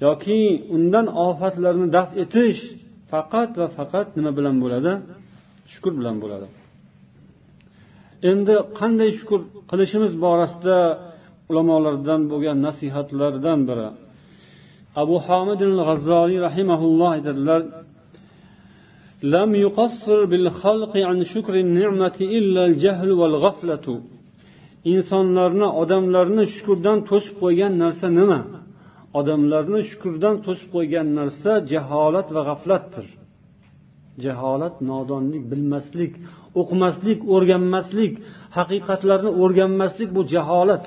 yoki 0.04 0.42
undan 0.76 1.06
ofatlarni 1.28 1.86
daf 1.96 2.10
etish 2.22 2.60
faqat 3.12 3.50
va 3.60 3.66
faqat 3.78 4.06
nima 4.18 4.30
bilan 4.38 4.56
bo'ladi 4.64 4.92
shukur 5.72 5.92
bilan 6.00 6.16
bo'ladi 6.22 6.46
endi 8.30 8.54
qanday 8.78 9.10
shukur 9.18 9.40
qilishimiz 9.70 10.12
borasida 10.24 10.78
ulamolardan 11.50 12.20
bo'lgan 12.32 12.58
nasihatlardan 12.66 13.60
biri 13.68 13.88
abu 15.02 15.16
homid 15.26 15.60
g'azzoliy 15.88 16.38
rahimaulloh 16.48 17.08
aytadilar 17.16 17.62
لم 19.36 19.50
يقصر 19.66 20.18
بالخلق 20.30 20.94
عن 21.08 21.18
شكر 21.32 21.54
النعمة 21.64 22.18
إلا 22.38 22.62
الجهل 22.68 23.10
والغفلة 23.20 23.86
insonlarni 24.92 25.68
odamlarni 25.82 26.44
shukurdan 26.54 26.98
to'sib 27.08 27.34
qo'ygan 27.42 27.72
narsa 27.82 28.06
nima 28.18 28.40
Odamlarni 29.19 29.81
shukurdan 29.89 30.35
to'sib 30.45 30.69
qo'ygan 30.75 31.07
narsa 31.19 31.51
jaholat 31.73 32.27
va 32.35 32.41
g'aflatdir. 32.49 33.07
Jaholat 34.25 34.75
nodonlik 34.89 35.43
bilmaslik 35.51 36.13
o'qimaslik 36.61 37.19
o'rganmaslik 37.35 38.13
haqiqatlarni 38.57 39.31
o'rganmaslik 39.43 40.09
bu 40.17 40.21
jaholat. 40.33 40.85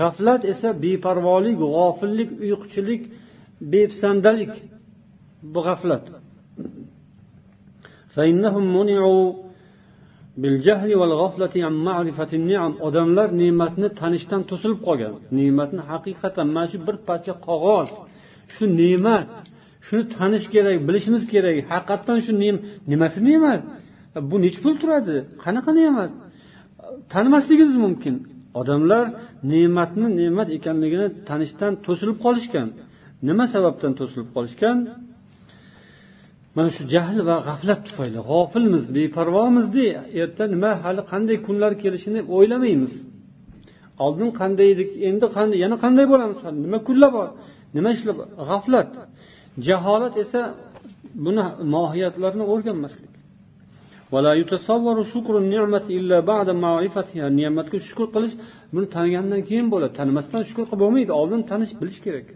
G'aflat 0.00 0.42
esa 0.52 0.68
beparvolik 0.84 1.56
g'ofillik 1.64 2.30
uyquchilik 2.44 3.02
bepsandalik. 3.72 4.52
Bu 5.52 5.60
g'aflat. 5.68 6.04
Odamlar 12.86 13.28
ne'matni 13.42 13.88
tanishdan 14.00 14.42
to'silib 14.50 14.80
qolgan. 14.86 15.14
Ne'matni 15.38 15.82
haqiqatan 15.90 16.46
mana 16.56 16.68
shu 16.72 16.78
bir 16.86 16.96
parcha 17.08 17.32
qog'oz. 17.46 17.90
Shu 18.54 18.64
ne'mat 18.80 19.26
shuni 19.86 20.04
tanish 20.16 20.46
kerak 20.54 20.76
bilishimiz 20.88 21.22
kerak. 21.32 21.56
Haqiqatdan 21.72 22.18
shu 22.24 22.32
nimasi 22.92 23.18
ne'mat? 23.28 23.60
Bu 24.30 24.36
nechi 24.44 24.58
pul 24.64 24.74
turadi? 24.82 25.16
Qanaqa 25.44 25.70
ne'mat? 25.80 26.10
Tanimasligimiz 27.12 27.76
mumkin. 27.84 28.14
Odamlar 28.60 29.04
ne'matni 29.52 30.06
ne'mat 30.20 30.48
ekanligini 30.56 31.06
tanishdan 31.28 31.72
to'silib 31.86 32.16
qolishgan. 32.24 32.68
Nima 33.28 33.44
sababdan 33.54 33.92
to'silib 33.98 34.28
qolishgan? 34.36 34.76
Mana 36.56 36.70
shu 36.76 36.82
jahl 36.94 37.18
va 37.28 37.36
g'aflat 37.48 37.80
tufayli 37.88 38.20
g'ofilmiz 38.30 38.84
beparvomizda 38.96 39.86
erta 40.22 40.44
nima 40.54 40.70
hali 40.82 41.02
qanday 41.12 41.36
kunlar 41.46 41.72
kelishini 41.82 42.20
o'ylamaymiz. 42.36 42.94
Oldin 44.04 44.30
qanday 44.40 44.68
edik 44.74 44.90
endi 45.08 45.26
qanday 45.36 45.58
yana 45.64 45.76
qanday 45.84 46.06
bo'lamiz? 46.12 46.38
Nima 46.64 46.78
kunlar 46.88 47.10
bor? 47.18 47.28
Nima 47.76 47.90
ishlar 47.96 48.14
bor 48.20 48.28
g'aflat. 48.50 48.90
Jaholat 49.68 50.14
esa 50.24 50.40
buni 51.24 51.44
mohiyatlarini 51.74 52.44
o'rganmaslik. 52.52 53.12
Ne'matga 57.40 57.78
shukur 57.88 58.06
qilish 58.14 58.34
buni 58.74 58.86
tanigandan 58.96 59.40
keyin 59.48 59.66
bo'ladi. 59.72 59.92
Tanimasdan 60.00 60.42
shukur 60.48 60.64
qilib 60.68 60.80
bo'lmaydi. 60.84 61.12
Oldin 61.20 61.40
tanish 61.50 61.72
bilish 61.80 62.00
kerak. 62.06 62.28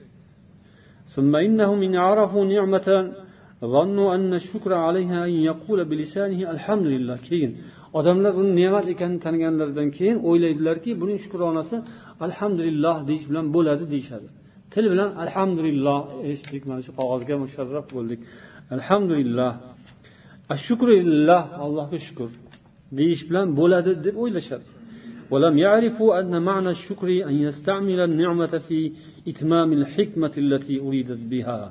keyin 7.27 7.51
odamlar 7.99 8.31
buni 8.39 8.51
ne'mat 8.61 8.85
ekanini 8.93 9.19
taniganlaridan 9.25 9.89
keyin 9.97 10.17
o'ylaydilarki 10.29 10.91
buning 11.01 11.19
shukronasi 11.25 11.75
alhamdulillah 12.25 12.95
deyish 13.09 13.25
bilan 13.29 13.45
bo'ladi 13.55 13.83
deyishadi 13.93 14.27
til 14.73 14.85
bilan 14.93 15.09
alhamdulillah 15.23 15.99
eshitdik 16.31 16.63
mana 16.69 16.81
shu 16.85 16.91
qog'ozga 16.99 17.35
musharraf 17.43 17.85
bo'ldik 17.95 18.19
alhamdulillah 18.75 19.51
ashukrillah 20.55 21.43
allohga 21.65 21.99
shukur 22.07 22.29
deyish 22.99 23.21
bilan 23.29 23.47
bo'ladi 23.59 23.91
deb 24.05 24.15
o'ylashadi 24.23 24.67
ولم 25.33 25.55
يعرفوا 25.65 26.19
أن 26.19 26.33
معنى 26.49 26.69
الشكر 26.77 27.07
أن 27.29 27.35
يستعمل 27.47 27.99
النعمة 28.09 28.53
في 28.67 28.79
إتمام 29.27 29.69
الحكمة 29.79 30.33
التي 30.37 30.75
أريدت 30.85 31.21
بها 31.31 31.61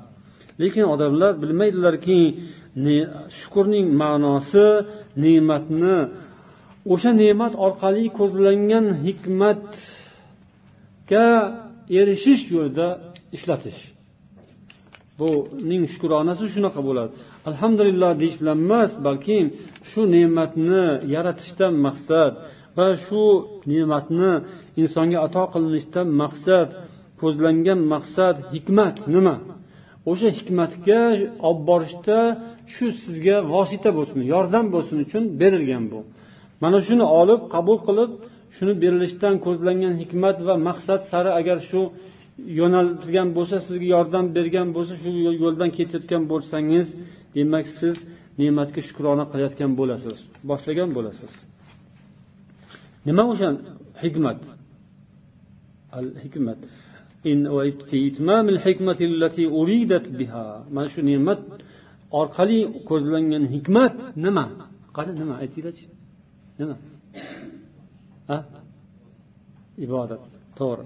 lekin 0.60 0.84
odamlar 0.94 1.32
bilmaydilarki 1.42 2.20
shukurning 3.38 3.86
ma'nosi 4.02 4.66
ne'matni 5.24 5.98
o'sha 6.92 7.10
ne'mat 7.22 7.52
orqali 7.66 8.04
ko'zlangan 8.18 8.86
hikmatga 9.06 10.48
erishish 11.98 12.42
yo'lida 12.54 12.88
ishlatish. 13.36 13.80
Buning 15.18 15.82
shukronasi 15.92 16.44
shunaqa 16.54 16.80
bo'ladi. 16.88 17.12
Alhamdulillah 17.50 18.10
deyish 18.20 18.36
bilan 18.40 18.58
emas 18.66 18.92
balki 19.06 19.38
shu 19.90 20.00
ne'matni 20.14 20.84
yaratishdan 21.14 21.74
maqsad 21.86 22.32
va 22.76 22.88
shu 23.04 23.24
ne'matni 23.72 24.32
insonga 24.82 25.18
ato 25.26 25.44
qilinishdan 25.54 26.08
maqsad 26.22 26.68
ko'zlangan 27.20 27.80
maqsad 27.94 28.36
hikmat 28.52 28.96
nima? 29.14 29.36
O'sha 30.10 30.28
hikmatga 30.38 31.00
olib 31.48 31.60
borishda 31.70 32.18
shu 32.74 32.86
sizga 33.02 33.36
vosita 33.54 33.90
bo'lsin 33.98 34.20
yordam 34.32 34.66
bo'lsin 34.74 34.96
uchun 35.06 35.22
berilgan 35.40 35.84
bu. 35.92 35.98
Mana 36.62 36.78
shuni 36.86 37.06
olib 37.20 37.40
qabul 37.54 37.78
qilib 37.86 38.10
shuni 38.56 38.74
berilishdan 38.82 39.34
ko'zlangan 39.44 39.94
hikmat 40.02 40.36
va 40.46 40.54
maqsad 40.68 41.00
sari 41.10 41.30
agar 41.40 41.58
shu 41.70 41.80
yo'naltirgan 42.58 43.28
bo'lsa 43.36 43.56
sizga 43.66 43.86
yordam 43.96 44.24
bergan 44.36 44.68
bo'lsa 44.76 44.94
shu 45.02 45.08
yo'ldan 45.42 45.70
ketayotgan 45.78 46.22
bo'lsangiz 46.32 46.86
demak 47.36 47.66
siz 47.78 47.96
ne'matga 48.40 48.80
shukrona 48.88 49.24
qilayotgan 49.32 49.72
bo'lasiz 49.80 50.16
boshlagan 50.50 50.90
bo'lasiz. 50.96 51.32
Nima 53.08 53.24
o'sha 53.32 53.48
hikmat? 54.02 54.40
Al 55.98 56.06
hikmat 56.24 56.58
mana 60.74 60.88
shu 60.94 61.00
ne'mat 61.10 61.40
orqali 62.20 62.58
ko'zlangan 62.88 63.44
hikmat 63.54 63.94
nima? 64.24 64.44
Qani 64.96 65.12
nima? 65.20 65.34
Aytinglarchi. 65.42 65.86
Nima? 66.60 66.76
Ibodat. 69.84 70.22
To'g'ri. 70.58 70.84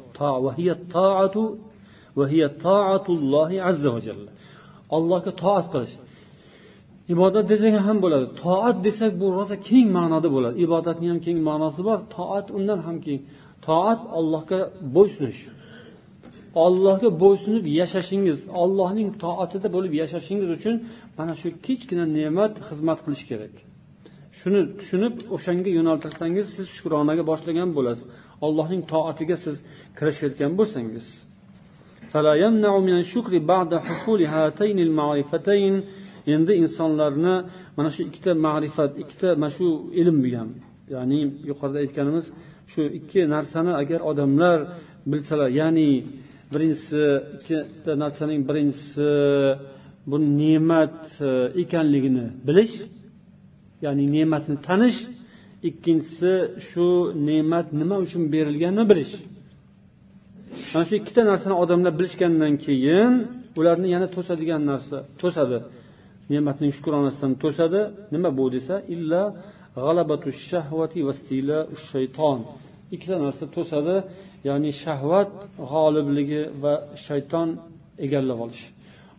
Allohga 4.96 5.32
toat 5.42 5.66
qilish. 5.72 5.94
Ibodat 7.12 7.44
desak 7.52 7.74
ham 7.86 7.96
bo'ladi. 8.04 8.26
Toat 8.42 8.76
desak 8.86 9.12
bu 9.20 9.26
rosa 9.38 9.56
keng 9.68 9.88
ma'noda 9.98 10.28
bo'ladi. 10.36 10.56
Ibodatni 10.66 11.06
ham 11.12 11.18
keng 11.26 11.38
ma'nosi 11.48 11.80
bor. 11.88 11.98
Toat 12.16 12.46
undan 12.56 12.78
ham 12.86 12.96
keng. 13.06 13.20
Toat 13.66 14.00
allohga 14.18 14.60
bo'ysunish 14.96 15.40
ollohga 16.64 17.10
bo'ysunib 17.22 17.64
yashashingiz 17.80 18.38
ollohning 18.62 19.08
toatida 19.24 19.68
bo'lib 19.76 19.92
yashashingiz 20.02 20.48
uchun 20.58 20.74
mana 21.18 21.34
shu 21.40 21.48
kichkina 21.66 22.04
ne'mat 22.18 22.54
xizmat 22.68 22.98
qilish 23.04 23.24
kerak. 23.30 23.54
Shuni 24.38 24.60
tushunib 24.78 25.14
o'shanga 25.36 25.70
yo'naltirsangiz 25.78 26.46
siz 26.56 26.66
shukronaga 26.76 27.22
boshlagan 27.30 27.68
bo'lasiz. 27.76 28.06
Allohning 28.46 28.82
toatiga 28.92 29.36
siz 29.44 29.56
kirishayotgan 29.98 30.52
bo'lsangiz. 30.58 31.06
Endi 36.34 36.52
insonlarni 36.62 37.34
mana 37.76 37.90
shu 37.94 38.00
ikkita 38.08 38.32
ma'rifat 38.46 38.92
ikkita 39.02 39.28
mana 39.42 39.52
shu 39.56 39.66
ilm 40.00 40.16
bu 40.24 40.30
ham 40.38 40.50
ya'ni 40.94 41.20
yuqorida 41.50 41.78
aytganimiz 41.84 42.26
shu 42.72 42.82
ikki 42.98 43.20
narsani 43.34 43.72
agar 43.82 44.00
odamlar 44.10 44.58
bilsalar 45.10 45.50
ya'ni 45.60 45.88
birinchisi 46.52 47.02
ikkita 47.36 47.92
narsaning 48.02 48.40
birinchisi 48.48 49.08
bu 50.10 50.16
ne'mat 50.40 51.00
e, 51.20 51.30
ekanligini 51.62 52.26
bilish 52.48 52.74
ya'ni 53.84 54.04
ne'matni 54.16 54.56
tanish. 54.68 54.98
Ikkinchisi 55.68 56.32
shu 56.68 56.86
ne'mat 57.28 57.66
nima 57.80 57.96
uchun 58.04 58.22
berilganini 58.34 58.84
bilish. 58.90 59.14
Mana 60.72 60.84
shu 60.88 60.94
ikkita 61.00 61.22
narsani 61.30 61.54
odamlar 61.62 61.92
bilishgandan 61.98 62.54
keyin 62.64 63.12
ularni 63.58 63.88
yana 63.94 64.06
to'sadigan 64.16 64.62
narsa 64.70 64.96
to'sadi. 65.20 65.58
Ne'matning 66.32 66.72
shukronasidan 66.76 67.32
to'sadi. 67.42 67.80
Nima 68.14 68.30
bu 68.38 68.44
desa 68.54 68.74
illa 68.94 69.22
g'alabatu 69.84 70.28
shahvati 70.48 71.00
va 71.06 71.12
shayton 71.90 72.38
ikkita 72.94 73.16
narsa 73.24 73.44
to'sadi. 73.56 73.96
Ya'ni 74.48 74.70
shahvat 74.84 75.30
g'olibligi 75.70 76.42
va 76.62 76.74
shayton 77.06 77.48
egallab 78.06 78.38
olish. 78.44 78.64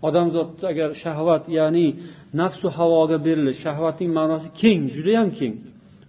Odamzodni 0.07 0.65
agar 0.73 0.89
shahvat 1.03 1.43
ya'ni 1.59 1.87
nafsu 2.41 2.67
havoga 2.77 3.17
berilish 3.27 3.59
shahvatning 3.65 4.11
ma'nosi 4.19 4.47
keng 4.61 4.81
judayam 4.95 5.29
keng. 5.39 5.55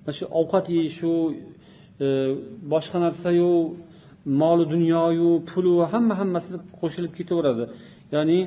Mana 0.04 0.12
shu 0.18 0.24
ovqat 0.40 0.66
yeyishu 0.76 1.12
e, 2.04 2.06
boshqa 2.72 2.98
narsayu 3.04 3.52
moli 4.40 4.64
dunyoyu 4.74 5.30
pulu 5.50 5.72
hamma 5.92 6.14
hammasi 6.20 6.48
qo'shilib 6.80 7.12
ketaveradi. 7.18 7.64
Ya'ni 8.14 8.38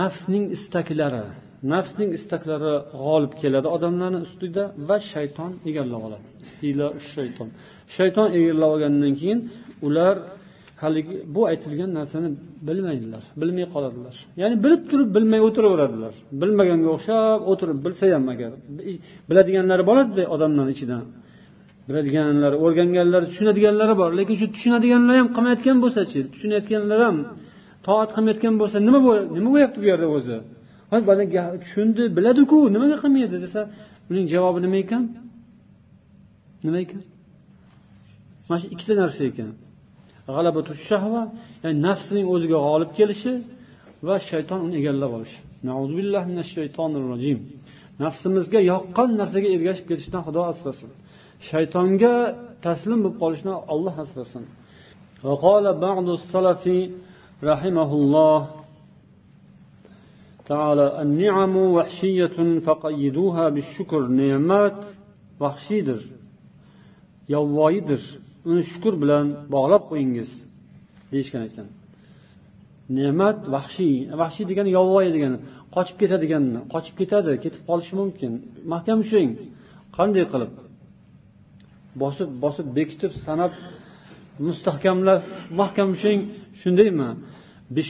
nafsning 0.00 0.44
istaklari 0.56 1.24
nafsning 1.72 2.10
istaklari 2.18 2.74
g'olib 3.02 3.32
keladi 3.42 3.68
odamlarni 3.76 4.20
ustida 4.26 4.64
va 4.88 4.96
shayton 5.12 5.52
egallab 5.70 6.02
oladi. 6.06 6.24
Istilo 6.46 6.88
shayton. 7.12 7.48
Shayton 7.96 8.28
egallab 8.38 8.70
olgandan 8.74 9.12
keyin 9.20 9.40
ular 9.88 10.16
haligi 10.82 11.16
bu 11.34 11.40
aytilgan 11.50 11.90
narsani 11.98 12.28
bilmaydilar 12.68 13.22
bilmay 13.40 13.66
qoladilar. 13.74 14.14
Ya'ni 14.40 14.56
bilib 14.64 14.82
turib 14.90 15.08
bilmay 15.16 15.40
o'tiraveradilar. 15.48 16.14
Bilmaganga 16.40 16.88
o'xshab 16.96 17.40
o'tirib 17.50 17.78
bilsa 17.84 18.04
ham 18.14 18.24
agar 18.34 18.50
biladiganlari 19.28 19.84
bo'ladida 19.90 20.22
odamlarni 20.34 20.72
ichidan. 20.76 21.04
Biladiganlari 21.88 22.56
o'rganganlari 22.64 23.26
tushunadiganlari 23.30 23.94
bor. 24.00 24.10
Lekin 24.20 24.36
shu 24.40 24.46
tushunadiganlar 24.54 25.14
ham 25.20 25.28
qilmayotgan 25.36 25.76
bo'lsachi 25.84 26.18
tushunayotganlar 26.32 27.00
ham 27.06 27.16
toat 27.86 28.10
qilmayotgan 28.16 28.54
bo'lsa 28.60 28.76
nima 28.86 28.98
nima 29.36 29.48
bo'lyapti 29.54 29.78
bu 29.82 29.86
yerda 29.92 30.06
o'zi? 30.16 30.36
Tushundi 31.64 32.02
biladiku 32.16 32.58
nimaga 32.74 32.96
qilmaydi 33.02 33.36
desa 33.44 33.60
uning 34.10 34.26
javobi 34.34 34.58
nima 34.66 34.76
ekan? 34.84 35.02
Nima 36.66 36.78
ekan? 36.84 37.02
Mana 38.48 38.58
shu 38.62 38.66
ikkita 38.74 38.94
narsa 39.02 39.22
ekan. 39.30 39.50
g'alabatu 40.35 40.71
shahva 40.87 41.21
ya'ni 41.63 41.77
nafsning 41.87 42.25
o'ziga 42.33 42.57
g'olib 42.67 42.91
kelishi 42.99 43.33
va 44.07 44.15
shayton 44.29 44.59
uni 44.65 44.75
egallab 44.81 45.11
olishi 45.17 45.39
nafsimizga 48.03 48.59
yoqqan 48.71 49.09
narsaga 49.21 49.49
ergashib 49.55 49.85
ketishdan 49.89 50.21
xudo 50.27 50.41
asrasin 50.51 50.91
shaytonga 51.49 52.15
taslim 52.65 52.99
bo'lib 53.03 53.17
qolishdan 53.23 53.55
olloh 53.73 53.95
asrasin 54.05 54.45
وقال 55.27 55.65
بعض 55.87 56.07
السلف 56.19 56.63
رحمه 57.51 57.91
الله 57.99 58.39
تعالى 60.51 60.85
النعم 61.03 61.55
وحشية 61.75 62.37
فقيدوها 62.65 63.45
بالشكر 63.55 64.01
نعمات 64.21 64.79
vahshiydir 65.43 66.01
yovvoyidir 67.33 68.03
uni 68.49 68.63
shukur 68.71 68.93
bilan 69.03 69.25
bog'lab 69.55 69.83
qo'yingiz 69.89 70.29
deyishgan 71.11 71.43
ekan 71.49 71.67
ne'mat 72.97 73.37
vahshiy 73.55 73.95
vahshiy 74.21 74.45
degani 74.51 74.69
yovvoyi 74.77 75.09
degani 75.15 75.37
qochib 75.75 75.95
ketadigan 76.01 76.43
qochib 76.73 76.95
ketadi 76.99 77.31
ketib 77.43 77.61
qolishi 77.69 77.93
mumkin 78.01 78.31
mahkam 78.73 78.97
ushlang 79.03 79.31
qanday 79.97 80.25
qilib 80.31 80.53
bosib 82.01 82.29
bosib 82.43 82.67
bekitib 82.77 83.11
sanab 83.25 83.51
mustahkamlab 84.47 85.21
mahkam 85.61 85.87
ushlang 85.95 86.21
shundaymi 86.61 87.09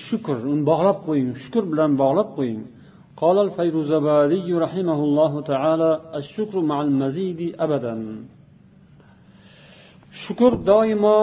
shukur 0.08 0.38
uni 0.52 0.64
bog'lab 0.72 0.98
qo'ying 1.08 1.30
shukur 1.44 1.64
bilan 1.72 1.92
bog'lab 2.02 2.30
qo'ying 2.38 2.62
قال 3.24 3.38
الفيروزبادي 3.48 4.48
رحمه 4.66 5.00
الله 5.08 5.34
تعالى 5.52 5.92
الشكر 6.20 6.56
مع 6.72 6.78
المزيد 6.88 7.40
أبدا 7.66 7.96
shukur 10.24 10.54
doimo 10.70 11.18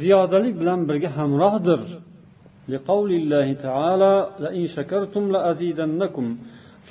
ziyodalik 0.00 0.54
bilan 0.60 0.80
birga 0.88 1.10
hamrohdir 1.18 1.82
لقول 2.74 3.10
الله 3.20 3.48
تعالى 3.66 4.14
لئن 4.44 4.64
شكرتم 4.76 5.24
لأزيدنكم 5.34 6.26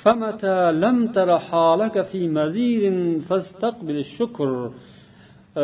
فمتى 0.02 0.58
لم 0.84 0.96
تر 1.16 1.30
حالك 1.48 1.96
في 2.10 2.20
مزيد 2.38 2.84
فاستقبل 3.28 3.96
الشكر 4.06 4.50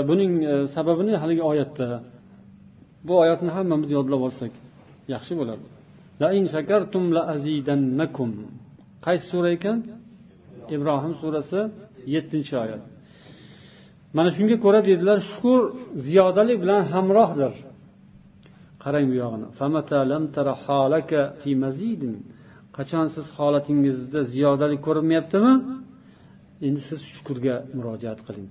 buning 0.09 0.33
sababini 0.75 1.15
haligi 1.23 1.43
oyatda 1.43 1.89
bu 3.07 3.13
oyatni 3.23 3.51
hammamiz 3.57 3.91
yodlab 3.97 4.21
olsak 4.29 4.53
yaxshi 5.15 5.35
bo'ladi 5.41 5.65
lain 6.23 6.45
shakartum 6.55 7.05
la 7.17 7.23
azidannakum 7.35 8.31
qaysi 9.07 9.27
sura 9.33 9.49
ekan 9.57 9.79
ibrohim 10.77 11.15
surasi 11.23 11.61
yettinchi 12.15 12.55
oyat 12.65 12.83
Mana 14.18 14.30
shunga 14.38 14.58
ko'ra 14.66 14.80
dedilar 14.90 15.18
shukur 15.32 15.60
ziyodalik 16.06 16.58
bilan 16.64 16.82
hamrohdir. 16.94 17.54
Qarang 18.84 19.06
bu 19.12 19.16
yog'ini. 19.24 19.48
Qachon 22.78 23.06
siz 23.16 23.26
holatingizda 23.38 24.20
ziyodalik 24.34 24.80
ko'rinmayaptimi? 24.88 25.54
Endi 26.68 26.82
siz 26.90 27.00
shukurga 27.14 27.56
murojaat 27.78 28.20
qiling. 28.28 28.50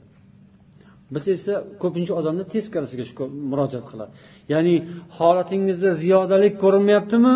Biz 1.14 1.24
esa 1.36 1.54
ko'pincha 1.82 2.12
odamlar 2.20 2.46
teskarisiga 2.54 3.04
murojaat 3.50 3.86
qiladi. 3.90 4.12
Ya'ni 4.52 4.74
holatingizda 5.18 5.90
ziyodalik 6.02 6.54
ko'rinmayaptimi? 6.62 7.34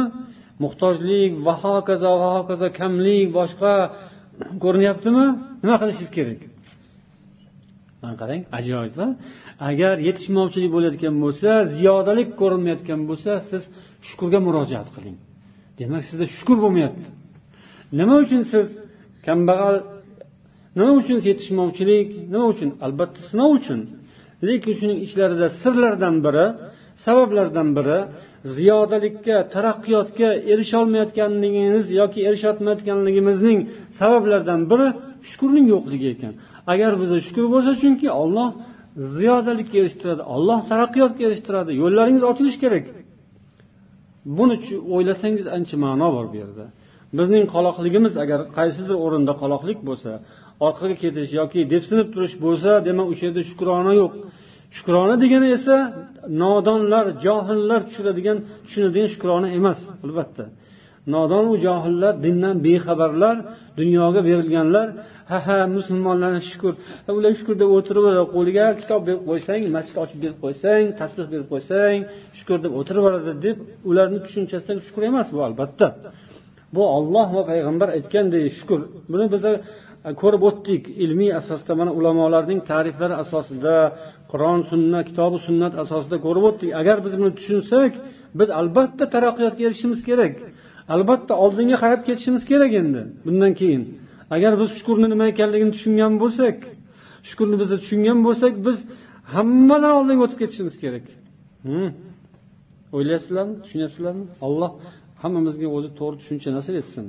Muhtojlik 0.65 1.33
va 1.47 1.55
hokazo 1.65 2.11
va 2.23 2.29
hokazo 2.37 2.67
kamlik 2.81 3.29
boshqa 3.39 3.73
ko'rinyaptimi? 4.65 5.27
Nima 5.63 5.77
qilishingiz 5.81 6.13
kerak? 6.19 6.41
Mana 8.05 8.17
qarang? 8.23 8.43
Ajoyib 8.59 8.95
agar 9.71 9.95
yetishmovchilik 10.09 10.71
bo'layotgan 10.77 11.15
bo'lsa 11.25 11.51
ziyodalik 11.77 12.29
ko'rinmayotgan 12.41 13.01
bo'lsa 13.11 13.33
siz 13.51 13.63
shukurga 14.09 14.39
murojaat 14.47 14.89
qiling. 14.97 15.17
Demak 15.79 16.03
sizda 16.09 16.27
shukur 16.37 16.59
bo'lmayapti. 16.65 17.09
Nima 17.99 18.15
uchun 18.25 18.43
siz 18.53 18.67
kambag'al 19.27 19.77
nima 20.79 20.93
uchun 21.01 21.19
yetishmovchilik 21.29 22.09
nima 22.33 22.47
uchun? 22.53 22.71
Albatta 22.87 23.21
sinov 23.29 23.51
uchun. 23.59 23.81
Lekin 24.47 24.73
shuning 24.81 24.99
ichlarida 25.07 25.47
sirlardan 25.63 26.17
biri 26.27 26.47
sabablardan 27.05 27.69
biri 27.77 27.99
ziyodalikka 28.57 29.37
taraqqiyotga 29.55 30.31
erisholmayotganligingiz 30.53 31.85
yoki 32.01 32.21
erishayotmayotganligimizning 32.29 33.59
sabablaridan 33.99 34.63
biri 34.71 34.89
shukurning 35.31 35.67
yo'qligi 35.75 36.09
ekan. 36.15 36.33
Agar 36.73 36.93
bizda 37.01 37.19
shukur 37.27 37.47
bo'lsa 37.55 37.73
chunki 37.83 38.09
olloh 38.23 38.49
ziyodalikka 39.17 39.77
erishtiradi 39.83 40.23
olloh 40.35 40.61
taraqqiyotga 40.71 41.23
erishtiradi 41.29 41.71
yo'llaringiz 41.83 42.25
ochilishi 42.31 42.59
kerak. 42.65 42.85
Buni 44.39 44.57
o'ylasangiz 44.97 45.47
ancha 45.57 45.77
ma'no 45.85 46.09
bor 46.17 46.27
bu 46.33 46.37
yerda. 46.43 46.65
Bizning 47.19 47.45
qoloqligimiz 47.55 48.15
agar 48.25 48.41
qaysidir 48.59 48.97
o'rinda 49.05 49.33
qoloqlik 49.43 49.79
bo'lsa 49.89 50.11
orqaga 50.67 50.97
ketish 51.03 51.31
yoki 51.41 51.61
depsinib 51.73 52.09
turish 52.15 52.35
bo'lsa 52.45 52.71
demak 52.89 53.07
o'sha 53.13 53.23
yerda 53.29 53.43
shukrona 53.51 53.93
yo'q. 54.01 54.13
Shukrona 54.77 55.15
degani 55.23 55.49
esa 55.59 55.77
nodonlar 56.43 57.05
johillar 57.25 57.81
tushiradigan 57.89 58.39
tushunadigan 58.67 59.09
shukrona 59.15 59.49
emas 59.59 59.81
albatta. 60.05 60.45
Nodon 61.15 61.45
u 61.53 61.55
johillar 61.67 62.15
dindan 62.25 62.57
bexabarlar 62.67 63.37
dunyoga 63.81 64.21
berilganlar 64.29 64.89
ha 65.31 65.39
ha 65.47 65.59
musulmonlarga 65.77 66.41
shukur 66.51 66.73
ular 67.19 67.33
shukur 67.39 67.55
deb 67.63 67.71
o'tiraveradi 67.79 68.27
qo'liga 68.37 68.67
kitob 68.81 69.01
berib 69.07 69.23
qo'ysang 69.31 69.63
masjid 69.77 69.97
ochib 70.05 70.19
berib 70.25 70.39
qo'ysang 70.45 70.85
tasbeh 71.01 71.27
berib 71.33 71.49
qo'ysang 71.53 71.99
shukur 72.39 72.59
deb 72.65 72.73
o'tiraveradi 72.81 73.33
deb 73.47 73.57
ularni 73.91 74.19
tushunchasidan 74.27 74.79
shukur 74.87 75.03
emas 75.11 75.29
bu 75.35 75.39
albatta. 75.49 75.87
Bu 76.75 76.83
olloh 76.97 77.29
va 77.37 77.43
payg'ambar 77.51 77.89
aytganday 77.97 78.45
shukur 78.59 78.81
buni 79.13 79.27
biza 79.35 79.51
e, 80.09 80.11
ko'rib 80.23 80.43
o'tdik 80.49 80.83
ilmiy 81.05 81.31
asosda 81.41 81.73
mana 81.81 81.91
ulamolarning 81.99 82.61
ta'riflari 82.71 83.15
asosida 83.25 83.75
qur'on 84.33 84.61
sunnat 84.71 85.05
kitobi 85.11 85.39
sunnat 85.47 85.75
asosida 85.83 86.17
ko'rib 86.27 86.45
o'tdik. 86.51 86.71
Agar 86.81 86.97
biz 87.05 87.13
buni 87.21 87.33
tushunsak 87.39 87.93
biz 88.39 88.49
albatta 88.61 89.05
taraqqiyotga 89.15 89.63
erishishimiz 89.67 90.01
kerak. 90.09 90.35
Albatta 90.95 91.33
oldinga 91.45 91.77
qarab 91.85 92.01
ketishimiz 92.09 92.43
kerak 92.51 92.73
endi 92.83 93.03
bundan 93.27 93.53
keyin. 93.61 93.85
agar 94.36 94.54
biz 94.62 94.70
shukurni 94.78 95.08
nima 95.14 95.26
ekanligini 95.34 95.72
tushungan 95.76 96.14
bo'lsak 96.24 96.58
shukurni 97.30 97.56
biz 97.62 97.68
tushungan 97.84 98.20
bo'lsak 98.28 98.54
biz 98.68 98.78
hammadan 99.34 99.94
oldinga 100.00 100.22
o'tib 100.26 100.40
ketishimiz 100.44 100.76
kerak 100.84 101.06
o'ylayapsizlarmi 102.96 103.56
tushunyapsizlarmi 103.64 104.26
alloh 104.48 104.72
hammamizga 105.24 105.68
o'zi 105.78 105.90
to'g'ri 106.00 106.16
tushuncha 106.22 106.50
nasib 106.58 106.76
etsin 106.84 107.08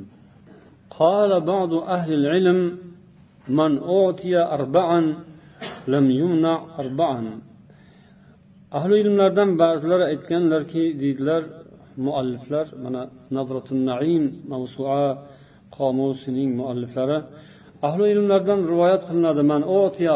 قال 1.00 1.30
بعض 1.52 1.72
أهل 1.96 2.10
العلم 2.20 2.60
من 3.58 3.72
أوتي 3.78 4.34
أربعا 4.56 5.00
لم 5.94 6.06
يمنع 6.20 6.56
أربعا 6.82 7.20
ahli 8.78 8.94
ilmlardan 9.02 9.50
ba'zilari 9.62 10.04
aytganlarki 10.12 10.82
deydilar 11.00 11.42
mualliflar 12.06 12.66
mana 12.84 13.02
nazratun 13.36 13.78
naim 13.90 14.24
mavsua 14.52 15.02
qomusining 15.77 16.49
mualliflari 16.59 17.17
ahli 17.87 18.05
ilmlardan 18.13 18.61
rivoyat 18.71 19.03
qilinadi 19.09 19.43
man 19.51 19.61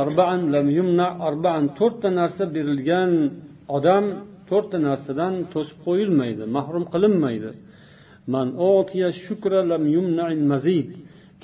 arbaan 0.04 0.40
lam 0.54 0.68
yumna 0.78 1.08
arbaan 1.28 1.64
to'rtta 1.80 2.10
narsa 2.20 2.44
berilgan 2.56 3.12
odam 3.78 4.06
to'rtta 4.50 4.78
narsadan 4.88 5.34
to'sib 5.54 5.78
qo'yilmaydi 5.86 6.44
mahrum 6.58 6.86
qilinmaydi. 6.94 7.52
Man 8.34 8.48
shukra 9.26 9.60
lam 9.72 9.84
mazid. 10.52 10.90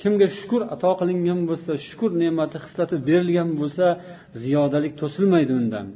Kimga 0.00 0.28
shukur 0.38 0.62
ato 0.74 0.90
qilingan 1.00 1.40
bo'lsa 1.50 1.72
shukur 1.88 2.10
ne'mati 2.22 2.56
xislati 2.64 2.96
berilgan 3.08 3.50
bo'lsa 3.60 3.86
ziyodalik 4.42 4.92
to'silmaydi 5.00 5.52
undan. 5.60 5.86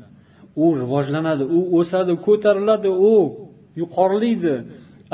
U 0.65 0.67
rivojlanadi 0.83 1.45
u 1.57 1.59
o'sadi 1.79 2.13
ko'tariladi 2.27 2.91
u 3.11 3.13
yuqorilaydi. 3.81 4.55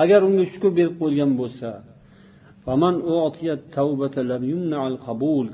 Agar 0.02 0.20
unga 0.28 0.44
shukur 0.52 0.70
berib 0.78 0.94
qo'yilgan 1.00 1.32
bo'lsa 1.40 1.68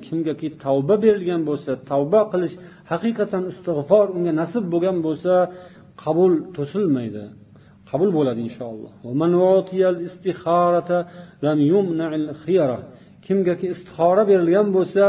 kimgaki 0.06 0.48
tavba 0.64 0.94
berilgan 1.04 1.42
bo'lsa 1.48 1.72
tavba 1.90 2.20
qilish 2.32 2.54
haqiqatan 2.92 3.42
istig'for 3.52 4.06
unga 4.16 4.32
nasib 4.40 4.64
bo'lgan 4.72 4.98
bo'lsa 5.06 5.32
qabul 6.04 6.32
to'silmaydi. 6.56 7.24
Qabul 7.90 8.10
bo'ladi 8.18 8.40
inshaalloh. 8.48 8.92
kimgaki 13.26 13.66
istixora 13.74 14.22
berilgan 14.30 14.68
bo'lsa 14.76 15.04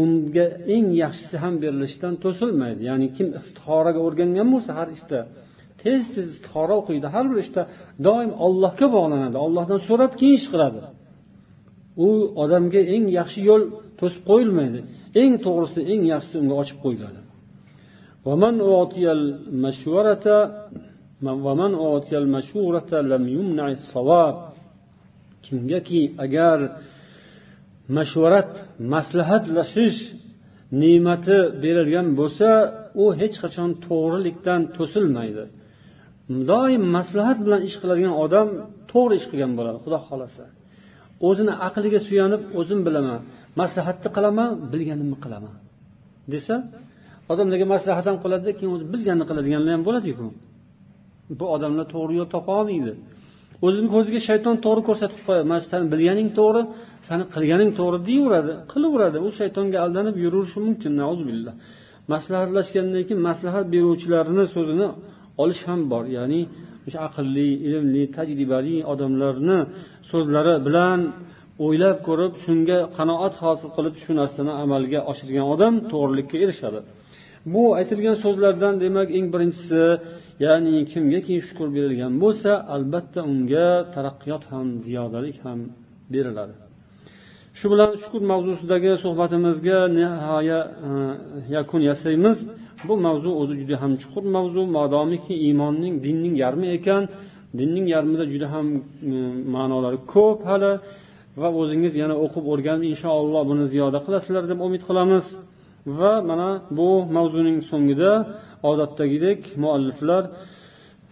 unga 0.00 0.46
eng 0.76 0.88
yaxshisi 1.02 1.36
ham 1.44 1.54
berilishdan 1.62 2.14
to'silmaydi. 2.24 2.80
Ya'ni 2.90 3.06
kim 3.16 3.28
istixoraga 3.40 4.00
o'rgangan 4.06 4.48
bo'lsa 4.54 4.70
har 4.78 4.88
ishda 4.96 5.20
tez 5.82 6.02
tez 6.14 6.26
istixora 6.34 6.74
o'qiydi. 6.80 7.06
Har 7.14 7.24
bir 7.30 7.38
ishda 7.44 7.62
doim 8.06 8.30
ollohga 8.46 8.86
bog'lanadi. 8.96 9.36
Ollohdan 9.46 9.80
so'rab 9.88 10.12
keyin 10.20 10.36
ish 10.40 10.48
qiladi. 10.54 10.80
U 12.06 12.08
odamga 12.42 12.80
eng 12.94 13.06
yaxshi 13.18 13.40
yo'l 13.48 13.62
to'sib 13.98 14.22
qo'yilmaydi. 14.30 14.80
Eng 15.22 15.34
to'g'risi 15.46 15.80
eng 15.92 16.02
yaxshisi 16.12 16.36
unga 16.42 16.54
ochib 16.62 16.78
qo'yiladi. 16.84 17.20
kimgaki 25.46 26.02
agar 26.24 26.58
mashvarat 27.96 28.52
maslahatlashish 28.92 30.00
ne'mati 30.82 31.38
berilgan 31.62 32.08
bo'lsa 32.20 32.48
u 33.02 33.04
hech 33.20 33.36
qachon 33.42 33.70
to'g'rilikdan 33.86 34.60
to'silmaydi. 34.76 35.44
Doim 36.50 36.82
maslahat 36.96 37.38
bilan 37.44 37.60
ish 37.68 37.76
qiladigan 37.82 38.14
odam 38.24 38.48
to'g'ri 38.92 39.14
ish 39.20 39.26
qilgan 39.30 39.52
bo'ladi 39.58 39.78
xudo 39.84 39.98
xohlasa. 40.08 40.44
O'zini 41.28 41.52
aqliga 41.68 42.00
suyanib 42.08 42.42
o'zim 42.60 42.80
bilaman. 42.86 43.20
Maslahatni 43.60 44.08
qilaman 44.16 44.50
bilganimni 44.72 45.16
qilaman. 45.24 45.54
Desa 46.32 46.54
odamlarga 47.32 47.66
maslahat 47.74 48.04
ham 48.10 48.16
qiladida 48.24 48.52
keyin 48.58 48.72
o'zi 48.76 48.84
bilganini 48.92 49.26
qiladiganlar 49.30 49.72
ham 49.76 49.82
bo'ladiku. 49.88 50.26
Bu 51.38 51.44
odamlar 51.54 51.86
to'g'ri 51.94 52.14
yo'l 52.20 52.28
topa 52.34 52.52
olmaydi. 52.60 52.92
O'zini 53.66 53.88
ko'ziga 53.94 54.20
shayton 54.28 54.56
to'g'ri 54.64 54.82
ko'rsatib 54.88 55.20
qo'yadi. 55.26 55.46
Mana 55.52 55.62
sani 55.72 55.86
bilganing 55.94 56.28
to'g'ri 56.38 56.62
sani 57.08 57.24
qilganing 57.34 57.70
to'g'ri 57.78 57.98
deyaveradi 58.08 58.52
qilaveradi. 58.72 59.18
U 59.26 59.28
shaytonga 59.38 59.78
aldanib 59.84 60.16
yurishi 60.24 60.58
mumkin 60.66 60.92
billah 61.30 61.54
maslahatlashgandan 62.12 63.02
keyin 63.08 63.20
maslahat 63.28 63.66
beruvchilarni 63.74 64.44
so'zini 64.54 64.88
olish 65.42 65.62
ham 65.68 65.80
bor. 65.92 66.04
Ya'ni 66.16 66.40
o'sha 66.86 66.98
aqlli 67.08 67.48
ilmli 67.68 68.02
tajribali 68.16 68.76
odamlarni 68.92 69.58
so'zlari 70.10 70.54
bilan 70.66 70.98
o'ylab 71.64 71.98
ko'rib 72.08 72.32
shunga 72.44 72.78
qanoat 72.96 73.34
hosil 73.44 73.68
qilib 73.76 73.94
shu 74.02 74.12
narsani 74.20 74.52
amalga 74.64 75.00
oshirgan 75.10 75.46
odam 75.54 75.74
to'g'rilikka 75.92 76.36
erishadi. 76.44 76.80
Bu 77.52 77.62
aytilgan 77.78 78.16
so'zlardan 78.24 78.74
demak 78.84 79.08
eng 79.18 79.26
birinchisi 79.34 79.82
ya'ni 80.44 80.74
kimgaki 80.92 81.34
shukur 81.46 81.68
berilgan 81.76 82.12
bo'lsa 82.22 82.50
albatta 82.74 83.20
unga 83.32 83.68
taraqqiyot 83.94 84.44
ham 84.52 84.66
ziyodalik 84.84 85.36
ham 85.44 85.58
beriladi. 86.12 86.54
Shu 87.58 87.66
bilan 87.72 87.90
shukur 88.02 88.22
mavzusidagi 88.32 88.92
suhbatimizga 89.04 89.78
nihoya 89.98 90.60
e, 90.88 90.90
yakun 91.56 91.80
yasaymiz. 91.90 92.38
Bu 92.88 92.94
mavzu 93.06 93.30
o'zi 93.40 93.54
juda 93.60 93.76
ham 93.82 93.92
chuqur 94.02 94.24
mavzu. 94.36 94.62
Modomiki 94.76 95.34
iymonning 95.46 95.94
dinning 96.04 96.34
yarmi 96.44 96.66
ekan. 96.78 97.02
dinning 97.59 97.85
yarmida 97.93 98.25
juda 98.33 98.47
ham 98.53 98.67
e, 98.75 98.79
ma'nolari 99.55 99.99
ko'p 100.13 100.39
hali 100.49 100.71
va 101.41 101.49
o'zingiz 101.61 101.93
yana 102.01 102.15
o'qib 102.25 102.45
o'rganib 102.53 102.83
inshaalloh 102.93 103.43
buni 103.51 103.63
ziyoda 103.73 103.99
qilasizlar 104.05 104.43
deb 104.51 104.59
umid 104.67 104.81
qilamiz 104.89 105.25
va 105.99 106.13
mana 106.29 106.49
bu 106.77 106.89
mavzuning 107.17 107.57
so'ngida 107.69 108.11
odatdagidek 108.69 109.39
mualliflar 109.63 110.23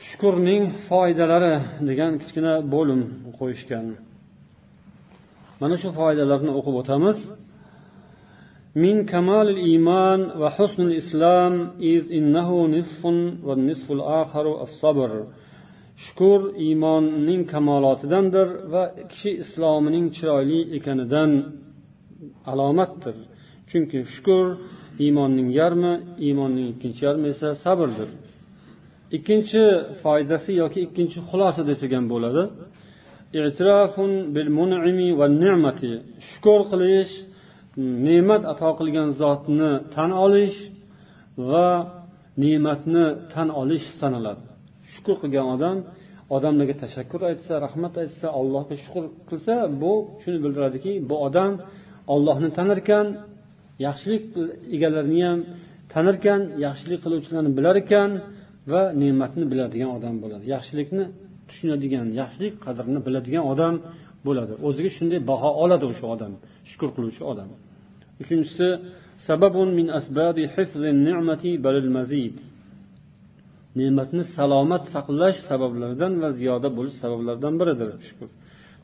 shukurning 0.08 0.64
foydalari 0.88 1.56
degan 1.90 2.12
kichkina 2.22 2.54
bo'lim 2.74 3.02
qo'yishgan 3.40 3.86
mana 5.62 5.76
shu 5.82 5.90
foydalarni 6.00 6.52
o'qib 6.60 6.76
o'tamiz 6.82 7.20
من 8.86 8.96
كمال 9.12 9.48
الإيمان 9.56 10.20
وحسن 10.42 10.82
الإسلام 10.90 11.54
إذ 11.92 12.02
إنه 12.18 12.50
نصف 12.76 13.06
والنصف 13.48 13.88
الآخر 13.98 14.46
الصبر 14.66 15.12
shukur 16.05 16.41
iymonning 16.67 17.43
kamolotidandir 17.53 18.49
va 18.73 18.83
kishi 19.13 19.31
islomining 19.43 20.07
chiroyli 20.17 20.61
ekanidan 20.77 21.31
alomatdir. 22.53 23.17
Chunki 23.71 23.99
shukur 24.15 24.47
iymonning 25.05 25.49
yarmi 25.61 25.93
iymonning 26.27 26.67
ikkinchi 26.75 27.01
yarmi 27.09 27.27
esa 27.35 27.49
sabrdir. 27.65 28.11
Ikkinchi 29.17 29.63
foydasi 30.03 30.51
yoki 30.63 30.79
ikkinchi 30.87 31.19
xulosa 31.29 31.63
desak 31.71 31.91
ham 31.97 32.07
bo'ladi 32.15 32.43
shukur 36.31 36.61
qilish 36.71 37.13
ne'mat 38.07 38.43
ato 38.53 38.71
qilgan 38.79 39.09
zotni 39.21 39.71
tan 39.95 40.11
olish 40.25 40.59
va 41.49 41.69
ne'matni 42.43 43.05
tan 43.33 43.49
olish 43.63 43.87
sanaladi. 44.01 44.52
Shukur 44.95 45.17
qilgan 45.23 45.47
odam 45.55 45.77
odamlarga 46.37 46.75
tashakkur 46.85 47.21
aytsa 47.31 47.53
rahmat 47.67 47.95
aytsa 48.03 48.27
allohga 48.39 48.75
shukur 48.85 49.05
qilsa 49.31 49.55
bu 49.83 49.93
shuni 50.23 50.39
bildiradiki 50.45 50.93
bu 51.09 51.17
odam 51.27 51.53
ollohni 52.15 52.51
tanirkan 52.59 53.07
yaxshilik 53.87 54.23
egalarini 54.77 55.21
ham 55.29 55.39
tanirkan 55.95 56.41
yaxshilik 56.67 57.01
qiluvchilarni 57.05 57.51
bilar 57.59 57.77
ekan 57.85 58.11
va 58.73 58.83
ne'matni 59.03 59.45
biladigan 59.53 59.91
odam 59.99 60.15
bo'ladi. 60.23 60.45
Yaxshilikni 60.55 61.05
tushunadigan 61.49 62.07
yaxshilik 62.21 62.55
qadrini 62.65 63.01
biladigan 63.07 63.45
odam 63.53 63.75
bo'ladi. 64.27 64.53
O'ziga 64.69 64.91
shunday 64.97 65.21
baho 65.31 65.51
oladi 65.65 65.85
o'sha 65.93 66.07
odam 66.15 66.33
shukur 66.71 66.89
qiluvchi 66.97 67.23
odam. 67.33 67.49
Uchinchisi 68.23 68.69
sababun 69.29 69.69
min 69.79 69.87
asbabi 69.99 70.43
mazid. 71.99 72.35
Ne'matni 73.79 74.23
salomat 74.37 74.83
saqlash 74.95 75.39
sabablaridan 75.49 76.13
va 76.23 76.29
ziyoda 76.41 76.69
bo'lish 76.77 76.97
sabablaridan 77.03 77.55
biridir. 77.61 77.89
Shukur 78.09 78.29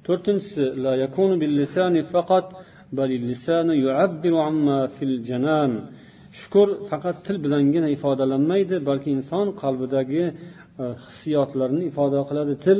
to'rtinchisi 0.06 0.64
la 0.84 0.92
yakunu 1.04 1.34
bil 1.42 1.54
lisani 1.60 2.00
faqat 2.14 2.46
lisanu 3.30 3.72
amma 4.48 4.78
fil 4.96 5.14
shukur 6.40 6.68
faqat 6.90 7.16
til 7.26 7.36
bilangina 7.44 7.88
ifodalanmaydi 7.96 8.76
balki 8.88 9.08
inson 9.16 9.46
qalbidagi 9.62 10.24
e, 10.82 10.84
hissiyotlarni 11.04 11.82
ifoda 11.90 12.20
qiladi 12.28 12.54
til 12.66 12.78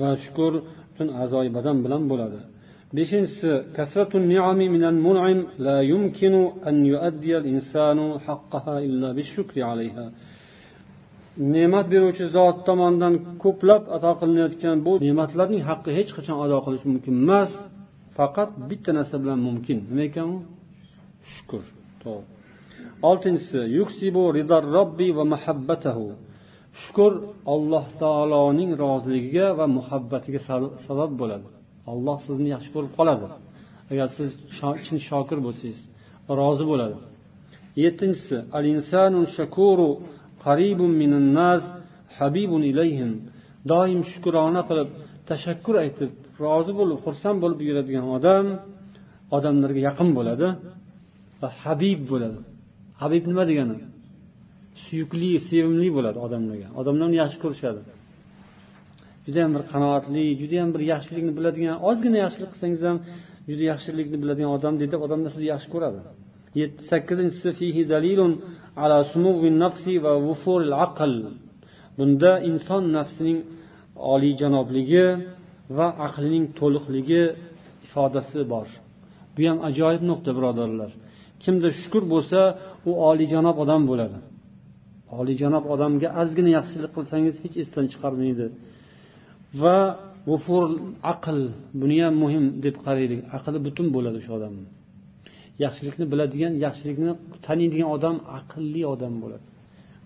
va 0.00 0.10
shukur 0.24 0.52
butun 0.90 1.08
a'zoyi 1.22 1.50
badan 1.56 1.76
bilan 1.84 2.02
bo'ladi. 2.12 2.40
Beshinchisi 2.96 3.50
ne'mat 11.36 11.86
beruvchi 11.92 12.24
zot 12.36 12.56
tomonidan 12.68 13.14
ko'plab 13.42 13.82
ato 13.96 14.10
qilinayotgan 14.20 14.76
bu 14.86 14.92
ne'matlarning 15.06 15.62
haqqi 15.70 15.90
hech 15.98 16.10
qachon 16.16 16.36
ado 16.44 16.56
qilish 16.64 16.84
mumkin 16.90 17.14
emas 17.24 17.52
faqat 18.16 18.50
bitta 18.70 18.90
narsa 18.98 19.16
bilan 19.22 19.38
mumkin. 19.48 19.78
Nima 19.90 20.02
ekan 20.10 20.26
u 20.34 20.38
shukur 21.32 21.62
to'g'ri. 22.02 22.26
Oltinchisi 23.10 23.60
yuksibu 23.78 24.22
ridar 24.36 24.64
robbi 24.76 25.08
va 25.18 25.24
mahabbatahu 25.34 26.06
shukur 26.82 27.12
alloh 27.54 27.84
taoloning 28.02 28.70
roziligiga 28.84 29.46
va 29.58 29.66
muhabbatiga 29.78 30.40
sabab 30.86 31.10
bo'ladi. 31.20 31.48
Alloh 31.92 32.16
sizni 32.26 32.48
yaxshi 32.54 32.70
ko'rib 32.74 32.92
qoladi. 32.98 33.26
Agar 33.92 34.08
siz 34.16 34.28
chin 34.86 34.98
shokir 35.08 35.38
bo'lsangiz 35.46 35.80
rozi 36.40 36.64
bo'ladi. 36.70 36.96
Yettinchisi 37.84 38.36
al 38.56 38.64
insanu 38.74 39.20
shakuru 39.36 39.88
qaribun 40.44 40.92
minan 41.02 41.26
nas 41.38 41.62
habibun 42.18 42.62
ilayhim. 42.70 43.12
Doim 43.70 44.00
shukrona 44.10 44.62
qilib 44.68 44.88
tashakkur 45.30 45.74
aytib 45.84 46.10
rozi 46.44 46.72
bo'lib 46.78 46.98
xursand 47.04 47.38
bo'lib 47.44 47.60
yuradigan 47.68 48.06
odam 48.16 48.46
odamlarga 49.36 49.80
yaqin 49.88 50.08
bo'ladi 50.18 50.46
va 51.40 51.48
habib 51.62 52.00
bo'ladi. 52.10 52.38
Habib 53.02 53.24
nima 53.30 53.44
degani? 53.50 53.76
Suyukli 54.84 55.30
sevimli 55.48 55.88
bo'ladi 55.96 56.18
odamlarga. 56.26 56.68
Odamlar 56.80 57.04
uni 57.10 57.18
yaxshi 57.22 57.38
ko'rishadi. 57.44 57.80
Judayam 59.26 59.50
bir 59.56 59.62
qanoatli 59.72 60.24
judayam 60.40 60.68
bir 60.74 60.82
yaxshilikni 60.92 61.32
biladigan 61.38 61.76
ozgina 61.88 62.18
yaxshilik 62.24 62.50
qilsangiz 62.52 62.82
ham 62.88 62.98
juda 63.48 63.64
yaxshilikni 63.72 64.16
biladigan 64.22 64.50
odam 64.56 64.74
deb 64.82 64.92
odamlar 65.06 65.30
sizni 65.34 65.48
yaxshi 65.54 65.68
ko'radi. 65.74 66.00
Sakkizinchisi 66.90 67.50
fihi 67.58 67.82
dalilun 67.92 68.32
ala 68.82 68.98
nafsi 69.62 69.94
va 70.04 70.12
aql. 70.86 71.12
Bunda 71.98 72.32
inson 72.50 72.82
nafsining 72.96 73.38
oliyjanobligi 74.12 75.06
va 75.76 75.86
aqlining 76.06 76.44
to'liqligi 76.58 77.22
ifodasi 77.86 78.40
bor. 78.52 78.68
Bu 79.34 79.40
ham 79.48 79.58
ajoyib 79.68 80.02
nuqta 80.10 80.30
birodarlar. 80.36 80.90
Kimda 81.42 81.68
shukur 81.80 82.04
bo'lsa 82.12 82.40
u 82.88 82.92
oliyjanob 83.08 83.56
odam 83.64 83.82
bo'ladi. 83.90 84.18
Oliyjanob 85.18 85.64
odamga 85.74 86.08
ozgina 86.22 86.50
yaxshilik 86.58 86.92
qilsangiz 86.96 87.34
hech 87.44 87.56
esdan 87.62 87.86
chiqarmaydi. 87.92 88.46
Va 89.62 89.78
g'ufur 90.28 90.64
aql 91.12 91.38
buni 91.80 91.96
ham 92.04 92.14
muhim 92.22 92.44
deb 92.64 92.76
qaraylik. 92.84 93.20
Aqli 93.36 93.58
butun 93.66 93.86
bo'ladi 93.94 94.16
o'sha 94.22 94.32
odamni 94.38 94.66
yaxshilikni 95.64 96.04
biladigan 96.12 96.52
yaxshilikni 96.66 97.10
taniydigan 97.46 97.88
odam 97.96 98.16
aqlli 98.38 98.82
odam 98.94 99.14
bo'ladi. 99.22 99.46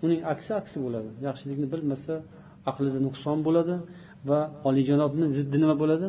Uning 0.04 0.20
aksi 0.32 0.50
aksi 0.60 0.76
bo'ladi. 0.84 1.10
Yaxshilikni 1.28 1.66
bilmasa 1.72 2.14
aqlida 2.70 2.98
nuqson 3.06 3.38
bo'ladi 3.46 3.74
va 4.28 4.40
oliyjanobni 4.68 5.26
ziddi 5.38 5.56
nima 5.62 5.76
bo'ladi? 5.82 6.08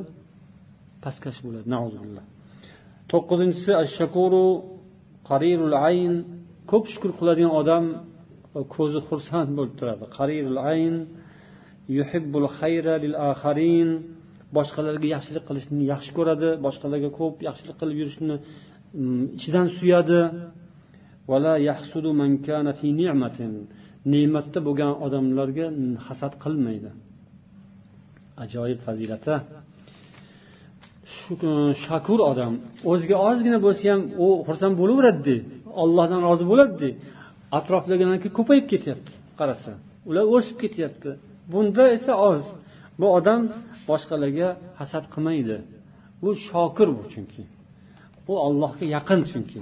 Pastkash 1.03 1.39
bo'ladi. 1.45 1.65
To'qqizinchisi 3.11 3.71
ashshakuru 3.83 4.45
qarirul 5.29 5.75
ayn. 5.89 6.13
Ko'p 6.71 6.85
shukur 6.93 7.11
qiladigan 7.19 7.53
odam 7.61 7.85
e, 7.95 7.97
ko'zi 8.75 8.99
xursand 9.07 9.49
bo'lib 9.57 9.73
turadi. 9.79 10.05
Qarirul 10.17 10.59
ayn 10.71 10.95
yuhibbul 11.97 12.47
xayra 12.59 12.93
lil 13.03 13.15
axarin 13.31 13.89
boshqalarga 14.57 15.07
yaxshilik 15.15 15.43
qilishni 15.49 15.83
yaxshi 15.93 16.11
ko'radi. 16.17 16.49
Boshqalarga 16.65 17.09
ko'p 17.19 17.35
yaxshilik 17.47 17.75
qilib 17.81 17.97
yurishni 18.01 18.35
Mm, 18.93 19.23
ichidan 19.37 19.67
suyadi. 19.77 20.19
Ne'matda 24.13 24.59
bo'lgan 24.67 24.93
odamlarga 25.05 25.67
hasad 26.07 26.33
qilmaydi. 26.43 26.89
Ajoyib 28.43 28.79
fazilata 28.87 29.35
e, 31.49 31.51
shakur 31.85 32.19
odam 32.31 32.53
o'ziga 32.91 33.17
ozgina 33.29 33.59
bo'lsa 33.65 33.83
ham 33.91 34.01
u 34.25 34.27
xursand 34.47 34.75
bo'laveradida 34.81 35.35
ollohdan 35.81 36.21
rozi 36.27 36.45
bo'ladida 36.51 36.89
atrofdagilarniki 37.57 38.29
ko'payib 38.37 38.65
ketyapti 38.71 39.11
qarasa. 39.39 39.71
Ular 40.09 40.25
o'sib 40.35 40.57
ketyapti. 40.63 41.09
Bunda 41.51 41.83
esa 41.97 42.13
oz. 42.31 42.43
Bu 42.99 43.07
odam 43.17 43.41
boshqalarga 43.89 44.49
hasad 44.79 45.05
qilmaydi. 45.13 45.57
Bu 46.21 46.29
shokir 46.47 46.87
bu 46.97 47.03
chunki. 47.13 47.43
u 48.30 48.32
ollohga 48.46 48.84
yaqin 48.96 49.20
chunki 49.30 49.60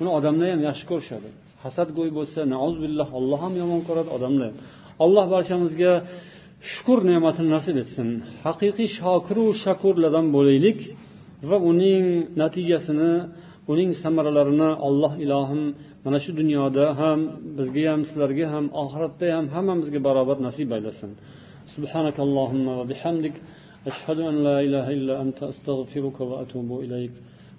uni 0.00 0.10
odamlar 0.18 0.48
ham 0.54 0.62
yaxshi 0.68 0.84
ko'rishadi 0.90 1.28
hasadgo'y 1.64 2.10
bo'lsa 2.18 2.40
billah 2.82 3.08
olloh 3.18 3.38
ham 3.44 3.54
yomon 3.62 3.80
ko'radi 3.88 4.10
odamlar 4.16 4.50
ham 4.50 4.56
alloh 5.04 5.24
barchamizga 5.34 5.92
shukur 6.72 6.98
ne'matini 7.10 7.50
nasib 7.56 7.76
etsin 7.82 8.08
haqiqiy 8.46 8.88
shokiru 8.98 9.44
shakurlardan 9.64 10.26
bo'laylik 10.36 10.78
va 11.50 11.56
uning 11.70 12.04
natijasini 12.42 13.12
uning 13.72 13.90
samaralarini 14.02 14.70
alloh 14.88 15.12
ilohim 15.24 15.62
mana 16.04 16.18
shu 16.24 16.30
dunyoda 16.40 16.84
ham 17.00 17.20
bizga 17.58 17.84
ham 17.92 18.00
sizlarga 18.08 18.46
ham 18.54 18.64
oxiratda 18.82 19.26
ham 19.36 19.46
hammamizga 19.54 20.00
barobar 20.06 20.36
nasib 20.46 20.68
aylasin 20.78 21.12
سبحانك 21.76 22.16
اللهم 22.26 22.66
وبحمدك 22.78 23.36
أشهد 23.90 24.18
أن 24.30 24.36
لا 24.46 24.56
إله 24.66 24.86
إلا 24.98 25.14
أنت 25.24 25.38
أستغفرك 25.52 26.16
وأتوب 26.30 26.70
إليك 26.84 27.14